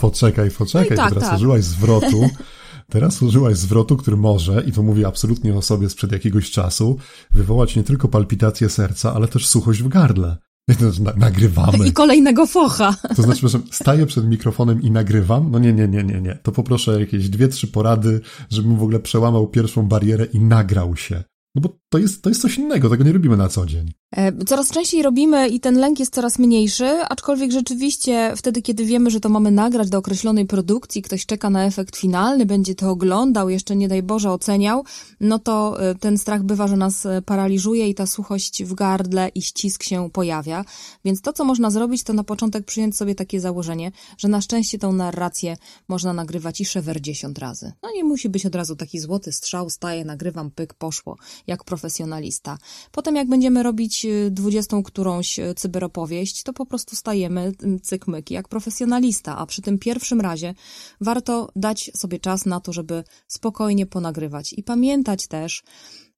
Poczekaj, 0.00 0.50
poczekaj, 0.50 0.90
no 0.90 0.96
tak, 0.96 1.08
teraz 1.08 1.24
tak. 1.24 1.36
użyłaś 1.36 1.64
zwrotu. 1.64 2.28
Teraz 2.90 3.22
użyłaś 3.22 3.56
zwrotu, 3.56 3.96
który 3.96 4.16
może, 4.16 4.62
i 4.66 4.72
to 4.72 4.82
mówię 4.82 5.06
absolutnie 5.06 5.54
o 5.54 5.62
sobie 5.62 5.90
sprzed 5.90 6.12
jakiegoś 6.12 6.50
czasu, 6.50 6.98
wywołać 7.30 7.76
nie 7.76 7.82
tylko 7.82 8.08
palpitację 8.08 8.68
serca, 8.68 9.14
ale 9.14 9.28
też 9.28 9.46
suchość 9.46 9.82
w 9.82 9.88
gardle. 9.88 10.36
Nagrywamy. 11.16 11.86
I 11.86 11.92
kolejnego 11.92 12.46
focha. 12.46 12.94
To 13.16 13.22
znaczy, 13.22 13.48
że 13.48 13.60
staję 13.70 14.06
przed 14.06 14.28
mikrofonem 14.28 14.82
i 14.82 14.90
nagrywam? 14.90 15.50
No 15.50 15.58
nie, 15.58 15.72
nie, 15.72 15.88
nie, 15.88 16.04
nie, 16.04 16.20
nie. 16.20 16.38
To 16.42 16.52
poproszę 16.52 17.00
jakieś 17.00 17.28
dwie, 17.28 17.48
trzy 17.48 17.66
porady, 17.66 18.20
żebym 18.50 18.76
w 18.76 18.82
ogóle 18.82 19.00
przełamał 19.00 19.46
pierwszą 19.46 19.82
barierę 19.82 20.24
i 20.24 20.40
nagrał 20.40 20.96
się. 20.96 21.24
No 21.54 21.62
bo 21.62 21.78
to 21.88 21.98
jest, 21.98 22.22
to 22.22 22.28
jest 22.28 22.42
coś 22.42 22.58
innego, 22.58 22.90
tego 22.90 23.04
nie 23.04 23.12
robimy 23.12 23.36
na 23.36 23.48
co 23.48 23.66
dzień. 23.66 23.92
E, 24.16 24.44
coraz 24.44 24.70
częściej 24.70 25.02
robimy 25.02 25.48
i 25.48 25.60
ten 25.60 25.78
lęk 25.78 26.00
jest 26.00 26.14
coraz 26.14 26.38
mniejszy, 26.38 26.86
aczkolwiek 27.08 27.52
rzeczywiście 27.52 28.32
wtedy, 28.36 28.62
kiedy 28.62 28.84
wiemy, 28.84 29.10
że 29.10 29.20
to 29.20 29.28
mamy 29.28 29.50
nagrać 29.50 29.90
do 29.90 29.98
określonej 29.98 30.46
produkcji, 30.46 31.02
ktoś 31.02 31.26
czeka 31.26 31.50
na 31.50 31.64
efekt 31.64 31.96
finalny, 31.96 32.46
będzie 32.46 32.74
to 32.74 32.90
oglądał, 32.90 33.48
jeszcze 33.48 33.76
nie 33.76 33.88
daj 33.88 34.02
Boże 34.02 34.30
oceniał, 34.30 34.84
no 35.20 35.38
to 35.38 35.82
e, 35.90 35.94
ten 35.94 36.18
strach 36.18 36.42
bywa, 36.42 36.68
że 36.68 36.76
nas 36.76 37.06
e, 37.06 37.22
paraliżuje 37.22 37.88
i 37.88 37.94
ta 37.94 38.06
suchość 38.06 38.64
w 38.64 38.74
gardle 38.74 39.28
i 39.28 39.42
ścisk 39.42 39.82
się 39.82 40.10
pojawia. 40.10 40.64
Więc 41.04 41.20
to, 41.20 41.32
co 41.32 41.44
można 41.44 41.70
zrobić, 41.70 42.02
to 42.02 42.12
na 42.12 42.24
początek 42.24 42.64
przyjąć 42.64 42.96
sobie 42.96 43.14
takie 43.14 43.40
założenie, 43.40 43.92
że 44.18 44.28
na 44.28 44.40
szczęście 44.40 44.78
tą 44.78 44.92
narrację 44.92 45.56
można 45.88 46.12
nagrywać 46.12 46.60
i 46.60 46.64
szewer 46.64 47.00
dziesiąt 47.00 47.38
razy. 47.38 47.72
No 47.82 47.90
nie 47.94 48.04
musi 48.04 48.28
być 48.28 48.46
od 48.46 48.54
razu 48.54 48.76
taki 48.76 48.98
złoty 48.98 49.32
strzał, 49.32 49.70
staję, 49.70 50.04
nagrywam, 50.04 50.50
pyk, 50.50 50.74
poszło, 50.74 51.16
jak 51.46 51.64
profesjonalista. 51.78 52.58
Potem 52.92 53.16
jak 53.16 53.28
będziemy 53.28 53.62
robić 53.62 54.06
dwudziestą 54.30 54.82
którąś 54.82 55.38
e, 55.38 55.54
cyberopowieść, 55.54 56.42
to 56.42 56.52
po 56.52 56.66
prostu 56.66 56.96
stajemy 56.96 57.52
cykmyki 57.82 58.34
jak 58.34 58.48
profesjonalista, 58.48 59.38
a 59.38 59.46
przy 59.46 59.62
tym 59.62 59.78
pierwszym 59.78 60.20
razie 60.20 60.54
warto 61.00 61.50
dać 61.56 61.90
sobie 61.96 62.18
czas 62.18 62.46
na 62.46 62.60
to, 62.60 62.72
żeby 62.72 63.04
spokojnie 63.28 63.86
ponagrywać 63.86 64.52
i 64.52 64.62
pamiętać 64.62 65.26
też, 65.26 65.62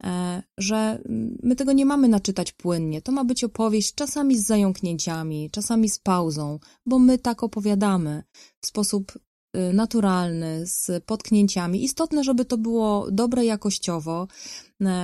e, 0.04 0.42
że 0.58 0.98
my 1.42 1.56
tego 1.56 1.72
nie 1.72 1.86
mamy 1.86 2.08
naczytać 2.08 2.52
płynnie. 2.52 3.02
To 3.02 3.12
ma 3.12 3.24
być 3.24 3.44
opowieść 3.44 3.94
czasami 3.94 4.38
z 4.38 4.46
zająknięciami, 4.46 5.50
czasami 5.50 5.88
z 5.88 5.98
pauzą, 5.98 6.58
bo 6.86 6.98
my 6.98 7.18
tak 7.18 7.42
opowiadamy 7.42 8.22
w 8.60 8.66
sposób 8.66 9.12
y, 9.56 9.72
naturalny, 9.72 10.66
z 10.66 11.04
potknięciami. 11.04 11.84
Istotne, 11.84 12.24
żeby 12.24 12.44
to 12.44 12.58
było 12.58 13.10
dobre 13.10 13.44
jakościowo, 13.44 14.28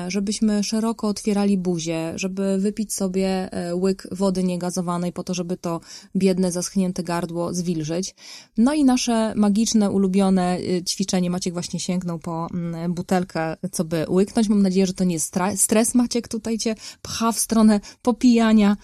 żebyśmy 0.08 0.64
szeroko 0.64 1.08
otwierali 1.08 1.58
buzię, 1.58 2.12
żeby 2.14 2.58
wypić 2.58 2.94
sobie 2.94 3.52
e, 3.52 3.74
łyk 3.74 4.08
wody 4.12 4.44
niegazowanej 4.44 5.12
po 5.12 5.24
to, 5.24 5.34
żeby 5.34 5.56
to 5.56 5.80
biedne, 6.16 6.52
zaschnięte 6.52 7.02
gardło 7.02 7.54
zwilżyć. 7.54 8.14
No 8.56 8.74
i 8.74 8.84
nasze 8.84 9.32
magiczne, 9.34 9.90
ulubione 9.90 10.58
e, 10.58 10.84
ćwiczenie. 10.84 11.30
Maciek 11.30 11.52
właśnie 11.52 11.80
sięgnął 11.80 12.18
po 12.18 12.46
mm, 12.54 12.94
butelkę, 12.94 13.56
co 13.72 13.84
by 13.84 14.06
łyknąć. 14.08 14.48
Mam 14.48 14.62
nadzieję, 14.62 14.86
że 14.86 14.94
to 14.94 15.04
nie 15.04 15.14
jest 15.14 15.34
stres. 15.56 15.94
Maciek 15.94 16.28
tutaj 16.28 16.58
cię 16.58 16.74
pcha 17.02 17.32
w 17.32 17.38
stronę 17.38 17.80
popijania, 18.02 18.76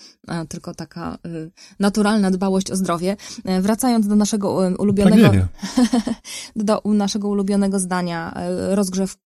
tylko 0.49 0.75
taka 0.75 1.19
naturalna 1.79 2.31
dbałość 2.31 2.71
o 2.71 2.77
zdrowie. 2.77 3.17
Wracając 3.61 4.09
do 4.09 4.17
naszego 4.17 4.75
ulubionego, 4.79 5.31
do 6.57 6.83
naszego 6.85 7.29
ulubionego 7.29 7.79
zdania, 7.79 8.35
rozgrzew 8.71 9.17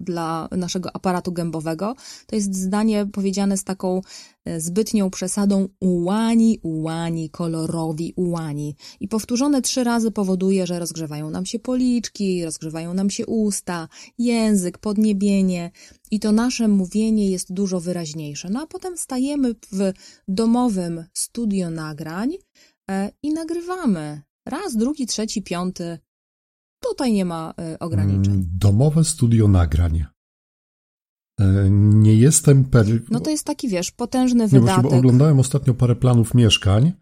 dla 0.00 0.48
naszego 0.50 0.96
aparatu 0.96 1.32
gębowego. 1.32 1.94
To 2.26 2.36
jest 2.36 2.54
zdanie 2.54 3.06
powiedziane 3.12 3.56
z 3.56 3.64
taką 3.64 4.00
e, 4.44 4.60
zbytnią 4.60 5.10
przesadą 5.10 5.68
ułani, 5.80 6.58
ułani, 6.62 7.30
kolorowi, 7.30 8.12
ułani. 8.16 8.76
I 9.00 9.08
powtórzone 9.08 9.62
trzy 9.62 9.84
razy 9.84 10.10
powoduje, 10.10 10.66
że 10.66 10.78
rozgrzewają 10.78 11.30
nam 11.30 11.46
się 11.46 11.58
policzki, 11.58 12.44
rozgrzewają 12.44 12.94
nam 12.94 13.10
się 13.10 13.26
usta, 13.26 13.88
język, 14.18 14.78
podniebienie 14.78 15.70
i 16.10 16.20
to 16.20 16.32
nasze 16.32 16.68
mówienie 16.68 17.30
jest 17.30 17.52
dużo 17.52 17.80
wyraźniejsze. 17.80 18.48
No 18.50 18.62
a 18.62 18.66
potem 18.66 18.98
stajemy 18.98 19.54
w 19.72 19.92
domowym 20.28 21.04
studio 21.12 21.70
nagrań 21.70 22.32
e, 22.90 23.10
i 23.22 23.32
nagrywamy. 23.32 24.22
Raz, 24.46 24.76
drugi, 24.76 25.06
trzeci, 25.06 25.42
piąty, 25.42 25.98
Tutaj 26.90 27.12
nie 27.12 27.24
ma 27.24 27.54
e, 27.58 27.78
ograniczeń. 27.78 28.34
Mm, 28.34 28.48
domowe 28.58 29.04
studio 29.04 29.48
nagrań. 29.48 30.04
E, 31.40 31.70
nie 31.70 32.14
jestem 32.14 32.64
pewien. 32.64 33.00
No 33.10 33.20
to 33.20 33.30
jest 33.30 33.44
taki, 33.44 33.68
wiesz, 33.68 33.90
potężny 33.90 34.48
wydatek. 34.48 34.84
Nie, 34.84 34.90
bo 34.90 34.96
oglądałem 34.96 35.40
ostatnio 35.40 35.74
parę 35.74 35.96
planów 35.96 36.34
mieszkań, 36.34 36.92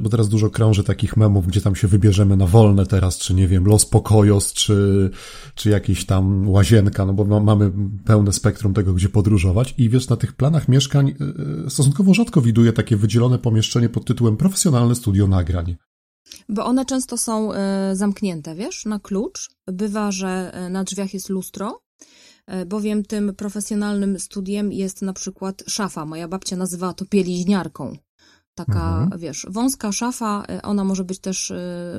bo 0.00 0.10
teraz 0.10 0.28
dużo 0.28 0.50
krąży 0.50 0.84
takich 0.84 1.16
memów, 1.16 1.46
gdzie 1.46 1.60
tam 1.60 1.76
się 1.76 1.88
wybierzemy 1.88 2.36
na 2.36 2.46
wolne 2.46 2.86
teraz, 2.86 3.18
czy 3.18 3.34
nie 3.34 3.48
wiem, 3.48 3.66
Los 3.66 3.86
Pokojos, 3.86 4.52
czy, 4.52 5.10
czy 5.54 5.70
jakiś 5.70 6.06
tam 6.06 6.48
łazienka, 6.48 7.06
no 7.06 7.12
bo 7.12 7.40
mamy 7.40 7.72
pełne 8.04 8.32
spektrum 8.32 8.74
tego, 8.74 8.94
gdzie 8.94 9.08
podróżować. 9.08 9.74
I 9.78 9.88
wiesz, 9.88 10.08
na 10.08 10.16
tych 10.16 10.32
planach 10.32 10.68
mieszkań 10.68 11.14
e, 11.66 11.70
stosunkowo 11.70 12.14
rzadko 12.14 12.42
widuję 12.42 12.72
takie 12.72 12.96
wydzielone 12.96 13.38
pomieszczenie 13.38 13.88
pod 13.88 14.04
tytułem 14.04 14.36
profesjonalne 14.36 14.94
studio 14.94 15.26
nagrań. 15.26 15.76
Bo 16.48 16.64
one 16.64 16.84
często 16.84 17.16
są 17.16 17.52
e, 17.52 17.90
zamknięte, 17.96 18.54
wiesz, 18.54 18.84
na 18.84 19.00
klucz. 19.00 19.50
Bywa, 19.66 20.12
że 20.12 20.50
e, 20.54 20.68
na 20.70 20.84
drzwiach 20.84 21.14
jest 21.14 21.28
lustro, 21.28 21.80
e, 22.46 22.66
bowiem 22.66 23.04
tym 23.04 23.34
profesjonalnym 23.34 24.18
studiem 24.18 24.72
jest 24.72 25.02
na 25.02 25.12
przykład 25.12 25.62
szafa. 25.66 26.06
Moja 26.06 26.28
babcia 26.28 26.56
nazywała 26.56 26.94
to 26.94 27.04
pieliźniarką. 27.04 27.96
Taka, 28.56 29.02
mhm. 29.02 29.20
wiesz, 29.20 29.46
wąska 29.50 29.92
szafa, 29.92 30.44
ona 30.62 30.84
może 30.84 31.04
być 31.04 31.18
też 31.18 31.52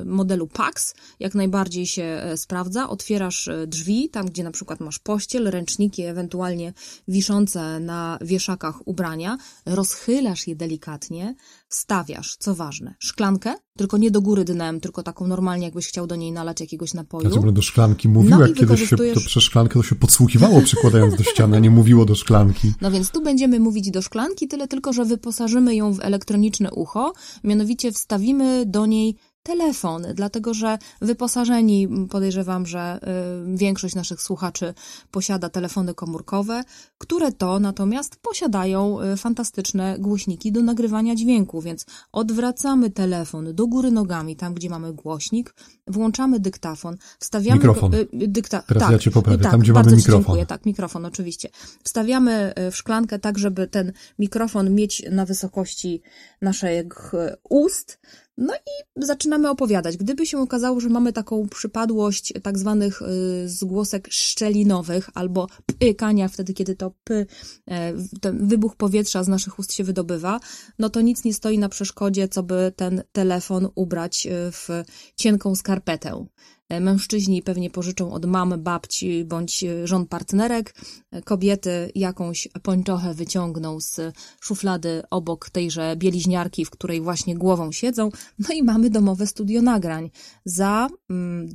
modelu 0.04 0.46
PAX, 0.46 0.94
jak 1.20 1.34
najbardziej 1.34 1.86
się 1.86 2.22
sprawdza. 2.36 2.88
Otwierasz 2.88 3.50
drzwi, 3.66 4.08
tam 4.08 4.26
gdzie 4.26 4.44
na 4.44 4.50
przykład 4.50 4.80
masz 4.80 4.98
pościel, 4.98 5.50
ręczniki, 5.50 6.02
ewentualnie 6.02 6.72
wiszące 7.08 7.80
na 7.80 8.18
wieszakach 8.20 8.88
ubrania, 8.88 9.38
rozchylasz 9.66 10.46
je 10.46 10.56
delikatnie, 10.56 11.34
Stawiasz, 11.70 12.36
co 12.38 12.54
ważne, 12.54 12.94
szklankę, 12.98 13.54
tylko 13.76 13.98
nie 13.98 14.10
do 14.10 14.20
góry 14.20 14.44
dnem, 14.44 14.80
tylko 14.80 15.02
taką 15.02 15.26
normalnie, 15.26 15.64
jakbyś 15.64 15.88
chciał 15.88 16.06
do 16.06 16.16
niej 16.16 16.32
nalać 16.32 16.60
jakiegoś 16.60 16.94
napoju. 16.94 17.44
Ja 17.46 17.52
do 17.52 17.62
szklanki 17.62 18.08
mówił, 18.08 18.30
no 18.30 18.46
jak 18.46 18.56
kiedyś 18.56 18.88
się 18.88 18.96
to 18.96 19.20
przez 19.26 19.42
szklankę 19.42 19.74
to 19.74 19.82
się 19.82 19.94
podsłuchiwało 19.94 20.60
przykładając 20.60 21.16
do 21.16 21.22
ściany, 21.22 21.56
a 21.56 21.60
nie 21.60 21.70
mówiło 21.70 22.04
do 22.04 22.14
szklanki. 22.14 22.72
No 22.80 22.90
więc 22.90 23.10
tu 23.10 23.22
będziemy 23.22 23.60
mówić 23.60 23.90
do 23.90 24.02
szklanki, 24.02 24.48
tyle 24.48 24.68
tylko, 24.68 24.92
że 24.92 25.04
wyposażymy 25.04 25.76
ją 25.76 25.92
w 25.92 26.00
elektroniczne 26.00 26.47
ucho, 26.70 27.12
mianowicie 27.44 27.92
wstawimy 27.92 28.66
do 28.66 28.86
niej 28.86 29.16
telefon, 29.48 30.06
dlatego 30.14 30.54
że 30.54 30.78
wyposażeni, 31.00 31.88
podejrzewam, 32.10 32.66
że 32.66 33.00
y, 33.52 33.56
większość 33.56 33.94
naszych 33.94 34.22
słuchaczy 34.22 34.74
posiada 35.10 35.48
telefony 35.48 35.94
komórkowe, 35.94 36.62
które 36.98 37.32
to 37.32 37.60
natomiast 37.60 38.16
posiadają 38.16 39.00
y, 39.00 39.16
fantastyczne 39.16 39.96
głośniki 39.98 40.52
do 40.52 40.62
nagrywania 40.62 41.14
dźwięku, 41.14 41.60
więc 41.60 41.86
odwracamy 42.12 42.90
telefon 42.90 43.54
do 43.54 43.66
góry 43.66 43.90
nogami, 43.90 44.36
tam 44.36 44.54
gdzie 44.54 44.70
mamy 44.70 44.92
głośnik, 44.92 45.54
włączamy 45.86 46.40
dyktafon, 46.40 46.96
wstawiamy... 47.18 47.56
Mikrofon. 47.56 47.94
Y, 47.94 48.08
dykta... 48.12 48.62
Teraz 48.62 48.82
tak, 48.82 48.92
ja 48.92 48.98
cię 48.98 49.10
poprawię, 49.10 49.42
tak, 49.42 49.52
tam 49.52 49.60
gdzie 49.60 49.72
mamy 49.72 49.96
mikrofon. 49.96 50.22
Dziękuję, 50.22 50.46
tak, 50.46 50.66
mikrofon 50.66 51.04
oczywiście. 51.04 51.48
Wstawiamy 51.84 52.54
w 52.70 52.76
szklankę 52.76 53.18
tak, 53.18 53.38
żeby 53.38 53.66
ten 53.66 53.92
mikrofon 54.18 54.74
mieć 54.74 55.02
na 55.10 55.26
wysokości 55.26 56.02
naszych 56.42 57.12
ust, 57.48 57.98
no 58.38 58.54
i 58.54 59.04
zaczynamy 59.04 59.50
opowiadać. 59.50 59.96
Gdyby 59.96 60.26
się 60.26 60.38
okazało, 60.38 60.80
że 60.80 60.88
mamy 60.88 61.12
taką 61.12 61.48
przypadłość 61.48 62.32
tak 62.42 62.58
zwanych 62.58 63.02
y, 63.02 63.48
zgłosek 63.48 64.08
szczelinowych 64.10 65.10
albo 65.14 65.46
pykania 65.78 66.28
wtedy, 66.28 66.54
kiedy 66.54 66.76
to 66.76 66.92
p, 67.04 67.26
e, 67.66 67.92
ten 68.20 68.48
wybuch 68.48 68.76
powietrza 68.76 69.24
z 69.24 69.28
naszych 69.28 69.58
ust 69.58 69.72
się 69.72 69.84
wydobywa, 69.84 70.40
no 70.78 70.90
to 70.90 71.00
nic 71.00 71.24
nie 71.24 71.34
stoi 71.34 71.58
na 71.58 71.68
przeszkodzie, 71.68 72.28
co 72.28 72.42
by 72.42 72.72
ten 72.76 73.02
telefon 73.12 73.68
ubrać 73.74 74.26
y, 74.26 74.30
w 74.52 74.68
cienką 75.16 75.54
skarpetę. 75.54 76.26
Mężczyźni 76.80 77.42
pewnie 77.42 77.70
pożyczą 77.70 78.12
od 78.12 78.26
mamy, 78.26 78.58
babci 78.58 79.24
bądź 79.24 79.64
żon 79.84 80.06
partnerek. 80.06 80.74
Kobiety 81.24 81.92
jakąś 81.94 82.48
pończochę 82.62 83.14
wyciągną 83.14 83.80
z 83.80 84.00
szuflady 84.40 85.02
obok 85.10 85.50
tejże 85.50 85.96
bieliźniarki, 85.96 86.64
w 86.64 86.70
której 86.70 87.00
właśnie 87.00 87.36
głową 87.36 87.72
siedzą. 87.72 88.10
No 88.38 88.54
i 88.54 88.62
mamy 88.62 88.90
domowe 88.90 89.26
studio 89.26 89.62
nagrań 89.62 90.10
za 90.44 90.88
mm, 91.10 91.48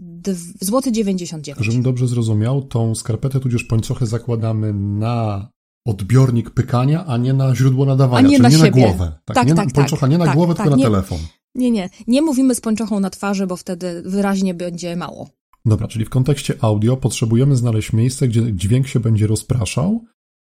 złoty 0.61 0.91
99. 0.91 1.59
Żebym 1.61 1.81
dobrze 1.81 2.07
zrozumiał, 2.07 2.61
tą 2.61 2.95
skarpetę 2.95 3.39
tudzież 3.39 3.63
pończochę 3.63 4.05
zakładamy 4.05 4.73
na 4.73 5.49
odbiornik 5.87 6.49
pykania, 6.49 7.05
a 7.05 7.17
nie 7.17 7.33
na 7.33 7.55
źródło 7.55 7.85
nadawania, 7.85 8.27
a 8.27 8.31
nie 8.31 8.37
czyli 8.37 8.43
na 8.43 8.49
nie 8.49 8.57
na 8.57 8.69
głowę. 8.69 9.11
Tak, 9.25 9.35
tak 9.35 9.47
nie 9.47 9.55
tak, 9.55 9.67
na, 9.67 9.73
pończocha 9.73 10.01
tak, 10.01 10.09
nie 10.09 10.17
na 10.17 10.25
tak, 10.25 10.35
głowę, 10.35 10.55
tak, 10.55 10.63
tylko 10.63 10.77
nie, 10.77 10.83
na 10.83 10.89
telefon. 10.89 11.19
Nie, 11.55 11.71
nie. 11.71 11.89
Nie 12.07 12.21
mówimy 12.21 12.55
z 12.55 12.61
pończochą 12.61 12.99
na 12.99 13.09
twarzy, 13.09 13.47
bo 13.47 13.55
wtedy 13.55 14.03
wyraźnie 14.05 14.53
będzie 14.53 14.95
mało. 14.95 15.29
Dobra, 15.65 15.87
czyli 15.87 16.05
w 16.05 16.09
kontekście 16.09 16.53
audio 16.61 16.97
potrzebujemy 16.97 17.55
znaleźć 17.55 17.93
miejsce, 17.93 18.27
gdzie 18.27 18.53
dźwięk 18.53 18.87
się 18.87 18.99
będzie 18.99 19.27
rozpraszał 19.27 20.05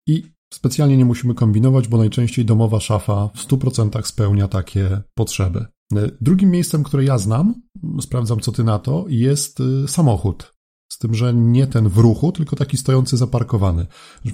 i 0.08 0.24
specjalnie 0.54 0.98
nie 0.98 1.06
musimy 1.06 1.34
kombinować, 1.34 1.88
bo 1.88 1.98
najczęściej 1.98 2.46
domowa 2.46 2.80
szafa 2.80 3.30
w 3.36 3.48
100% 3.48 4.06
spełnia 4.06 4.48
takie 4.48 5.02
potrzeby. 5.16 5.66
Drugim 6.22 6.52
miejscem, 6.52 6.84
które 6.84 7.04
ja 7.04 7.18
znam, 7.18 7.54
sprawdzam 8.02 8.40
co 8.40 8.52
ty 8.52 8.64
na 8.64 8.80
to, 8.80 9.06
jest 9.08 9.60
y, 9.60 9.88
samochód. 9.88 10.54
Z 10.92 10.98
tym, 10.98 11.14
że 11.16 11.34
nie 11.34 11.68
ten 11.68 11.90
w 11.90 11.98
ruchu, 11.98 12.32
tylko 12.32 12.56
taki 12.56 12.78
stojący 12.78 13.18
zaparkowany. 13.18 13.86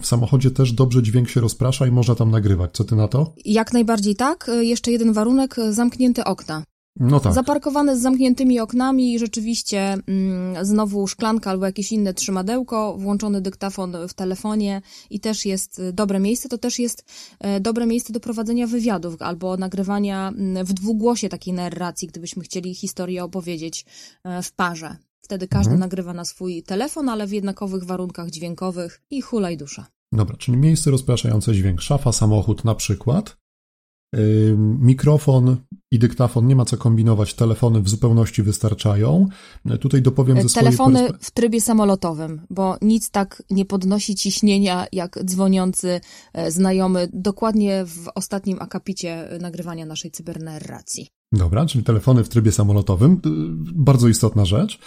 W 0.02 0.06
samochodzie 0.06 0.52
też 0.52 0.72
dobrze 0.74 1.04
dźwięk 1.04 1.30
się 1.30 1.42
rozprasza 1.42 1.88
i 1.88 1.92
można 1.92 2.16
tam 2.16 2.32
nagrywać. 2.32 2.72
Co 2.74 2.84
ty 2.84 2.96
na 2.96 3.08
to? 3.08 3.34
Jak 3.46 3.74
najbardziej 3.74 4.16
tak. 4.16 4.52
Jeszcze 4.60 4.92
jeden 4.92 5.14
warunek, 5.14 5.56
zamknięte 5.72 6.26
okna. 6.26 6.64
No 7.00 7.20
tak. 7.20 7.34
Zaparkowane 7.34 7.98
z 7.98 8.02
zamkniętymi 8.02 8.60
oknami 8.60 9.14
i 9.14 9.20
rzeczywiście 9.20 9.98
mm, 10.08 10.66
znowu 10.66 11.08
szklanka 11.08 11.50
albo 11.50 11.66
jakieś 11.66 11.92
inne 11.92 12.14
trzymadełko, 12.14 12.98
włączony 12.98 13.42
dyktafon 13.42 13.98
w 14.08 14.14
telefonie 14.14 14.82
i 15.10 15.20
też 15.20 15.46
jest 15.46 15.82
dobre 15.94 16.20
miejsce. 16.20 16.50
To 16.50 16.58
też 16.58 16.80
jest 16.80 17.06
e, 17.40 17.60
dobre 17.60 17.86
miejsce 17.86 18.14
do 18.14 18.20
prowadzenia 18.20 18.68
wywiadów 18.68 19.22
albo 19.22 19.58
nagrywania 19.58 20.28
mm, 20.28 20.66
w 20.66 20.74
dwugłosie 20.74 21.30
takiej 21.30 21.54
narracji, 21.54 22.08
gdybyśmy 22.08 22.44
chcieli 22.44 22.76
historię 22.76 23.24
opowiedzieć 23.24 23.86
e, 24.24 24.44
w 24.44 24.52
parze. 24.52 24.98
Wtedy 25.28 25.48
każdy 25.48 25.72
mhm. 25.74 25.80
nagrywa 25.80 26.14
na 26.14 26.26
swój 26.26 26.64
telefon, 26.64 27.10
ale 27.10 27.28
w 27.28 27.32
jednakowych 27.32 27.84
warunkach 27.84 28.30
dźwiękowych 28.30 29.02
i 29.10 29.22
hulaj 29.22 29.58
dusza. 29.58 29.88
Dobra, 30.12 30.38
czyli 30.38 30.58
miejsce 30.58 30.92
rozpraszające 30.92 31.54
dźwięk, 31.54 31.82
szafa, 31.82 32.12
samochód 32.12 32.66
na 32.66 32.76
przykład. 32.76 33.38
Mikrofon 34.80 35.58
i 35.92 36.00
dyktafon, 36.00 36.48
nie 36.48 36.56
ma 36.56 36.66
co 36.66 36.78
kombinować, 36.78 37.34
telefony 37.34 37.82
w 37.82 37.90
zupełności 37.90 38.44
wystarczają. 38.44 39.28
Tutaj 39.82 40.02
dopowiem 40.02 40.50
ze 40.50 40.60
Telefony 40.60 41.00
swojej 41.00 41.22
w 41.22 41.32
trybie 41.32 41.62
samolotowym, 41.62 42.42
bo 42.50 42.78
nic 42.82 43.10
tak 43.10 43.44
nie 43.50 43.66
podnosi 43.66 44.16
ciśnienia 44.16 44.86
jak 44.92 45.24
dzwoniący 45.24 46.02
e, 46.34 46.52
znajomy 46.52 47.10
dokładnie 47.14 47.86
w 47.86 48.10
ostatnim 48.16 48.62
akapicie 48.62 49.30
nagrywania 49.42 49.86
naszej 49.86 50.12
cybernarracji. 50.12 51.08
Dobra, 51.32 51.66
czyli 51.66 51.84
telefony 51.84 52.24
w 52.24 52.30
trybie 52.30 52.52
samolotowym. 52.52 53.14
Y, 53.14 53.20
bardzo 53.76 54.08
istotna 54.08 54.46
rzecz. 54.46 54.80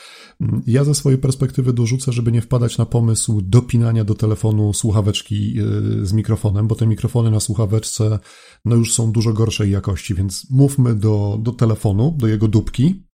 Ja 0.67 0.85
ze 0.85 0.95
swojej 0.95 1.19
perspektywy 1.19 1.73
dorzucę, 1.73 2.13
żeby 2.13 2.33
nie 2.33 2.43
wpadać 2.43 2.79
na 2.79 2.87
pomysł 2.87 3.41
dopinania 3.43 4.05
do 4.05 4.15
telefonu 4.15 4.73
słuchaweczki 4.73 5.61
y, 5.61 6.07
z 6.07 6.13
mikrofonem, 6.13 6.69
bo 6.69 6.75
te 6.75 6.87
mikrofony 6.87 7.31
na 7.31 7.41
słuchaweczce 7.41 8.19
no 8.65 8.77
już 8.77 8.95
są 8.95 9.13
dużo 9.13 9.33
gorszej 9.33 9.71
jakości, 9.71 10.15
więc 10.15 10.51
mówmy 10.51 10.95
do, 10.95 11.39
do 11.43 11.53
telefonu, 11.53 12.17
do 12.19 12.27
jego 12.27 12.49
dupki, 12.49 13.10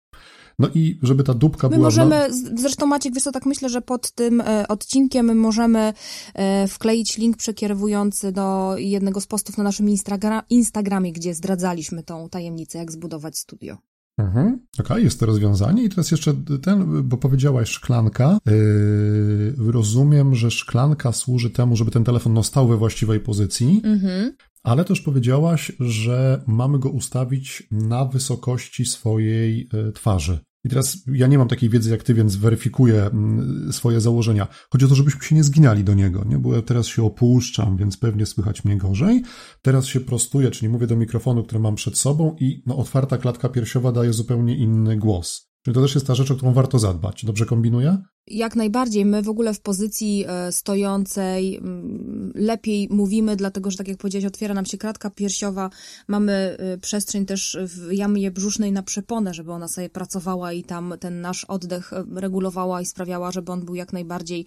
no 0.60 0.70
i 0.74 1.00
żeby 1.04 1.24
ta 1.24 1.34
dupka 1.34 1.70
my 1.70 1.76
była... 1.76 1.88
możemy, 1.88 2.28
zresztą 2.56 2.86
Maciek, 2.86 3.14
wiesz 3.14 3.24
co, 3.24 3.32
tak 3.32 3.46
myślę, 3.46 3.70
że 3.70 3.82
pod 3.82 4.12
tym 4.12 4.42
e, 4.42 4.68
odcinkiem 4.68 5.26
my 5.26 5.36
możemy 5.36 5.94
e, 6.34 6.68
wkleić 6.68 7.18
link 7.18 7.38
przekierowujący 7.38 8.32
do 8.32 8.76
jednego 8.78 9.22
z 9.22 9.28
postów 9.28 9.58
na 9.58 9.64
naszym 9.64 9.90
Instagra 9.90 10.44
Instagramie, 10.50 11.14
gdzie 11.14 11.34
zdradzaliśmy 11.34 12.04
tą 12.04 12.30
tajemnicę, 12.30 12.78
jak 12.78 12.92
zbudować 12.92 13.38
studio. 13.38 13.78
Mhm, 14.18 14.48
okej, 14.48 14.86
okay, 14.86 15.02
jest 15.02 15.20
to 15.20 15.26
rozwiązanie. 15.26 15.84
I 15.84 15.90
teraz 15.90 16.12
jeszcze 16.12 16.34
ten, 16.62 17.04
bo 17.04 17.18
powiedziałaś 17.18 17.70
szklanka. 17.70 18.38
Yy, 18.46 19.72
rozumiem, 19.72 20.36
że 20.36 20.52
szklanka 20.52 21.12
służy 21.12 21.50
temu, 21.50 21.76
żeby 21.76 21.92
ten 21.92 22.04
telefon 22.04 22.34
no, 22.34 22.44
stał 22.44 22.68
we 22.68 22.78
właściwej 22.78 23.20
pozycji. 23.20 23.82
Mhm. 23.84 24.34
Ale 24.66 24.86
też 24.86 25.02
powiedziałaś, 25.02 25.72
że 25.80 26.44
mamy 26.48 26.80
go 26.80 26.90
ustawić 26.90 27.68
na 27.72 28.06
wysokości 28.06 28.86
swojej 28.86 29.70
e, 29.74 29.92
twarzy. 29.92 30.40
I 30.64 30.70
teraz 30.70 30.98
ja 31.08 31.28
nie 31.28 31.38
mam 31.38 31.48
takiej 31.48 31.70
wiedzy 31.70 31.92
jak 31.92 32.04
ty, 32.04 32.14
więc 32.14 32.36
weryfikuję 32.36 33.06
mm, 33.06 33.74
swoje 33.74 34.02
założenia. 34.02 34.48
Chodzi 34.72 34.86
o 34.86 34.88
to, 34.88 34.96
żebyśmy 34.96 35.24
się 35.24 35.36
nie 35.36 35.44
zginali 35.44 35.84
do 35.84 35.94
niego, 35.94 36.24
nie? 36.24 36.38
Bo 36.38 36.56
ja 36.56 36.62
teraz 36.62 36.88
się 36.88 37.04
opuszczam, 37.04 37.78
więc 37.78 37.98
pewnie 37.98 38.26
słychać 38.26 38.66
mnie 38.66 38.78
gorzej. 38.78 39.24
Teraz 39.62 39.86
się 39.86 40.00
prostuję, 40.00 40.52
czyli 40.52 40.70
mówię 40.70 40.88
do 40.88 40.96
mikrofonu, 40.96 41.44
który 41.44 41.60
mam 41.60 41.76
przed 41.76 41.98
sobą 41.98 42.36
i 42.40 42.64
no, 42.66 42.78
otwarta 42.78 43.18
klatka 43.18 43.50
piersiowa 43.50 43.92
daje 43.92 44.14
zupełnie 44.14 44.58
inny 44.58 44.98
głos. 44.98 45.52
Czyli 45.66 45.76
to 45.76 45.82
też 45.82 45.96
jest 45.96 46.08
ta 46.08 46.16
rzecz, 46.16 46.32
o 46.32 46.36
którą 46.36 46.54
warto 46.54 46.80
zadbać. 46.80 47.26
Dobrze 47.26 47.46
kombinuję? 47.46 47.98
Jak 48.28 48.56
najbardziej. 48.56 49.06
My 49.06 49.22
w 49.22 49.30
ogóle 49.30 49.54
w 49.54 49.62
pozycji 49.62 50.26
e, 50.28 50.52
stojącej 50.52 51.58
mm, 51.58 52.32
lepiej 52.36 52.88
mówimy, 52.92 53.36
dlatego 53.36 53.72
że 53.72 53.78
tak 53.78 53.88
jak 53.88 53.98
powiedziałeś, 53.98 54.26
otwiera 54.26 54.54
nam 54.54 54.66
się 54.66 54.78
kratka 54.78 55.10
piersiowa, 55.10 55.70
mamy 56.08 56.34
e, 56.34 56.78
przestrzeń 56.78 57.26
też 57.26 57.58
w 57.62 57.92
jamie 57.92 58.32
brzusznej 58.32 58.72
na 58.72 58.84
przeponę, 58.84 59.34
żeby 59.34 59.52
ona 59.52 59.68
sobie 59.68 59.90
pracowała 59.90 60.54
i 60.54 60.64
tam 60.64 60.94
ten 61.00 61.22
nasz 61.22 61.44
oddech 61.44 61.94
e, 61.94 62.06
regulowała 62.16 62.82
i 62.82 62.86
sprawiała, 62.86 63.32
żeby 63.32 63.52
on 63.52 63.66
był 63.66 63.76
jak 63.76 63.94
najbardziej 63.94 64.46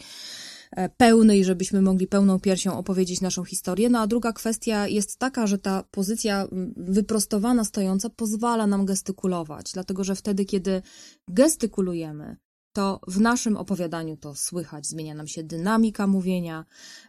pełny 0.97 1.39
i 1.39 1.45
żebyśmy 1.45 1.83
mogli 1.83 2.07
pełną 2.07 2.41
piersią 2.41 2.79
opowiedzieć 2.79 3.21
naszą 3.21 3.45
historię. 3.45 3.89
No 3.89 4.01
a 4.01 4.07
druga 4.07 4.33
kwestia 4.33 4.89
jest 4.89 5.19
taka, 5.19 5.47
że 5.47 5.59
ta 5.59 5.85
pozycja 5.91 6.49
wyprostowana, 6.77 7.65
stojąca 7.65 8.11
pozwala 8.11 8.67
nam 8.67 8.87
gestykulować, 8.87 9.73
dlatego 9.73 10.05
że 10.05 10.15
wtedy, 10.15 10.45
kiedy 10.45 10.83
gestykulujemy, 11.29 12.37
to 12.79 13.01
w 13.09 13.21
naszym 13.21 13.57
opowiadaniu 13.57 14.17
to 14.17 14.35
słychać. 14.35 14.87
Zmienia 14.87 15.15
nam 15.15 15.27
się 15.27 15.43
dynamika 15.43 16.07
mówienia, 16.07 16.65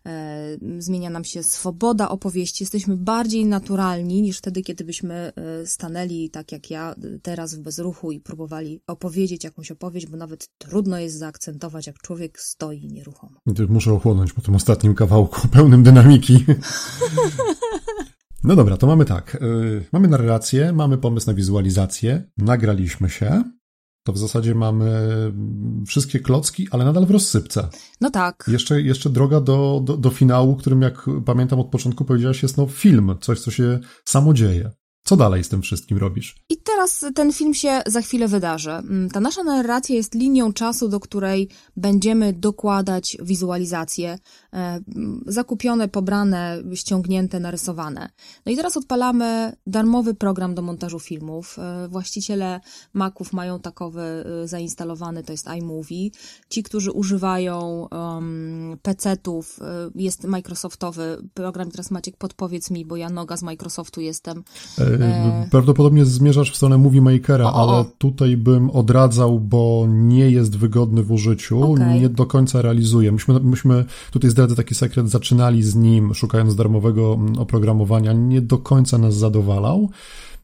e, 0.05 0.57
zmienia 0.79 1.09
nam 1.09 1.23
się 1.23 1.43
swoboda 1.43 2.09
opowieści. 2.09 2.63
Jesteśmy 2.63 2.97
bardziej 2.97 3.45
naturalni 3.45 4.21
niż 4.21 4.37
wtedy, 4.37 4.61
kiedy 4.61 4.83
byśmy 4.83 5.13
e, 5.35 5.65
stanęli 5.65 6.29
tak 6.29 6.51
jak 6.51 6.71
ja 6.71 6.95
teraz 7.21 7.55
w 7.55 7.59
bezruchu 7.59 8.11
i 8.11 8.19
próbowali 8.19 8.81
opowiedzieć 8.87 9.43
jakąś 9.43 9.71
opowieść, 9.71 10.07
bo 10.07 10.17
nawet 10.17 10.49
trudno 10.57 10.99
jest 10.99 11.17
zaakcentować, 11.17 11.87
jak 11.87 11.97
człowiek 11.97 12.39
stoi 12.39 12.87
nieruchomo. 12.87 13.39
Muszę 13.69 13.93
ochłonąć 13.93 14.33
po 14.33 14.41
tym 14.41 14.55
ostatnim 14.55 14.95
kawałku 14.95 15.47
pełnym 15.57 15.83
dynamiki. 15.83 16.45
No 18.43 18.55
dobra, 18.55 18.77
to 18.77 18.87
mamy 18.87 19.05
tak. 19.05 19.37
Yy, 19.41 19.85
mamy 19.91 20.07
narrację, 20.07 20.73
mamy 20.73 20.97
pomysł 20.97 21.27
na 21.27 21.33
wizualizację, 21.33 22.23
nagraliśmy 22.37 23.09
się 23.09 23.43
to 24.03 24.13
w 24.13 24.17
zasadzie 24.17 24.55
mamy 24.55 25.09
wszystkie 25.87 26.19
klocki, 26.19 26.67
ale 26.71 26.85
nadal 26.85 27.05
w 27.05 27.11
rozsypce. 27.11 27.69
No 28.01 28.11
tak. 28.11 28.45
Jeszcze, 28.47 28.81
jeszcze 28.81 29.09
droga 29.09 29.41
do, 29.41 29.81
do, 29.83 29.97
do 29.97 30.09
finału, 30.09 30.55
którym 30.55 30.81
jak 30.81 31.05
pamiętam 31.25 31.59
od 31.59 31.69
początku 31.69 32.05
powiedziałaś 32.05 32.43
jest 32.43 32.57
no 32.57 32.67
film, 32.67 33.15
coś 33.21 33.39
co 33.39 33.51
się 33.51 33.79
samo 34.05 34.33
dzieje. 34.33 34.71
Co 35.03 35.17
dalej 35.17 35.43
z 35.43 35.49
tym 35.49 35.61
wszystkim 35.61 35.97
robisz? 35.97 36.35
I 36.49 36.57
teraz 36.57 37.05
ten 37.15 37.33
film 37.33 37.53
się 37.53 37.81
za 37.87 38.01
chwilę 38.01 38.27
wydarzy. 38.27 38.71
Mm, 38.71 39.09
ta 39.09 39.19
nasza 39.19 39.43
narracja 39.43 39.95
jest 39.95 40.15
linią 40.15 40.53
czasu, 40.53 40.89
do 40.89 40.99
której 40.99 41.49
będziemy 41.77 42.33
dokładać 42.33 43.17
wizualizacje, 43.21 44.19
e, 44.53 44.79
zakupione, 45.25 45.87
pobrane, 45.87 46.63
ściągnięte, 46.73 47.39
narysowane. 47.39 48.09
No 48.45 48.51
i 48.51 48.55
teraz 48.55 48.77
odpalamy 48.77 49.55
darmowy 49.67 50.13
program 50.13 50.55
do 50.55 50.61
montażu 50.61 50.99
filmów. 50.99 51.59
E, 51.59 51.87
właściciele 51.87 52.59
Maców 52.93 53.33
mają 53.33 53.59
takowy 53.59 54.01
e, 54.01 54.47
zainstalowany, 54.47 55.23
to 55.23 55.31
jest 55.31 55.47
iMovie. 55.57 56.09
Ci, 56.49 56.63
którzy 56.63 56.91
używają 56.91 57.87
um, 57.91 58.77
PC-ów, 58.81 59.59
jest 59.95 60.23
Microsoftowy 60.23 61.27
program. 61.33 61.71
Teraz 61.71 61.91
Maciek, 61.91 62.17
podpowiedz 62.17 62.71
mi, 62.71 62.85
bo 62.85 62.95
ja 62.95 63.09
noga 63.09 63.37
z 63.37 63.43
Microsoftu 63.43 64.01
jestem. 64.01 64.43
E... 64.99 65.47
Prawdopodobnie 65.51 66.05
zmierzasz 66.05 66.51
w 66.51 66.55
stronę 66.55 66.77
Movie 66.77 67.01
Makera, 67.01 67.45
o, 67.45 67.53
o. 67.53 67.75
ale 67.75 67.85
tutaj 67.97 68.37
bym 68.37 68.69
odradzał, 68.69 69.39
bo 69.39 69.85
nie 69.89 70.31
jest 70.31 70.57
wygodny 70.57 71.03
w 71.03 71.11
użyciu, 71.11 71.71
okay. 71.71 71.99
nie 71.99 72.09
do 72.09 72.25
końca 72.25 72.61
realizuje. 72.61 73.11
Myśmy, 73.11 73.39
myśmy, 73.39 73.85
tutaj 74.11 74.31
zdradzę 74.31 74.55
taki 74.55 74.75
sekret, 74.75 75.09
zaczynali 75.09 75.63
z 75.63 75.75
nim, 75.75 76.13
szukając 76.13 76.55
darmowego 76.55 77.13
mm, 77.13 77.37
oprogramowania, 77.39 78.13
nie 78.13 78.41
do 78.41 78.57
końca 78.57 78.97
nas 78.97 79.15
zadowalał. 79.15 79.89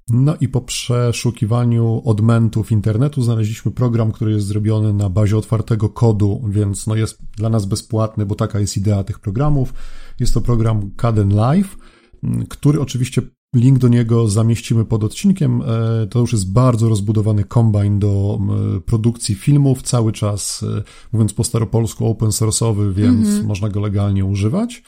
No 0.09 0.35
i 0.41 0.47
po 0.47 0.61
przeszukiwaniu 0.61 2.01
odmentów 2.05 2.71
internetu 2.71 3.21
znaleźliśmy 3.21 3.71
program, 3.71 4.11
który 4.11 4.31
jest 4.31 4.47
zrobiony 4.47 4.93
na 4.93 5.09
bazie 5.09 5.37
otwartego 5.37 5.89
kodu, 5.89 6.41
więc 6.49 6.87
no 6.87 6.95
jest 6.95 7.17
dla 7.37 7.49
nas 7.49 7.65
bezpłatny, 7.65 8.25
bo 8.25 8.35
taka 8.35 8.59
jest 8.59 8.77
idea 8.77 9.03
tych 9.03 9.19
programów. 9.19 9.73
Jest 10.19 10.33
to 10.33 10.41
program 10.41 10.91
Caden 10.95 11.35
Live, 11.35 11.77
mm, 12.23 12.45
który 12.47 12.81
oczywiście 12.81 13.21
Link 13.55 13.79
do 13.79 13.87
niego 13.87 14.27
zamieścimy 14.27 14.85
pod 14.85 15.03
odcinkiem. 15.03 15.61
E, 15.61 16.07
to 16.07 16.19
już 16.19 16.31
jest 16.33 16.53
bardzo 16.53 16.89
rozbudowany 16.89 17.43
kombine 17.43 17.99
do 17.99 18.39
produkcji 18.85 19.35
filmów, 19.35 19.81
cały 19.81 20.11
czas, 20.11 20.63
e, 20.77 20.83
mówiąc 21.13 21.33
po 21.33 21.43
staropolsku, 21.43 22.07
open 22.07 22.29
source'owy, 22.29 22.93
więc 22.93 23.27
mm 23.27 23.41
-hmm. 23.41 23.47
można 23.47 23.69
go 23.69 23.79
legalnie 23.79 24.25
używać. 24.25 24.83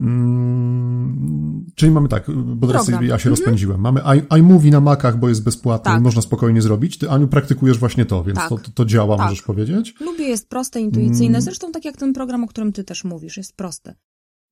Mm, 0.00 1.66
czyli 1.74 1.92
mamy 1.92 2.08
tak, 2.08 2.30
bo 2.30 2.66
teraz 2.66 2.88
ja 2.88 2.98
się 2.98 3.04
mhm. 3.04 3.30
rozpędziłem. 3.30 3.80
Mamy 3.80 4.00
iMovie 4.38 4.70
na 4.70 4.80
Macach, 4.80 5.18
bo 5.18 5.28
jest 5.28 5.44
bezpłatny 5.44 5.90
tak. 5.90 6.00
i 6.00 6.02
można 6.02 6.22
spokojnie 6.22 6.62
zrobić. 6.62 6.98
Ty, 6.98 7.10
Aniu, 7.10 7.28
praktykujesz 7.28 7.78
właśnie 7.78 8.06
to, 8.06 8.24
więc 8.24 8.38
tak. 8.38 8.48
to, 8.48 8.58
to, 8.74 8.84
działa, 8.84 9.16
tak. 9.16 9.26
możesz 9.26 9.42
powiedzieć. 9.42 9.94
Lubię, 10.00 10.24
jest 10.24 10.48
proste, 10.48 10.80
intuicyjne. 10.80 11.28
Mm. 11.28 11.42
Zresztą 11.42 11.72
tak 11.72 11.84
jak 11.84 11.96
ten 11.96 12.12
program, 12.12 12.44
o 12.44 12.46
którym 12.46 12.72
ty 12.72 12.84
też 12.84 13.04
mówisz, 13.04 13.36
jest 13.36 13.56
prosty. 13.56 13.94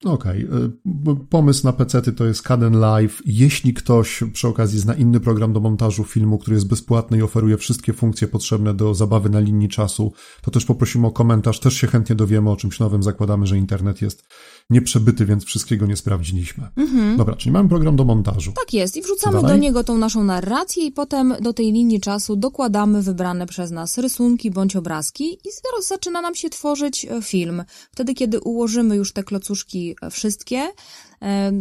Okej. 0.04 0.48
Okay. 0.48 1.16
Pomysł 1.30 1.66
na 1.66 1.72
PC 1.72 2.02
to 2.02 2.24
jest 2.24 2.42
Caden 2.42 2.80
Live. 2.80 3.22
Jeśli 3.24 3.74
ktoś 3.74 4.22
przy 4.32 4.48
okazji 4.48 4.80
zna 4.80 4.94
inny 4.94 5.20
program 5.20 5.52
do 5.52 5.60
montażu 5.60 6.04
filmu, 6.04 6.38
który 6.38 6.54
jest 6.54 6.68
bezpłatny 6.68 7.18
i 7.18 7.22
oferuje 7.22 7.56
wszystkie 7.56 7.92
funkcje 7.92 8.28
potrzebne 8.28 8.74
do 8.74 8.94
zabawy 8.94 9.30
na 9.30 9.40
linii 9.40 9.68
czasu, 9.68 10.12
to 10.42 10.50
też 10.50 10.64
poprosimy 10.64 11.06
o 11.06 11.10
komentarz. 11.10 11.60
Też 11.60 11.74
się 11.74 11.86
chętnie 11.86 12.16
dowiemy 12.16 12.50
o 12.50 12.56
czymś 12.56 12.78
nowym. 12.78 13.02
Zakładamy, 13.02 13.46
że 13.46 13.58
internet 13.58 14.02
jest 14.02 14.24
nieprzebyty, 14.70 15.26
więc 15.26 15.44
wszystkiego 15.44 15.86
nie 15.86 15.96
sprawdziliśmy. 15.96 16.68
Mhm. 16.76 17.16
Dobra, 17.16 17.36
czyli 17.36 17.52
mamy 17.52 17.68
program 17.68 17.96
do 17.96 18.04
montażu. 18.04 18.52
Tak 18.52 18.72
jest 18.72 18.96
i 18.96 19.02
wrzucamy 19.02 19.42
do 19.42 19.56
niego 19.56 19.84
tą 19.84 19.98
naszą 19.98 20.24
narrację 20.24 20.86
i 20.86 20.92
potem 20.92 21.34
do 21.40 21.52
tej 21.52 21.72
linii 21.72 22.00
czasu 22.00 22.36
dokładamy 22.36 23.02
wybrane 23.02 23.46
przez 23.46 23.70
nas 23.70 23.98
rysunki 23.98 24.50
bądź 24.50 24.76
obrazki 24.76 25.24
i 25.34 25.48
zaraz 25.64 25.88
zaczyna 25.88 26.20
nam 26.20 26.34
się 26.34 26.50
tworzyć 26.50 27.04
e, 27.04 27.22
film. 27.22 27.64
Wtedy, 27.92 28.14
kiedy 28.14 28.40
ułożymy 28.40 28.96
już 28.96 29.12
te 29.12 29.24
klocuszki 29.24 29.96
e, 30.02 30.10
wszystkie, 30.10 30.68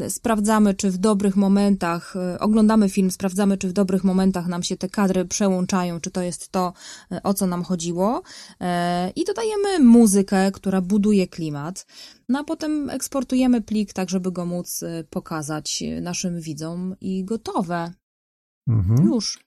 sprawdzamy, 0.09 0.73
czy 0.73 0.91
w 0.91 0.97
dobrych 0.97 1.35
momentach, 1.35 2.15
e, 2.15 2.39
oglądamy 2.39 2.89
film, 2.89 3.11
sprawdzamy, 3.11 3.57
czy 3.57 3.67
w 3.67 3.73
dobrych 3.73 4.03
momentach 4.03 4.47
nam 4.47 4.63
się 4.63 4.77
te 4.77 4.89
kadry 4.89 5.25
przełączają, 5.25 5.99
czy 5.99 6.11
to 6.11 6.21
jest 6.21 6.49
to, 6.49 6.73
e, 7.11 7.23
o 7.23 7.33
co 7.33 7.47
nam 7.47 7.63
chodziło. 7.63 8.21
E, 8.61 9.09
I 9.15 9.25
dodajemy 9.25 9.79
muzykę, 9.79 10.51
która 10.51 10.81
buduje 10.81 11.27
klimat. 11.27 11.85
No 12.29 12.39
a 12.39 12.43
potem 12.43 12.89
eksportujemy 12.89 13.61
plik, 13.61 13.93
tak 13.93 14.09
żeby 14.09 14.31
go 14.31 14.45
móc 14.45 14.83
pokazać 15.09 15.83
naszym 16.01 16.41
widzom 16.41 16.95
i 17.01 17.25
gotowe. 17.25 17.93
Mhm. 18.67 19.07
Już. 19.07 19.39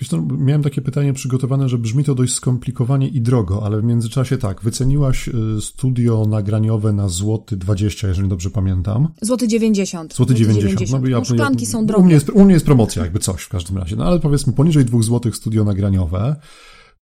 Wiesz 0.00 0.08
co, 0.08 0.22
miałem 0.22 0.62
takie 0.62 0.82
pytanie 0.82 1.12
przygotowane, 1.12 1.68
że 1.68 1.78
brzmi 1.78 2.04
to 2.04 2.14
dość 2.14 2.34
skomplikowanie 2.34 3.08
i 3.08 3.20
drogo, 3.20 3.62
ale 3.64 3.80
w 3.80 3.84
międzyczasie 3.84 4.38
tak, 4.38 4.62
wyceniłaś 4.62 5.28
y, 5.28 5.32
studio 5.60 6.26
nagraniowe 6.28 6.92
na 6.92 7.08
złoty 7.08 7.56
20, 7.56 8.08
jeżeli 8.08 8.28
dobrze 8.28 8.50
pamiętam. 8.50 9.08
Złoty 9.22 9.48
90. 9.48 10.14
Złoty 10.14 10.34
90. 10.34 10.74
90. 10.74 11.02
No, 11.02 11.10
ja, 11.10 11.18
no, 11.18 11.24
szklanki 11.24 11.64
ja, 11.64 11.70
są 11.70 11.86
drogie. 11.86 12.02
U 12.02 12.04
mnie, 12.04 12.14
jest, 12.14 12.30
u 12.30 12.44
mnie 12.44 12.54
jest 12.54 12.66
promocja, 12.66 13.02
jakby 13.02 13.18
coś 13.18 13.42
w 13.42 13.48
każdym 13.48 13.78
razie. 13.78 13.96
No 13.96 14.04
ale 14.04 14.20
powiedzmy 14.20 14.52
poniżej 14.52 14.84
dwóch 14.84 15.04
złotych 15.04 15.36
studio 15.36 15.64
nagraniowe. 15.64 16.36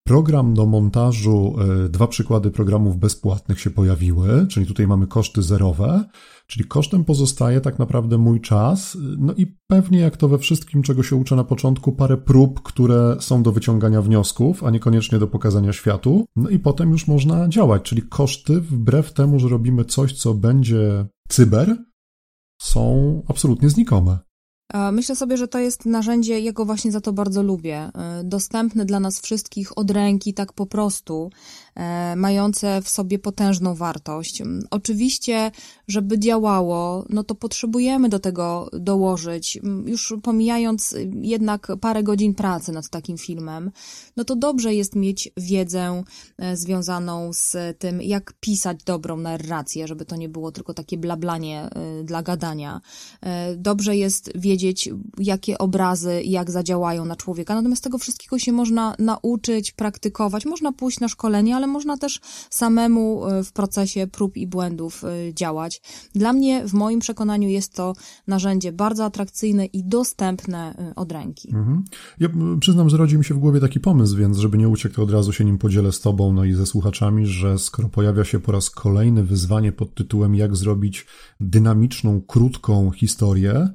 Program 0.08 0.54
do 0.54 0.66
montażu, 0.66 1.56
y, 1.86 1.90
dwa 1.90 2.08
przykłady 2.08 2.52
programów 2.52 2.98
bezpłatnych 2.98 3.60
się 3.60 3.70
pojawiły, 3.70 4.48
czyli 4.50 4.66
tutaj 4.66 4.88
mamy 4.88 5.08
koszty 5.08 5.42
zerowe. 5.42 6.04
Czyli 6.48 6.66
kosztem 6.66 7.04
pozostaje 7.06 7.62
tak 7.62 7.80
naprawdę 7.80 8.18
mój 8.18 8.42
czas, 8.42 8.98
no 9.18 9.34
i 9.34 9.58
pewnie 9.68 10.00
jak 10.00 10.18
to 10.18 10.28
we 10.28 10.38
wszystkim, 10.38 10.84
czego 10.84 11.04
się 11.04 11.16
uczę 11.16 11.36
na 11.36 11.44
początku, 11.44 11.92
parę 11.92 12.18
prób, 12.18 12.62
które 12.62 13.18
są 13.20 13.44
do 13.44 13.52
wyciągania 13.52 14.02
wniosków, 14.02 14.64
a 14.64 14.70
niekoniecznie 14.70 15.20
do 15.20 15.28
pokazania 15.28 15.74
światu. 15.74 16.26
No 16.36 16.50
i 16.50 16.60
potem 16.60 16.92
już 16.92 17.08
można 17.08 17.50
działać, 17.50 17.82
czyli 17.82 18.02
koszty, 18.02 18.62
wbrew 18.62 19.14
temu, 19.14 19.40
że 19.40 19.48
robimy 19.48 19.86
coś, 19.86 20.14
co 20.14 20.34
będzie 20.34 21.06
cyber, 21.30 21.78
są 22.62 23.24
absolutnie 23.28 23.70
znikome. 23.70 24.27
Myślę 24.92 25.16
sobie, 25.16 25.38
że 25.38 25.48
to 25.48 25.60
jest 25.60 25.86
narzędzie, 25.86 26.40
jego 26.40 26.66
właśnie 26.66 26.92
za 26.92 27.02
to 27.02 27.14
bardzo 27.14 27.44
lubię. 27.44 27.78
E, 27.78 27.92
dostępne 28.24 28.86
dla 28.86 29.00
nas 29.00 29.20
wszystkich 29.20 29.78
od 29.78 29.92
ręki, 29.92 30.34
tak 30.34 30.54
po 30.54 30.66
prostu, 30.66 31.30
e, 31.30 31.67
mające 32.16 32.82
w 32.82 32.90
sobie 32.90 33.20
potężną 33.20 33.76
wartość. 33.76 34.44
Oczywiście, 34.72 35.52
żeby 35.88 36.20
działało, 36.20 37.06
no 37.10 37.24
to 37.24 37.36
potrzebujemy 37.36 38.10
do 38.10 38.20
tego 38.20 38.70
dołożyć, 38.74 39.60
już 39.86 40.14
pomijając 40.24 40.96
jednak 41.22 41.68
parę 41.82 42.04
godzin 42.04 42.34
pracy 42.34 42.72
nad 42.72 42.90
takim 42.90 43.18
filmem, 43.18 43.72
no 44.18 44.24
to 44.24 44.36
dobrze 44.36 44.74
jest 44.74 44.96
mieć 44.96 45.32
wiedzę 45.38 46.04
e, 46.38 46.58
związaną 46.58 47.34
z 47.34 47.80
tym, 47.80 48.02
jak 48.02 48.34
pisać 48.40 48.84
dobrą 48.84 49.18
narrację, 49.18 49.88
żeby 49.88 50.06
to 50.06 50.16
nie 50.16 50.30
było 50.30 50.52
tylko 50.52 50.74
takie 50.74 50.98
blablanie 50.98 51.70
dla 52.04 52.24
gadania. 52.24 52.82
Dobrze 53.58 53.96
jest 53.96 54.32
wiedzieć, 54.36 54.90
jakie 55.18 55.58
obrazy 55.58 56.22
jak 56.24 56.52
zadziałają 56.52 57.06
na 57.06 57.16
człowieka. 57.16 57.56
Natomiast 57.56 57.84
tego 57.84 57.98
wszystkiego 57.98 58.40
się 58.40 58.52
można 58.52 58.96
nauczyć, 59.00 59.72
praktykować. 59.72 60.46
Można 60.46 60.72
pójść 60.72 61.00
na 61.00 61.08
szkolenie, 61.08 61.56
ale 61.56 61.67
można 61.68 61.98
też 61.98 62.20
samemu 62.50 63.26
e, 63.26 63.44
w 63.44 63.52
procesie 63.52 64.08
prób 64.08 64.38
i 64.38 64.48
błędów 64.48 65.04
e, 65.04 65.34
działać. 65.34 65.82
Dla 66.16 66.34
mnie, 66.34 66.68
w 66.68 66.74
moim 66.74 67.00
przekonaniu, 67.00 67.50
jest 67.50 67.74
to 67.74 67.94
narzędzie 68.28 68.72
bardzo 68.72 69.06
atrakcyjne 69.06 69.66
i 69.66 69.84
dostępne 69.84 70.76
e, 70.78 70.96
od 70.96 71.12
ręki. 71.12 71.50
Mhm. 71.50 71.84
Ja 72.20 72.30
przyznam, 72.60 72.90
że 72.90 72.98
rodzi 72.98 73.18
mi 73.18 73.26
się 73.26 73.34
w 73.34 73.40
głowie 73.40 73.60
taki 73.60 73.80
pomysł, 73.80 74.18
więc 74.18 74.38
żeby 74.38 74.58
nie 74.58 74.70
uciekł, 74.70 74.96
to 74.96 75.04
od 75.04 75.12
razu 75.12 75.34
się 75.34 75.46
nim 75.46 75.58
podzielę 75.58 75.92
z 75.92 76.02
Tobą, 76.02 76.34
no 76.34 76.46
i 76.46 76.54
ze 76.54 76.66
słuchaczami, 76.66 77.26
że 77.26 77.58
skoro 77.58 77.90
pojawia 77.90 78.24
się 78.24 78.40
po 78.40 78.52
raz 78.52 78.70
kolejny 78.70 79.24
wyzwanie 79.24 79.72
pod 79.72 79.94
tytułem 79.94 80.36
jak 80.36 80.56
zrobić 80.56 81.06
dynamiczną, 81.40 82.22
krótką 82.22 82.92
historię, 82.92 83.70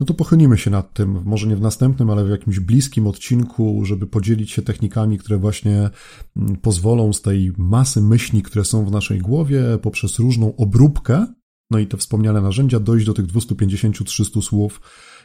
no 0.00 0.06
to 0.06 0.14
pochylimy 0.14 0.58
się 0.58 0.70
nad 0.70 0.94
tym, 0.94 1.22
może 1.24 1.46
nie 1.46 1.56
w 1.56 1.60
następnym, 1.60 2.10
ale 2.10 2.24
w 2.24 2.30
jakimś 2.30 2.60
bliskim 2.60 3.06
odcinku, 3.06 3.84
żeby 3.84 4.06
podzielić 4.06 4.50
się 4.50 4.62
technikami, 4.62 5.18
które 5.18 5.38
właśnie 5.38 5.90
mm, 6.36 6.56
pozwolą 6.56 7.12
z 7.12 7.22
tej 7.22 7.52
masy 7.58 8.00
myśli, 8.00 8.42
które 8.42 8.64
są 8.64 8.84
w 8.84 8.90
naszej 8.90 9.18
głowie, 9.18 9.78
poprzez 9.82 10.18
różną 10.18 10.56
obróbkę, 10.56 11.26
no 11.70 11.78
i 11.78 11.86
te 11.86 11.96
wspomniane 11.96 12.40
narzędzia, 12.40 12.80
dojść 12.80 13.06
do 13.06 13.14
tych 13.14 13.26
250-300 13.26 14.42
słów, 14.42 14.80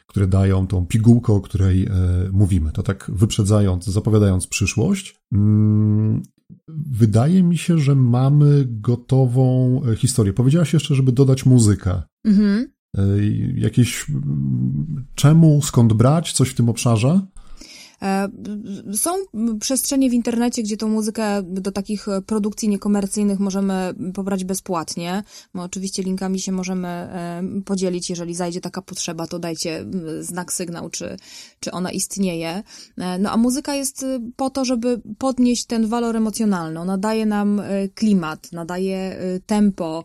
które 0.08 0.28
dają 0.28 0.68
tą 0.68 0.86
pigułkę, 0.86 1.34
o 1.34 1.42
której 1.42 1.86
e, 1.86 1.90
mówimy. 2.32 2.72
To 2.72 2.84
tak 2.84 3.12
wyprzedzając, 3.14 3.86
zapowiadając 3.86 4.48
przyszłość. 4.48 5.22
Mm, 5.34 6.24
wydaje 6.68 7.44
mi 7.44 7.58
się, 7.58 7.78
że 7.78 7.96
mamy 7.96 8.66
gotową 8.68 9.82
e, 9.92 9.96
historię. 9.96 10.34
Powiedziałaś 10.34 10.74
jeszcze, 10.74 10.96
żeby 10.96 11.12
dodać 11.12 11.46
muzykę. 11.46 12.02
Mhm. 12.26 12.72
E, 12.98 13.02
jakieś 13.56 14.06
czemu, 15.16 15.62
skąd 15.62 15.94
brać, 15.94 16.34
coś 16.34 16.50
w 16.50 16.56
tym 16.56 16.70
obszarze? 16.70 17.22
E, 18.02 18.30
są 18.94 19.10
przestrzenie 19.60 20.10
w 20.10 20.14
internecie, 20.14 20.64
gdzie 20.64 20.78
tą 20.78 20.88
muzykę 20.88 21.44
do 21.44 21.72
takich 21.72 22.06
produkcji 22.26 22.70
niekomercyjnych 22.70 23.40
możemy 23.40 23.94
pobrać 24.14 24.44
bezpłatnie. 24.44 25.24
No, 25.54 25.64
oczywiście 25.64 26.04
linkami 26.04 26.40
się 26.40 26.52
możemy 26.52 26.88
e, 26.88 27.44
podzielić. 27.66 28.10
Jeżeli 28.10 28.36
zajdzie 28.36 28.62
taka 28.62 28.82
potrzeba, 28.82 29.28
to 29.28 29.40
dajcie 29.40 29.86
znak, 30.20 30.54
sygnał, 30.54 30.90
czy, 30.90 31.18
czy 31.60 31.72
ona 31.72 31.92
istnieje. 31.92 32.64
No 33.20 33.32
a 33.32 33.38
muzyka 33.38 33.76
jest 33.76 34.06
po 34.36 34.50
to, 34.50 34.66
żeby 34.66 35.02
podnieść 35.18 35.66
ten 35.66 35.88
walor 35.88 36.16
emocjonalny. 36.16 36.80
Ona 36.80 36.98
daje 36.98 37.26
nam 37.26 37.62
klimat, 37.96 38.52
nadaje 38.52 39.20
tempo, 39.46 40.04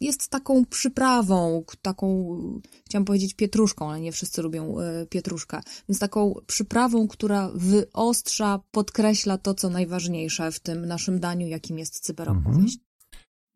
jest 0.00 0.28
taką 0.28 0.64
przyprawą, 0.64 1.64
taką, 1.82 2.36
chciałam 2.84 3.04
powiedzieć 3.04 3.34
pietruszką, 3.34 3.90
ale 3.90 4.00
nie 4.00 4.12
wszyscy 4.12 4.42
lubią 4.42 4.80
e, 4.80 5.06
pietruszkę, 5.06 5.60
więc 5.88 5.98
taką 5.98 6.34
przyprawą, 6.46 7.08
która 7.08 7.50
wyostrza, 7.54 8.60
podkreśla 8.70 9.38
to, 9.38 9.54
co 9.54 9.70
najważniejsze 9.70 10.52
w 10.52 10.60
tym 10.60 10.86
naszym 10.86 11.20
daniu, 11.20 11.46
jakim 11.46 11.78
jest 11.78 12.00
cyberopowieść. 12.00 12.74
Mhm. 12.74 12.92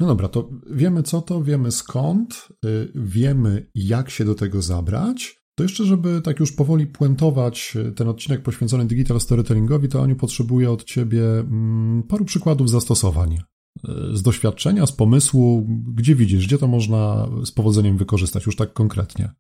No 0.01 0.07
dobra, 0.07 0.29
to 0.29 0.51
wiemy 0.71 1.03
co 1.03 1.21
to, 1.21 1.43
wiemy 1.43 1.73
skąd, 1.73 2.49
y, 2.65 2.93
wiemy 2.95 3.67
jak 3.75 4.11
się 4.11 4.25
do 4.25 4.35
tego 4.35 4.63
zabrać. 4.63 5.43
To 5.55 5.63
jeszcze, 5.63 5.85
żeby 5.85 6.23
tak 6.23 6.41
już 6.41 6.53
powoli 6.53 6.87
puentować 6.87 7.77
y, 7.77 7.93
ten 7.93 8.09
odcinek 8.09 8.43
poświęcony 8.43 8.85
digital 8.85 9.21
storytellingowi, 9.21 9.89
to 9.89 10.03
Aniu 10.03 10.17
potrzebuję 10.17 10.71
od 10.71 10.85
Ciebie 10.85 11.23
mm, 11.39 12.03
paru 12.03 12.25
przykładów 12.25 12.71
zastosowań 12.71 13.39
z 14.13 14.23
doświadczenia, 14.23 14.87
z 14.87 14.93
pomysłu, 14.93 15.67
gdzie 15.95 16.15
widzisz, 16.15 16.47
gdzie 16.47 16.59
to 16.59 16.69
można 16.69 17.29
z 17.45 17.53
powodzeniem 17.53 17.97
wykorzystać, 17.97 18.47
już 18.47 18.57
tak 18.57 18.73
konkretnie? 18.73 19.31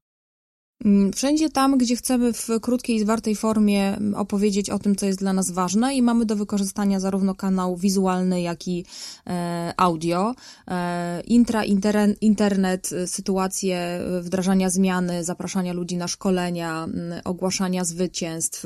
Mm, 0.84 1.12
wszędzie 1.12 1.50
tam, 1.50 1.78
gdzie 1.78 1.96
chcemy 1.96 2.32
w 2.32 2.48
krótkiej 2.62 2.96
i 2.96 3.00
zwartej 3.00 3.36
formie 3.36 3.96
mm, 3.96 4.14
opowiedzieć 4.14 4.70
o 4.70 4.78
tym, 4.78 4.96
co 4.96 5.06
jest 5.06 5.18
dla 5.18 5.32
nas 5.32 5.50
ważne 5.50 5.94
i 5.94 6.02
mamy 6.02 6.26
do 6.26 6.36
wykorzystania 6.36 7.00
zarówno 7.00 7.34
kanał 7.34 7.76
wizualny, 7.76 8.42
jak 8.42 8.68
i 8.68 8.84
e, 9.26 9.74
audio, 9.76 10.34
e, 10.68 11.20
intra, 11.20 11.64
inter, 11.64 11.96
internet, 12.20 12.90
e, 12.92 13.06
sytuacje 13.06 14.00
wdrażania 14.20 14.70
zmiany, 14.70 15.24
zapraszania 15.24 15.72
ludzi 15.72 15.96
na 15.96 16.08
szkolenia, 16.08 16.84
mm, 16.84 17.20
ogłaszania 17.24 17.84
zwycięstw, 17.84 18.64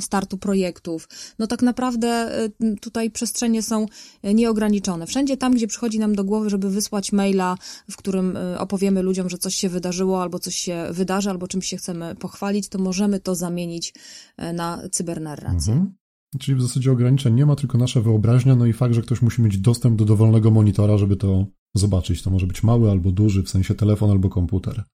startu 0.00 0.38
projektów. 0.38 1.08
No 1.38 1.46
tak 1.46 1.62
naprawdę 1.62 2.30
tutaj 2.80 3.10
przestrzenie 3.10 3.62
są 3.62 3.86
nieograniczone. 4.24 5.06
Wszędzie 5.06 5.36
tam, 5.36 5.54
gdzie 5.54 5.66
przychodzi 5.66 5.98
nam 5.98 6.14
do 6.14 6.24
głowy, 6.24 6.50
żeby 6.50 6.70
wysłać 6.70 7.12
maila, 7.12 7.56
w 7.90 7.96
którym 7.96 8.38
opowiemy 8.58 9.02
ludziom, 9.02 9.30
że 9.30 9.38
coś 9.38 9.54
się 9.54 9.68
wydarzyło 9.68 10.22
albo 10.22 10.38
coś 10.38 10.54
się 10.54 10.86
wydarzyło, 10.90 11.05
wydarzy 11.06 11.30
albo 11.30 11.48
czymś 11.48 11.66
się 11.66 11.76
chcemy 11.76 12.14
pochwalić, 12.14 12.68
to 12.68 12.78
możemy 12.78 13.20
to 13.20 13.34
zamienić 13.34 13.94
e, 14.36 14.52
na 14.52 14.82
cybernarrację. 14.90 15.72
Mhm. 15.72 15.94
Czyli 16.40 16.58
w 16.58 16.62
zasadzie 16.62 16.92
ograniczeń 16.92 17.34
nie 17.34 17.46
ma, 17.46 17.56
tylko 17.56 17.78
nasza 17.78 18.00
wyobraźnia, 18.00 18.56
no 18.56 18.66
i 18.66 18.72
fakt, 18.72 18.94
że 18.94 19.02
ktoś 19.02 19.22
musi 19.22 19.42
mieć 19.42 19.58
dostęp 19.58 19.98
do 19.98 20.04
dowolnego 20.04 20.50
monitora, 20.50 20.98
żeby 20.98 21.16
to 21.16 21.46
zobaczyć. 21.74 22.22
To 22.22 22.30
może 22.30 22.46
być 22.46 22.62
mały 22.62 22.90
albo 22.90 23.12
duży, 23.12 23.42
w 23.42 23.48
sensie 23.48 23.74
telefon 23.74 24.10
albo 24.10 24.28
komputer. 24.28 24.84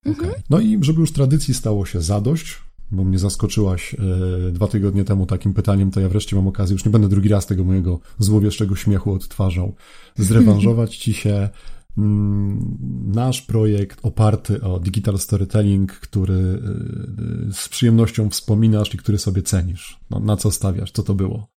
Okay. 0.00 0.12
Mhm. 0.12 0.32
No 0.50 0.60
i 0.60 0.78
żeby 0.80 1.00
już 1.00 1.12
tradycji 1.12 1.54
stało 1.54 1.86
się 1.86 2.00
zadość, 2.00 2.56
bo 2.90 3.04
mnie 3.04 3.18
zaskoczyłaś 3.18 3.94
e, 3.94 4.52
dwa 4.52 4.66
tygodnie 4.66 5.04
temu 5.04 5.26
takim 5.26 5.54
pytaniem, 5.54 5.90
to 5.90 6.00
ja 6.00 6.08
wreszcie 6.08 6.36
mam 6.36 6.48
okazję, 6.48 6.74
już 6.74 6.84
nie 6.84 6.90
będę 6.90 7.08
drugi 7.08 7.28
raz 7.28 7.46
tego 7.46 7.64
mojego 7.64 8.00
złowieszczego 8.18 8.76
śmiechu 8.76 9.12
odtwarzał, 9.12 9.74
zrewanżować 10.16 10.96
ci 10.96 11.14
się 11.14 11.48
nasz 11.96 13.42
projekt 13.42 13.98
oparty 14.02 14.60
o 14.62 14.80
digital 14.80 15.18
storytelling, 15.18 15.92
który 15.92 16.34
y, 16.34 17.48
y, 17.48 17.52
z 17.52 17.68
przyjemnością 17.68 18.30
wspominasz 18.30 18.94
i 18.94 18.98
który 18.98 19.18
sobie 19.18 19.42
cenisz. 19.42 20.00
No, 20.10 20.20
na 20.20 20.36
co 20.36 20.50
stawiasz? 20.50 20.92
Co 20.92 21.02
to 21.02 21.14
było? 21.14 21.55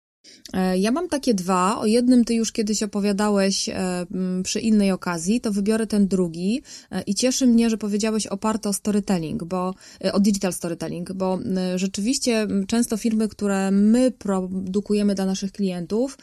E, 0.52 0.78
ja 0.78 0.90
mam 0.90 1.08
takie 1.08 1.34
dwa. 1.34 1.78
O 1.78 1.86
jednym 1.86 2.24
ty 2.24 2.34
już 2.34 2.52
kiedyś 2.52 2.82
opowiadałeś 2.82 3.68
e, 3.68 4.06
przy 4.42 4.60
innej 4.60 4.92
okazji, 4.92 5.40
to 5.40 5.52
wybiorę 5.52 5.86
ten 5.86 6.08
drugi 6.08 6.62
e, 6.90 7.02
i 7.02 7.14
cieszy 7.14 7.46
mnie, 7.46 7.70
że 7.70 7.78
powiedziałeś 7.78 8.26
oparte 8.26 8.68
o 8.68 8.72
storytelling, 8.72 9.44
bo 9.44 9.74
o 10.12 10.20
digital 10.20 10.52
storytelling, 10.52 11.12
bo 11.12 11.38
rzeczywiście 11.76 12.46
często 12.66 12.96
firmy, 12.96 13.28
które 13.28 13.70
my 13.70 14.10
produkujemy 14.10 15.14
dla 15.14 15.26
naszych 15.26 15.52
klientów, 15.52 16.18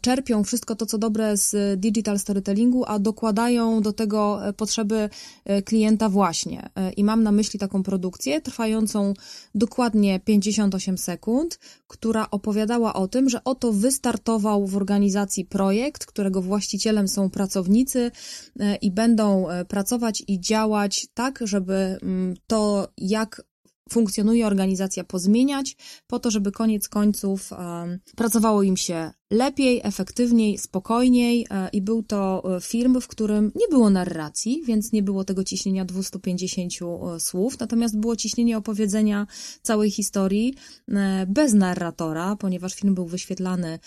czerpią 0.00 0.44
wszystko 0.44 0.76
to, 0.76 0.86
co 0.86 0.98
dobre 0.98 1.36
z 1.36 1.80
digital 1.80 2.18
storytellingu, 2.18 2.84
a 2.86 2.98
dokładają 2.98 3.80
do 3.82 3.92
tego 3.92 4.40
potrzeby 4.56 5.10
klienta 5.64 6.08
właśnie. 6.08 6.68
I 6.96 7.04
mam 7.04 7.22
na 7.22 7.32
myśli 7.32 7.58
taką 7.58 7.82
produkcję 7.82 8.40
trwającą 8.40 9.14
dokładnie 9.54 10.20
58 10.20 10.98
sekund, 10.98 11.58
która 11.88 12.30
opowiadała 12.30 12.94
o 12.94 13.08
tym, 13.08 13.28
że 13.28 13.44
oto 13.44 13.72
wystartował 13.72 14.66
w 14.66 14.76
organizacji 14.76 15.44
projekt, 15.44 16.06
którego 16.06 16.42
właścicielem 16.42 17.08
są 17.08 17.30
pracownicy 17.30 18.10
e, 18.60 18.76
i 18.76 18.90
będą 18.90 19.48
e, 19.48 19.64
pracować 19.64 20.22
i 20.26 20.40
działać 20.40 21.06
tak, 21.14 21.40
żeby 21.42 21.98
mm, 22.02 22.34
to, 22.46 22.88
jak 22.98 23.42
funkcjonuje 23.90 24.46
organizacja, 24.46 25.04
pozmieniać, 25.04 25.76
po 26.06 26.18
to, 26.18 26.30
żeby 26.30 26.52
koniec 26.52 26.88
końców 26.88 27.50
pracowało 28.16 28.62
im 28.62 28.76
się 28.76 29.10
lepiej, 29.30 29.80
efektywniej, 29.84 30.58
spokojniej 30.58 31.46
e, 31.50 31.68
i 31.72 31.82
był 31.82 32.02
to 32.02 32.42
e, 32.56 32.60
film, 32.60 33.00
w 33.00 33.08
którym 33.08 33.52
nie 33.54 33.68
było 33.70 33.90
narracji, 33.90 34.62
więc 34.66 34.92
nie 34.92 35.02
było 35.02 35.24
tego 35.24 35.44
ciśnienia 35.44 35.84
250 35.84 36.72
e, 36.72 37.20
słów, 37.20 37.60
natomiast 37.60 37.98
było 37.98 38.16
ciśnienie 38.16 38.58
opowiedzenia 38.58 39.26
całej 39.62 39.90
historii 39.90 40.54
bez 41.26 41.54
narratora, 41.54 42.36
ponieważ 42.36 42.74
film 42.74 42.94
był 42.94 43.06
wyświetlany 43.06 43.78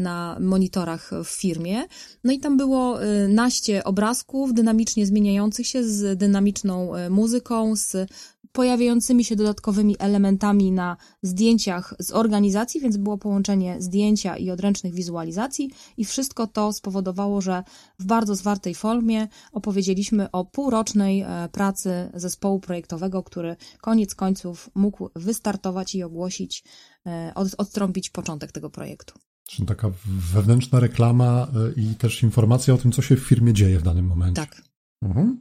na 0.00 0.38
monitorach 0.40 1.10
w 1.24 1.28
firmie. 1.28 1.84
No 2.24 2.32
i 2.32 2.38
tam 2.38 2.56
było 2.56 2.98
naście 3.28 3.84
obrazków 3.84 4.54
dynamicznie 4.54 5.06
zmieniających 5.06 5.66
się 5.66 5.84
z 5.84 6.18
dynamiczną 6.18 6.92
muzyką, 7.10 7.76
z 7.76 8.10
pojawiającymi 8.56 9.24
się 9.24 9.36
dodatkowymi 9.36 9.96
elementami 9.98 10.72
na 10.72 10.96
zdjęciach 11.22 11.94
z 11.98 12.12
organizacji, 12.12 12.80
więc 12.80 12.96
było 12.96 13.18
połączenie 13.18 13.76
zdjęcia 13.78 14.36
i 14.36 14.50
odręcznych 14.50 14.94
wizualizacji 14.94 15.70
i 15.96 16.04
wszystko 16.04 16.46
to 16.46 16.72
spowodowało, 16.72 17.40
że 17.40 17.62
w 17.98 18.04
bardzo 18.04 18.34
zwartej 18.34 18.74
formie 18.74 19.28
opowiedzieliśmy 19.52 20.30
o 20.30 20.44
półrocznej 20.44 21.20
e, 21.20 21.48
pracy 21.52 22.10
zespołu 22.14 22.60
projektowego, 22.60 23.22
który 23.22 23.56
koniec 23.80 24.14
końców 24.14 24.70
mógł 24.74 25.10
wystartować 25.16 25.94
i 25.94 26.02
ogłosić, 26.02 26.64
e, 27.06 27.32
od, 27.34 27.48
odtrąbić 27.58 28.10
początek 28.10 28.52
tego 28.52 28.70
projektu. 28.70 29.14
Czyli 29.48 29.68
taka 29.68 29.90
wewnętrzna 30.32 30.80
reklama 30.80 31.48
e, 31.76 31.80
i 31.80 31.94
też 31.94 32.22
informacja 32.22 32.74
o 32.74 32.78
tym, 32.78 32.92
co 32.92 33.02
się 33.02 33.16
w 33.16 33.20
firmie 33.20 33.52
dzieje 33.52 33.78
w 33.78 33.82
danym 33.82 34.06
momencie. 34.06 34.42
Tak. 34.42 34.62
Mhm. 35.02 35.40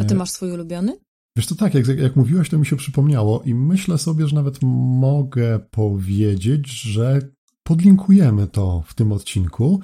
A 0.00 0.04
ty 0.04 0.14
masz 0.14 0.30
swój 0.30 0.52
ulubiony? 0.52 1.07
Wiesz 1.38 1.46
to 1.46 1.54
tak, 1.54 1.74
jak, 1.74 1.86
jak 1.86 2.16
mówiłaś, 2.16 2.48
to 2.48 2.58
mi 2.58 2.66
się 2.66 2.76
przypomniało 2.76 3.42
i 3.42 3.54
myślę 3.54 3.98
sobie, 3.98 4.28
że 4.28 4.34
nawet 4.34 4.58
mogę 5.00 5.58
powiedzieć, 5.70 6.70
że 6.70 7.20
podlinkujemy 7.62 8.46
to 8.46 8.82
w 8.86 8.94
tym 8.94 9.12
odcinku. 9.12 9.80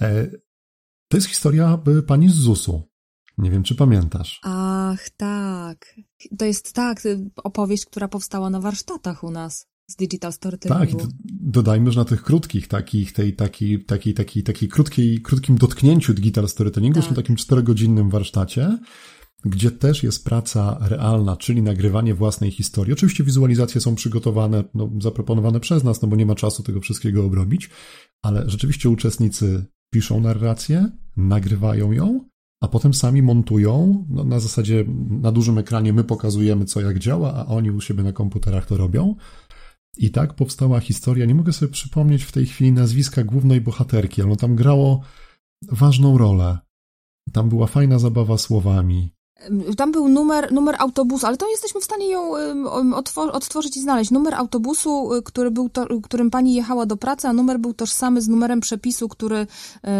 E, 0.00 0.26
to 1.08 1.16
jest 1.16 1.26
historia 1.26 1.78
pani 2.06 2.28
z 2.28 2.34
ZUS-u. 2.34 2.82
Nie 3.38 3.50
wiem, 3.50 3.62
czy 3.62 3.74
pamiętasz. 3.74 4.40
Ach, 4.42 5.10
tak. 5.10 5.94
To 6.38 6.44
jest 6.44 6.72
tak, 6.72 7.02
opowieść, 7.36 7.86
która 7.86 8.08
powstała 8.08 8.50
na 8.50 8.60
warsztatach 8.60 9.24
u 9.24 9.30
nas 9.30 9.66
z 9.86 9.96
digital 9.96 10.32
storytellingu. 10.32 10.98
Tak, 10.98 11.10
dodajmy, 11.30 11.92
że 11.92 12.00
na 12.00 12.04
tych 12.04 12.22
krótkich, 12.22 12.68
takich, 12.68 13.12
tej, 13.12 13.36
takiej, 13.36 13.84
takiej, 13.84 14.14
takiej, 14.14 14.42
takiej 14.42 14.68
krótkiej, 14.68 15.22
krótkim 15.22 15.56
dotknięciu 15.56 16.14
digital 16.14 16.48
storytellingu, 16.48 17.02
tak. 17.02 17.14
takim 17.14 17.36
czterogodzinnym 17.36 18.10
warsztacie, 18.10 18.78
gdzie 19.44 19.70
też 19.70 20.02
jest 20.02 20.24
praca 20.24 20.78
realna, 20.80 21.36
czyli 21.36 21.62
nagrywanie 21.62 22.14
własnej 22.14 22.50
historii. 22.50 22.92
Oczywiście 22.92 23.24
wizualizacje 23.24 23.80
są 23.80 23.94
przygotowane, 23.94 24.64
no, 24.74 24.90
zaproponowane 25.00 25.60
przez 25.60 25.84
nas, 25.84 26.02
no 26.02 26.08
bo 26.08 26.16
nie 26.16 26.26
ma 26.26 26.34
czasu 26.34 26.62
tego 26.62 26.80
wszystkiego 26.80 27.24
obrobić, 27.24 27.70
ale 28.22 28.50
rzeczywiście 28.50 28.90
uczestnicy 28.90 29.64
piszą 29.92 30.20
narrację, 30.20 30.90
nagrywają 31.16 31.92
ją, 31.92 32.28
a 32.60 32.68
potem 32.68 32.94
sami 32.94 33.22
montują. 33.22 34.06
No, 34.08 34.24
na 34.24 34.40
zasadzie 34.40 34.84
na 35.08 35.32
dużym 35.32 35.58
ekranie 35.58 35.92
my 35.92 36.04
pokazujemy, 36.04 36.64
co 36.64 36.80
jak 36.80 36.98
działa, 36.98 37.34
a 37.34 37.46
oni 37.46 37.70
u 37.70 37.80
siebie 37.80 38.02
na 38.02 38.12
komputerach 38.12 38.66
to 38.66 38.76
robią. 38.76 39.16
I 39.96 40.10
tak 40.10 40.34
powstała 40.34 40.80
historia. 40.80 41.26
Nie 41.26 41.34
mogę 41.34 41.52
sobie 41.52 41.72
przypomnieć 41.72 42.24
w 42.24 42.32
tej 42.32 42.46
chwili 42.46 42.72
nazwiska 42.72 43.24
głównej 43.24 43.60
bohaterki, 43.60 44.22
ale 44.22 44.36
tam 44.36 44.56
grało 44.56 45.00
ważną 45.72 46.18
rolę. 46.18 46.58
Tam 47.32 47.48
była 47.48 47.66
fajna 47.66 47.98
zabawa 47.98 48.38
słowami. 48.38 49.13
Tam 49.76 49.92
był 49.92 50.08
numer, 50.08 50.52
numer 50.52 50.76
autobusu, 50.78 51.26
ale 51.26 51.36
to 51.36 51.50
jesteśmy 51.50 51.80
w 51.80 51.84
stanie 51.84 52.10
ją 52.10 52.32
odtworzyć 53.32 53.76
i 53.76 53.80
znaleźć. 53.80 54.10
Numer 54.10 54.34
autobusu, 54.34 55.14
y, 55.14 55.22
który 55.22 55.50
był 55.50 55.68
to, 55.68 55.86
którym 56.02 56.30
pani 56.30 56.54
jechała 56.54 56.86
do 56.86 56.96
pracy, 56.96 57.28
a 57.28 57.32
numer 57.32 57.58
był 57.58 57.74
tożsamy 57.74 58.22
z 58.22 58.28
numerem 58.28 58.60
przepisu, 58.60 59.08
który 59.08 59.36
yy, 59.36 59.90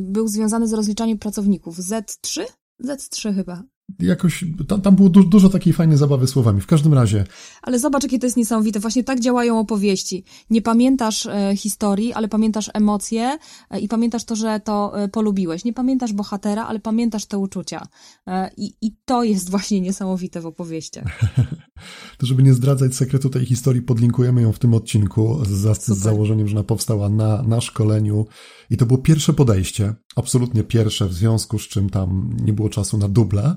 był 0.00 0.28
związany 0.28 0.68
z 0.68 0.72
rozliczaniem 0.72 1.18
pracowników. 1.18 1.78
Z3? 1.78 2.44
Z3 2.84 3.34
chyba 3.34 3.62
jakoś, 3.98 4.44
tam, 4.68 4.80
tam 4.80 4.96
było 4.96 5.08
du 5.08 5.24
dużo 5.24 5.48
takiej 5.48 5.72
fajnej 5.72 5.98
zabawy 5.98 6.26
słowami. 6.26 6.60
W 6.60 6.66
każdym 6.66 6.94
razie. 6.94 7.24
Ale 7.62 7.78
zobacz, 7.78 8.02
jakie 8.02 8.18
to 8.18 8.26
jest 8.26 8.36
niesamowite. 8.36 8.80
Właśnie 8.80 9.04
tak 9.04 9.20
działają 9.20 9.58
opowieści. 9.58 10.24
Nie 10.50 10.62
pamiętasz 10.62 11.26
e, 11.26 11.56
historii, 11.56 12.12
ale 12.12 12.28
pamiętasz 12.28 12.70
emocje 12.74 13.38
e, 13.70 13.80
i 13.80 13.88
pamiętasz 13.88 14.24
to, 14.24 14.36
że 14.36 14.60
to 14.60 15.02
e, 15.02 15.08
polubiłeś. 15.08 15.64
Nie 15.64 15.72
pamiętasz 15.72 16.12
bohatera, 16.12 16.66
ale 16.66 16.80
pamiętasz 16.80 17.26
te 17.26 17.38
uczucia. 17.38 17.86
E, 18.26 18.50
I, 18.56 18.74
I 18.82 18.96
to 19.04 19.24
jest 19.24 19.50
właśnie 19.54 19.80
niesamowite 19.80 20.40
w 20.40 20.46
opowieściach. 20.46 21.20
to 22.18 22.26
żeby 22.26 22.42
nie 22.42 22.54
zdradzać 22.54 22.94
sekretu 22.94 23.30
tej 23.30 23.46
historii, 23.46 23.82
podlinkujemy 23.82 24.42
ją 24.42 24.52
w 24.52 24.58
tym 24.58 24.74
odcinku 24.74 25.44
z, 25.44 25.82
z 25.82 25.98
założeniem, 25.98 26.48
że 26.48 26.56
ona 26.56 26.64
powstała 26.64 27.08
na, 27.08 27.42
na 27.42 27.60
szkoleniu. 27.60 28.26
I 28.70 28.76
to 28.76 28.86
było 28.86 28.98
pierwsze 28.98 29.32
podejście, 29.32 29.94
absolutnie 30.16 30.64
pierwsze, 30.64 31.08
w 31.08 31.14
związku 31.14 31.58
z 31.58 31.62
czym 31.62 31.90
tam 31.90 32.36
nie 32.44 32.52
było 32.52 32.68
czasu 32.68 32.98
na 32.98 33.08
duble. 33.08 33.56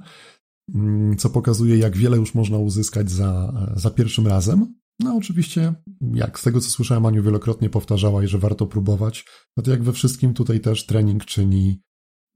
Mm, 0.75 1.17
co 1.17 1.29
pokazuje, 1.29 1.77
jak 1.77 1.97
wiele 1.97 2.17
już 2.17 2.35
można 2.35 2.57
uzyskać 2.57 3.11
za, 3.11 3.53
za 3.75 3.89
pierwszym 3.89 4.27
razem. 4.27 4.75
No 4.99 5.15
oczywiście, 5.15 5.73
jak 6.13 6.39
z 6.39 6.43
tego 6.43 6.61
co 6.61 6.69
słyszałem, 6.69 7.05
Aniu 7.05 7.23
wielokrotnie 7.23 7.69
powtarzała, 7.69 8.27
że 8.27 8.37
warto 8.37 8.67
próbować, 8.67 9.25
no 9.57 9.63
to 9.63 9.71
jak 9.71 9.83
we 9.83 9.93
wszystkim 9.93 10.33
tutaj 10.33 10.59
też 10.59 10.85
trening 10.85 11.25
czyni 11.25 11.81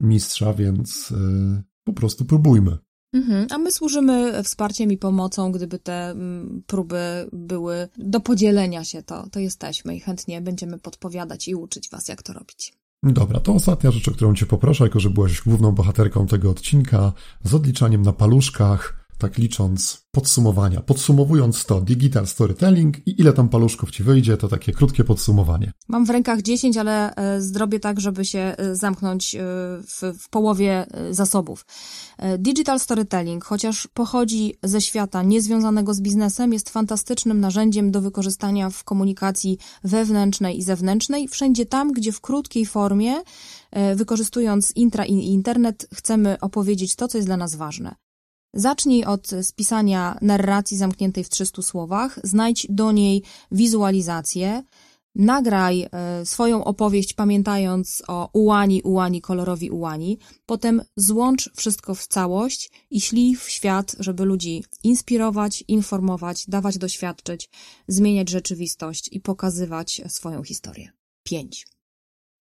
mistrza, 0.02 0.54
więc 0.54 1.10
yy, 1.10 1.62
po 1.84 1.92
prostu 1.92 2.24
próbujmy. 2.24 2.78
Mhm. 3.12 3.46
A 3.50 3.58
my 3.58 3.72
służymy 3.72 4.42
wsparciem 4.42 4.92
i 4.92 4.98
pomocą, 4.98 5.52
gdyby 5.52 5.78
te 5.78 6.10
mm, 6.10 6.62
próby 6.66 7.28
były 7.32 7.88
do 7.98 8.20
podzielenia 8.20 8.84
się, 8.84 9.02
to, 9.02 9.28
to 9.30 9.40
jesteśmy 9.40 9.96
i 9.96 10.00
chętnie 10.00 10.40
będziemy 10.40 10.78
podpowiadać 10.78 11.48
i 11.48 11.54
uczyć 11.54 11.90
Was, 11.90 12.08
jak 12.08 12.22
to 12.22 12.32
robić. 12.32 12.72
Dobra, 13.02 13.40
to 13.40 13.52
ostatnia 13.52 13.90
rzecz, 13.90 14.08
o 14.08 14.12
którą 14.12 14.34
Cię 14.34 14.46
poproszę, 14.46 14.84
jako 14.84 15.00
że 15.00 15.10
byłaś 15.10 15.40
główną 15.42 15.72
bohaterką 15.72 16.26
tego 16.26 16.50
odcinka, 16.50 17.12
z 17.44 17.54
odliczaniem 17.54 18.02
na 18.02 18.12
paluszkach. 18.12 18.97
Tak 19.18 19.38
licząc, 19.38 20.08
podsumowania. 20.10 20.80
Podsumowując 20.80 21.64
to, 21.64 21.80
digital 21.80 22.26
storytelling 22.26 23.06
i 23.06 23.20
ile 23.20 23.32
tam 23.32 23.48
paluszków 23.48 23.90
ci 23.90 24.02
wyjdzie, 24.02 24.36
to 24.36 24.48
takie 24.48 24.72
krótkie 24.72 25.04
podsumowanie. 25.04 25.72
Mam 25.88 26.06
w 26.06 26.10
rękach 26.10 26.42
10, 26.42 26.76
ale 26.76 27.14
e, 27.14 27.40
zrobię 27.40 27.80
tak, 27.80 28.00
żeby 28.00 28.24
się 28.24 28.38
e, 28.38 28.76
zamknąć 28.76 29.34
e, 29.34 29.38
w, 29.86 30.02
w 30.18 30.28
połowie 30.28 30.86
zasobów. 31.10 31.66
Digital 32.38 32.80
storytelling, 32.80 33.44
chociaż 33.44 33.88
pochodzi 33.94 34.54
ze 34.62 34.80
świata 34.80 35.22
niezwiązanego 35.22 35.94
z 35.94 36.00
biznesem, 36.00 36.52
jest 36.52 36.70
fantastycznym 36.70 37.40
narzędziem 37.40 37.90
do 37.90 38.00
wykorzystania 38.00 38.70
w 38.70 38.84
komunikacji 38.84 39.58
wewnętrznej 39.84 40.58
i 40.58 40.62
zewnętrznej, 40.62 41.28
wszędzie 41.28 41.66
tam, 41.66 41.92
gdzie 41.92 42.12
w 42.12 42.20
krótkiej 42.20 42.66
formie, 42.66 43.14
wykorzystując 43.94 44.72
intra 44.76 45.04
i 45.04 45.12
internet, 45.12 45.88
chcemy 45.94 46.40
opowiedzieć 46.40 46.96
to, 46.96 47.08
co 47.08 47.18
jest 47.18 47.28
dla 47.28 47.36
nas 47.36 47.54
ważne. 47.54 47.94
Zacznij 48.54 49.04
od 49.04 49.30
spisania 49.42 50.18
narracji 50.22 50.76
zamkniętej 50.76 51.24
w 51.24 51.28
300 51.28 51.62
słowach, 51.62 52.18
znajdź 52.22 52.66
do 52.70 52.92
niej 52.92 53.22
wizualizację, 53.52 54.62
nagraj 55.14 55.88
e, 55.92 56.26
swoją 56.26 56.64
opowieść 56.64 57.12
pamiętając 57.12 58.02
o 58.08 58.30
ułani, 58.32 58.82
ułani, 58.82 59.20
kolorowi 59.20 59.70
ułani, 59.70 60.18
potem 60.46 60.82
złącz 60.96 61.50
wszystko 61.56 61.94
w 61.94 62.06
całość 62.06 62.70
i 62.90 63.00
ślij 63.00 63.36
w 63.36 63.50
świat, 63.50 63.96
żeby 63.98 64.24
ludzi 64.24 64.64
inspirować, 64.82 65.64
informować, 65.68 66.44
dawać 66.48 66.78
doświadczyć, 66.78 67.50
zmieniać 67.88 68.28
rzeczywistość 68.28 69.08
i 69.12 69.20
pokazywać 69.20 70.02
swoją 70.08 70.42
historię. 70.42 70.90
5. 71.22 71.66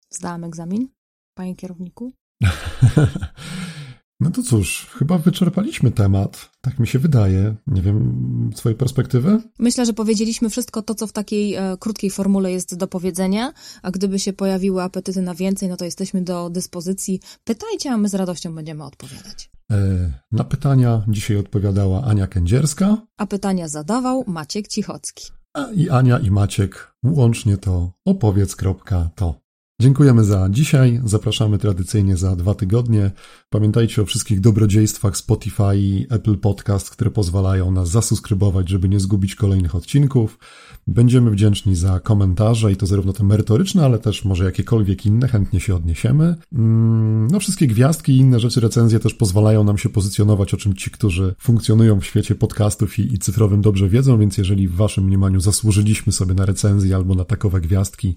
Zdałam 0.09 0.43
egzamin, 0.43 0.87
panie 1.33 1.55
kierowniku? 1.55 2.13
No 4.19 4.31
to 4.31 4.43
cóż, 4.43 4.87
chyba 4.97 5.17
wyczerpaliśmy 5.17 5.91
temat. 5.91 6.49
Tak 6.61 6.79
mi 6.79 6.87
się 6.87 6.99
wydaje. 6.99 7.55
Nie 7.67 7.81
wiem, 7.81 8.51
twojej 8.55 8.77
perspektywy? 8.77 9.41
Myślę, 9.59 9.85
że 9.85 9.93
powiedzieliśmy 9.93 10.49
wszystko 10.49 10.81
to, 10.81 10.95
co 10.95 11.07
w 11.07 11.11
takiej 11.11 11.55
e, 11.55 11.77
krótkiej 11.79 12.09
formule 12.09 12.51
jest 12.51 12.75
do 12.75 12.87
powiedzenia, 12.87 13.53
a 13.81 13.91
gdyby 13.91 14.19
się 14.19 14.33
pojawiły 14.33 14.83
apetyty 14.83 15.21
na 15.21 15.35
więcej, 15.35 15.69
no 15.69 15.77
to 15.77 15.85
jesteśmy 15.85 16.21
do 16.21 16.49
dyspozycji. 16.49 17.19
Pytajcie, 17.43 17.91
a 17.91 17.97
my 17.97 18.09
z 18.09 18.15
radością 18.15 18.55
będziemy 18.55 18.83
odpowiadać. 18.83 19.49
E, 19.71 20.11
na 20.31 20.43
pytania 20.43 21.05
dzisiaj 21.07 21.37
odpowiadała 21.37 22.03
Ania 22.03 22.27
Kędzierska. 22.27 22.97
A 23.17 23.25
pytania 23.25 23.67
zadawał 23.67 24.23
Maciek 24.27 24.67
Cichocki. 24.67 25.25
A 25.53 25.67
i 25.71 25.89
Ania 25.89 26.19
i 26.19 26.31
Maciek 26.31 26.95
łącznie 27.03 27.57
to 27.57 27.91
opowiedz.to. 28.05 29.44
Dziękujemy 29.81 30.23
za 30.23 30.47
dzisiaj. 30.49 31.01
Zapraszamy 31.05 31.57
tradycyjnie 31.57 32.17
za 32.17 32.35
dwa 32.35 32.53
tygodnie. 32.53 33.11
Pamiętajcie 33.49 34.01
o 34.01 34.05
wszystkich 34.05 34.39
dobrodziejstwach 34.39 35.17
Spotify 35.17 35.77
i 35.77 36.07
Apple 36.09 36.37
Podcast, 36.37 36.89
które 36.89 37.11
pozwalają 37.11 37.71
nas 37.71 37.89
zasubskrybować, 37.89 38.69
żeby 38.69 38.89
nie 38.89 38.99
zgubić 38.99 39.35
kolejnych 39.35 39.75
odcinków. 39.75 40.39
Będziemy 40.87 41.31
wdzięczni 41.31 41.75
za 41.75 41.99
komentarze 41.99 42.71
i 42.71 42.75
to 42.75 42.85
zarówno 42.85 43.13
te 43.13 43.23
merytoryczne, 43.23 43.85
ale 43.85 43.99
też 43.99 44.25
może 44.25 44.43
jakiekolwiek 44.45 45.05
inne, 45.05 45.27
chętnie 45.27 45.59
się 45.59 45.75
odniesiemy. 45.75 46.35
Mm, 46.53 47.27
no, 47.27 47.39
wszystkie 47.39 47.67
gwiazdki 47.67 48.11
i 48.11 48.17
inne 48.17 48.39
rzeczy, 48.39 48.59
recenzje 48.59 48.99
też 48.99 49.13
pozwalają 49.13 49.63
nam 49.63 49.77
się 49.77 49.89
pozycjonować, 49.89 50.53
o 50.53 50.57
czym 50.57 50.73
ci, 50.73 50.91
którzy 50.91 51.35
funkcjonują 51.39 51.99
w 51.99 52.05
świecie 52.05 52.35
podcastów 52.35 52.99
i, 52.99 53.13
i 53.13 53.19
cyfrowym 53.19 53.61
dobrze 53.61 53.89
wiedzą, 53.89 54.19
więc 54.19 54.37
jeżeli 54.37 54.67
w 54.67 54.75
waszym 54.75 55.03
mniemaniu 55.03 55.39
zasłużyliśmy 55.39 56.13
sobie 56.13 56.33
na 56.33 56.45
recenzję 56.45 56.95
albo 56.95 57.15
na 57.15 57.25
takowe 57.25 57.61
gwiazdki, 57.61 58.15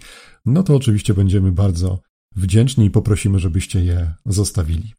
no 0.53 0.63
to 0.63 0.77
oczywiście 0.77 1.15
będziemy 1.15 1.53
bardzo 1.53 1.99
wdzięczni 2.37 2.87
i 2.87 2.91
poprosimy, 2.91 3.39
żebyście 3.39 3.85
je 3.85 4.13
zostawili. 4.27 4.95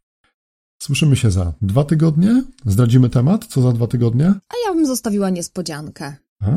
Słyszymy 0.82 1.16
się 1.16 1.30
za 1.30 1.52
dwa 1.62 1.84
tygodnie. 1.84 2.44
Zdradzimy 2.66 3.08
temat. 3.08 3.46
Co 3.46 3.62
za 3.62 3.72
dwa 3.72 3.86
tygodnie? 3.86 4.26
A 4.26 4.54
ja 4.66 4.74
bym 4.74 4.86
zostawiła 4.86 5.30
niespodziankę. 5.30 6.16
A, 6.42 6.50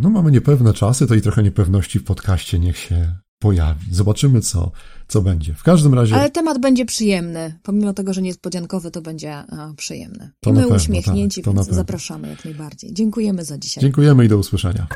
no 0.00 0.10
mamy 0.10 0.30
niepewne 0.30 0.72
czasy, 0.72 1.06
to 1.06 1.14
i 1.14 1.20
trochę 1.20 1.42
niepewności 1.42 1.98
w 1.98 2.04
podcaście 2.04 2.58
niech 2.58 2.76
się 2.76 3.14
pojawi. 3.38 3.94
Zobaczymy, 3.94 4.40
co, 4.40 4.70
co 5.08 5.22
będzie. 5.22 5.54
W 5.54 5.62
każdym 5.62 5.94
razie. 5.94 6.14
Ale 6.14 6.30
temat 6.30 6.60
będzie 6.60 6.84
przyjemny. 6.84 7.58
Pomimo 7.62 7.92
tego, 7.92 8.12
że 8.12 8.22
niespodziankowy, 8.22 8.90
to 8.90 9.02
będzie 9.02 9.34
a, 9.34 9.72
przyjemny. 9.76 10.30
To 10.40 10.50
I 10.50 10.52
my 10.52 10.60
pewno, 10.60 10.76
uśmiechnięci, 10.76 11.42
tak, 11.42 11.54
więc 11.54 11.68
zapraszamy 11.68 12.28
jak 12.28 12.44
najbardziej. 12.44 12.94
Dziękujemy 12.94 13.44
za 13.44 13.58
dzisiaj. 13.58 13.82
Dziękujemy 13.82 14.24
i 14.24 14.28
do 14.28 14.38
usłyszenia. 14.38 14.86